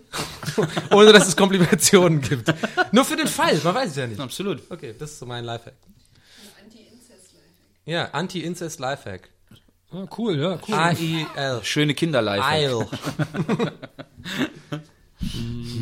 [0.92, 2.54] ohne dass es Komplikationen gibt.
[2.92, 4.22] Nur für den Fall, man weiß es ja nicht.
[4.22, 4.62] Absolut.
[4.70, 5.74] Okay, das ist so mein Lifehack.
[7.88, 8.80] Ja, Anti-Incest
[9.96, 10.74] Ah, cool, ja, cool.
[10.76, 11.64] A-I-L.
[11.64, 12.52] Schöne Kinderlifehack.
[12.52, 12.88] Eil.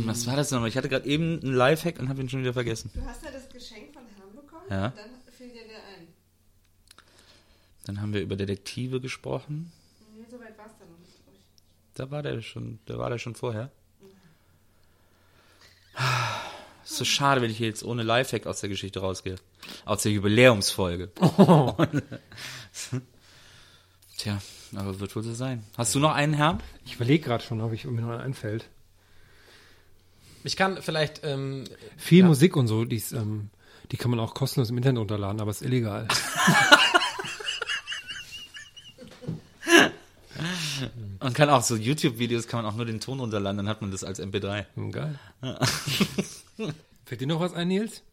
[0.06, 0.70] Was war das nochmal?
[0.70, 2.92] Ich hatte gerade eben einen Lifehack und habe ihn schon wieder vergessen.
[2.94, 4.88] Du hast ja das Geschenk von Herrn bekommen Ja.
[4.88, 6.08] und dann fiel dir der ein.
[7.86, 9.72] Dann haben wir über Detektive gesprochen.
[10.16, 11.18] Nee, so weit war es dann noch nicht.
[11.96, 13.72] Da war der schon, da war der schon vorher.
[16.84, 19.36] Ist so schade, wenn ich hier jetzt ohne Lifehack aus der Geschichte rausgehe.
[19.86, 21.12] Aus der Jubiläumsfolge.
[24.24, 24.42] Tja,
[24.74, 25.66] aber wird wohl so sein.
[25.78, 26.64] Hast du noch einen Herrn?
[26.86, 28.70] Ich überlege gerade schon, ob ich mir noch einen einfällt.
[30.46, 31.66] Ich kann vielleicht, ähm,
[31.98, 33.50] Viel Musik und so, die, ist, ähm,
[33.92, 36.08] die kann man auch kostenlos im Internet runterladen, aber ist illegal.
[41.20, 43.92] Man kann auch so YouTube-Videos, kann man auch nur den Ton runterladen, dann hat man
[43.92, 44.66] das als MP3.
[44.76, 45.20] Hm, Geil.
[47.06, 48.04] Fällt dir noch was ein, Nils?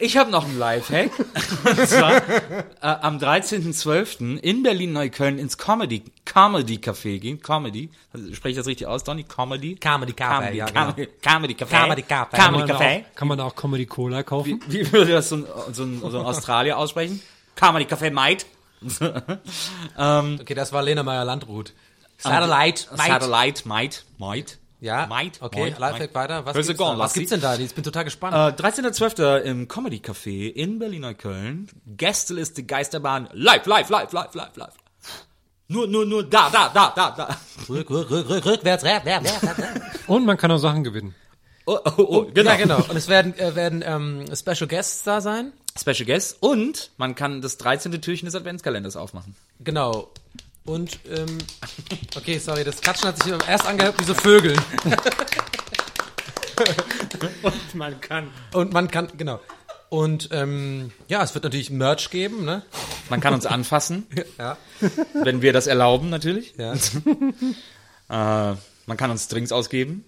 [0.00, 1.10] Ich habe noch einen Lifehack.
[1.64, 2.22] Und zwar äh,
[2.80, 4.38] am 13.12.
[4.38, 7.42] in Berlin-Neukölln ins Comedy, Comedy Café gehen.
[7.42, 7.90] Comedy.
[8.12, 9.24] Also, spreche ich das richtig aus, Donny?
[9.24, 9.74] Comedy?
[9.76, 10.80] Comedy Café, Comedy, ja, genau.
[10.92, 11.82] Comedy, Comedy Café.
[11.82, 12.30] Comedy Café.
[12.30, 13.00] Kann Comedy man, da Café.
[13.00, 14.60] auch, kann man da auch Comedy Cola kaufen?
[14.68, 17.20] Wie, wie würde das so ein, so ein, so ein Australier aussprechen?
[17.56, 18.46] Comedy Café Might.
[19.96, 21.72] okay, das war Lena Meyer-Landrut.
[22.18, 23.08] Satellite, Mate.
[23.08, 24.04] Satellite Might.
[24.18, 24.58] Might.
[24.80, 25.42] Ja, Might.
[25.42, 25.78] okay, Might.
[25.78, 26.46] Lifehack weiter.
[26.46, 26.74] Was gibt's, da?
[26.74, 27.56] gone, Was gibt's denn da?
[27.56, 28.34] Ich bin total gespannt.
[28.34, 29.38] Äh, 13.12.
[29.40, 31.68] im Comedy Café in Berlin-Neukölln.
[31.96, 33.28] Gästeliste Geisterbahn.
[33.32, 34.74] Live, live, live, live, live, live.
[35.66, 37.36] Nur, nur, nur da, da, da, da, da.
[37.68, 39.82] rück, rück, rück, rück, rückwärts, rück, rück, rück, rück.
[40.06, 41.14] Und man kann auch Sachen gewinnen.
[41.66, 42.52] Oh, oh, oh, genau.
[42.52, 42.78] Ja, genau.
[42.78, 45.52] Und es werden, äh, werden ähm, Special Guests da sein.
[45.78, 48.00] Special Guest und man kann das 13.
[48.00, 49.36] Türchen des Adventskalenders aufmachen.
[49.60, 50.10] Genau.
[50.68, 51.38] Und, ähm,
[52.14, 54.54] okay, sorry, das Klatschen hat sich erst angehört wie so Vögel.
[57.74, 58.30] Man kann.
[58.52, 59.40] Und man kann, genau.
[59.88, 62.62] Und, ähm, ja, es wird natürlich Merch geben, ne?
[63.08, 64.06] Man kann uns anfassen,
[64.38, 64.58] Ja.
[65.14, 66.54] wenn wir das erlauben natürlich.
[66.58, 66.74] Ja.
[68.10, 68.54] Äh,
[68.86, 70.02] man kann uns Drinks ausgeben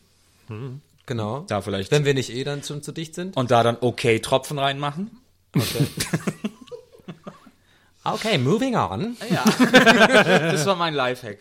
[1.05, 1.41] Genau.
[1.49, 1.91] Da vielleicht.
[1.91, 3.37] Wenn wir nicht eh dann zu, zu dicht sind.
[3.37, 5.11] und da dann okay Tropfen reinmachen.
[5.55, 5.87] Okay,
[8.39, 9.17] moving on.
[10.51, 11.37] Das war mein Lifehack.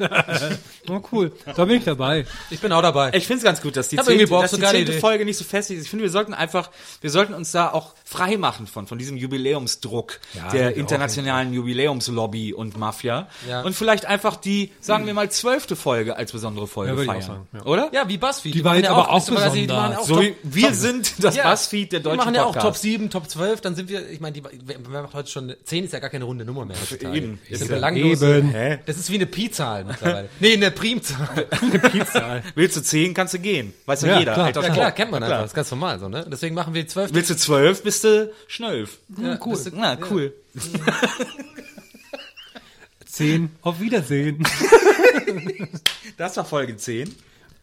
[0.90, 1.31] Oh, cool.
[1.56, 2.26] Da bin ich dabei.
[2.49, 3.11] Ich bin auch dabei.
[3.14, 4.94] Ich finde es ganz gut, dass die zehnte, dass die zehnte.
[4.94, 5.84] Folge nicht so fest ist.
[5.84, 6.69] Ich finde, wir sollten einfach,
[7.02, 10.19] wir sollten uns da auch frei machen von, von diesem Jubiläumsdruck
[10.52, 13.27] der internationalen Jubiläumslobby und Mafia.
[13.48, 13.61] Ja.
[13.61, 17.22] Und vielleicht einfach die, sagen wir mal, zwölfte Folge als besondere Folge Ja, feiern.
[17.22, 17.65] sagen, ja.
[17.65, 17.90] Oder?
[17.94, 18.53] ja, wie Buzzfeed.
[18.53, 19.98] Die war jetzt aber auch die machen ja besonders.
[19.99, 21.49] auch So, Top, wir sind das Ja.
[21.49, 22.65] Buzzfeed der die deutschen machen ja auch Podcast.
[22.65, 25.53] Top 7, Top 12, dann sind wir, ich meine, die, wer wer macht heute schon,
[25.64, 26.76] 10 ist ja gar keine runde Nummer mehr.
[26.80, 27.15] heutzutage.
[27.17, 27.39] Eben.
[27.49, 28.49] Das Ist ja belanglose, eben.
[28.49, 28.80] Hä?
[28.85, 30.30] Das ist wie eine Pi-Zahl mittlerweile.
[30.39, 32.43] nee, eine Primzahl.
[32.55, 33.73] Willst du zehn, kannst du gehen.
[33.85, 34.34] Weiß ja, Ja, jeder.
[34.34, 34.45] klar.
[34.47, 35.30] Alter Ja klar, kennt man Klar.
[35.31, 35.43] einfach.
[35.43, 36.26] Das ist ganz normal so, ne?
[36.31, 37.13] Deswegen machen wir 12.
[37.13, 38.99] Willst du zwölf, bist du schnölf.
[39.21, 39.51] ja, cool.
[39.53, 40.34] Bist du, na, cool.
[43.05, 43.49] Zehn.
[43.61, 44.43] Auf Wiedersehen.
[46.17, 47.13] Das war Folge 10.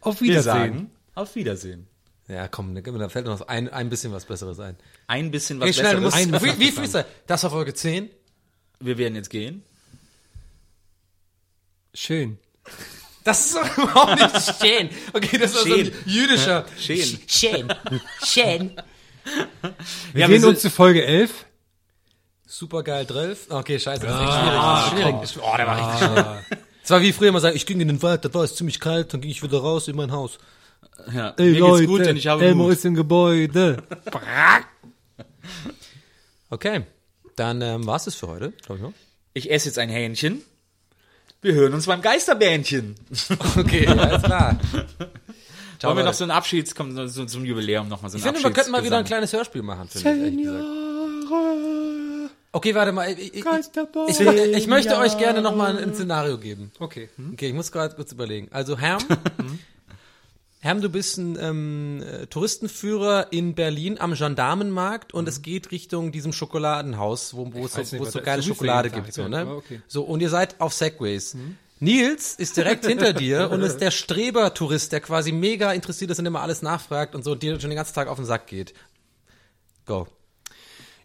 [0.01, 0.43] Auf Wir Wiedersehen.
[0.53, 1.87] sagen auf Wiedersehen.
[2.27, 4.75] Ja, komm, da fällt noch ein, ein bisschen was Besseres ein.
[5.07, 6.43] Ein bisschen was Okay, schnell, du musst, Besseres.
[6.43, 7.05] wie, wie Freestyle?
[7.25, 8.09] Das war Folge 10.
[8.79, 9.63] Wir werden jetzt gehen.
[11.93, 12.37] Schön.
[13.23, 14.89] Das ist doch überhaupt nicht schön.
[15.13, 15.93] Okay, das ist so ein Schön.
[16.05, 16.65] jüdischer.
[16.79, 17.19] Schön.
[17.27, 17.73] Schön.
[18.23, 18.71] Schön.
[20.13, 21.45] Wir Ja, gehen wir uns zu Folge 11.
[22.45, 23.47] Super geil, 12.
[23.49, 24.61] Okay, scheiße, das ist echt schwierig.
[24.61, 25.15] Das ist schwierig.
[25.21, 26.59] Das Oh, der war richtig schwierig.
[26.83, 28.79] Es war wie früher immer sagen, ich ging in den Wald, da war es ziemlich
[28.79, 30.37] kalt, dann ging ich wieder raus in mein Haus.
[31.13, 31.33] Ja.
[31.37, 32.73] Ey, Mir Leute, geht's gut, denn ich habe Elmo Mut.
[32.73, 33.83] ist im Gebäude.
[36.49, 36.85] Okay,
[37.37, 38.93] dann ähm, war es für heute, glaube ich noch.
[39.33, 40.41] Ich esse jetzt ein Hähnchen.
[41.41, 42.95] Wir hören uns beim Geisterbähnchen.
[43.57, 44.59] Okay, alles klar.
[45.81, 48.23] Wollen wir noch so ein Abschieds, kommt so, so zum Jubiläum nochmal so ein Ich
[48.23, 50.23] finde, wir könnten mal wieder ein kleines Hörspiel machen, finde ich.
[50.23, 50.65] ehrlich gesagt.
[52.51, 53.11] Okay, warte mal.
[53.11, 56.71] Ich, ich, ich, ich, ich möchte euch gerne noch mal ein Szenario geben.
[56.79, 57.09] Okay.
[57.33, 58.47] Okay, ich muss gerade kurz überlegen.
[58.51, 59.03] Also Herm,
[60.59, 66.11] Herm, du bist ein ähm, äh, Touristenführer in Berlin am Gendarmenmarkt und es geht Richtung
[66.11, 69.13] diesem Schokoladenhaus, wo, wo es so, nicht, wo so geile Schokolade gibt.
[69.13, 69.41] So, ne?
[69.41, 69.81] aber okay.
[69.87, 71.37] so, und ihr seid auf Segways.
[71.79, 76.25] Nils ist direkt hinter dir und ist der Streber-Tourist, der quasi mega interessiert ist und
[76.25, 78.73] immer alles nachfragt und so und dir schon den ganzen Tag auf den Sack geht.
[79.85, 80.07] Go.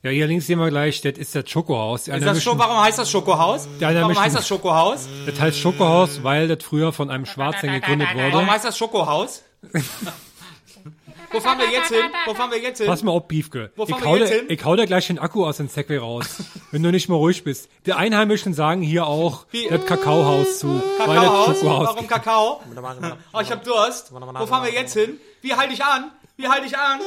[0.05, 2.09] Ja, hier links sehen wir gleich, das ist das Schokohaus.
[2.09, 3.69] Ist das schon, warum heißt das Schokohaus?
[3.79, 5.07] Ja, da warum heißt das Schokohaus?
[5.27, 8.47] Das heißt Schokohaus, weil das früher von einem Schwarzen gegründet Warum wurde.
[8.51, 9.43] heißt das Schokohaus?
[11.31, 12.03] Wo fahren wir jetzt hin?
[12.27, 12.89] Wo fahren wir jetzt hin?
[12.89, 13.71] Pass mal auf, Biefke.
[13.77, 14.47] Wo Ich fahren wir hau, jetzt dir, hin?
[14.49, 16.27] ich hau dir gleich den Akku aus dem Segway raus,
[16.73, 17.71] wenn du nicht mal ruhig bist.
[17.87, 19.69] Die Einheimischen sagen hier auch Wie?
[19.69, 20.69] das Kakaohaus zu,
[20.99, 21.59] weil das Kakaohaus?
[21.61, 22.61] Schokohaus Warum Kakao?
[23.33, 24.13] Oh, ich hab Durst.
[24.13, 25.21] Wo fahren wir jetzt hin?
[25.43, 26.11] Wie halte ich an?
[26.37, 26.99] Wie halte ich an?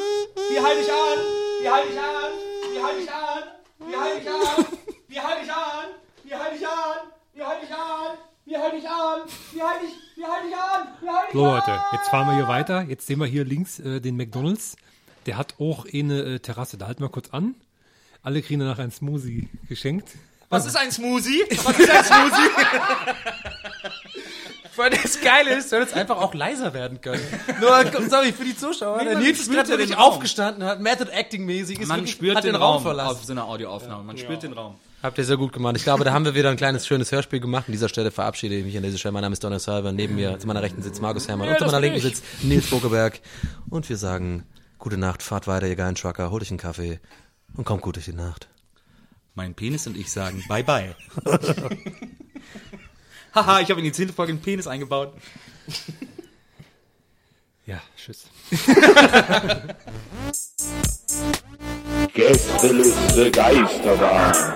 [0.50, 1.18] Wie halte ich an?
[1.62, 2.55] Wie halte ich an?
[2.86, 3.44] Halte ich an?
[3.80, 4.66] Wie halte ich an?
[5.08, 5.86] Wie halte ich an?
[6.24, 6.98] Wie halte ich an?
[7.34, 8.18] Wie halte ich an?
[8.46, 9.22] Wie halte ich an?
[9.54, 10.18] Wie halte ich?
[10.18, 10.88] Wie halte ich an?
[11.02, 11.54] Wie halte ich So an?
[11.56, 12.82] Leute, jetzt fahren wir hier weiter.
[12.84, 14.76] Jetzt sehen wir hier links äh, den McDonalds.
[15.26, 16.78] Der hat auch eine äh, Terrasse.
[16.78, 17.56] Da halten wir kurz an.
[18.22, 20.10] Alle kriegen danach ein Smoothie geschenkt.
[20.50, 21.44] Was ist ein Smoothie?
[21.64, 22.50] Was ist ein Smoothie?
[24.76, 27.22] Weil das Geile ist, soll jetzt einfach auch leiser werden können.
[27.62, 29.00] Nur, sorry, für die Zuschauer.
[29.00, 30.12] der man Nils ist ja Raum.
[30.12, 33.12] aufgestanden, hat Method Acting mäßig, ist Man wirklich, spürt hat den, den Raum Raum verlassen.
[33.12, 34.04] auf so einer Audioaufnahme.
[34.04, 34.76] Man spürt den Raum.
[35.02, 35.76] Habt ihr sehr gut gemacht.
[35.78, 37.66] Ich glaube, da haben wir wieder ein kleines, schönes Hörspiel gemacht.
[37.68, 39.14] An dieser Stelle verabschiede ich mich an dieser Stelle.
[39.14, 39.92] Mein Name ist Donner Salver.
[39.92, 43.20] Neben mir, zu meiner Rechten sitzt Markus Herrmann und zu meiner Linken sitzt Nils Bokeberg.
[43.70, 44.44] Und wir sagen,
[44.80, 47.00] gute Nacht, fahrt weiter, ihr geilen Trucker, holt euch einen Kaffee
[47.56, 48.48] und kommt gut durch die Nacht.
[49.36, 50.96] Mein Penis und ich sagen Bye Bye.
[53.36, 55.14] Haha, ich habe in die zehnte Folge einen Penis eingebaut.
[57.66, 58.30] Ja, tschüss.
[62.14, 64.56] Gästeliste Geisterbahn.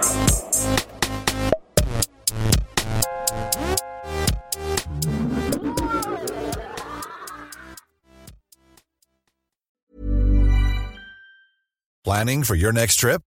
[12.05, 13.21] Planning for your next trip?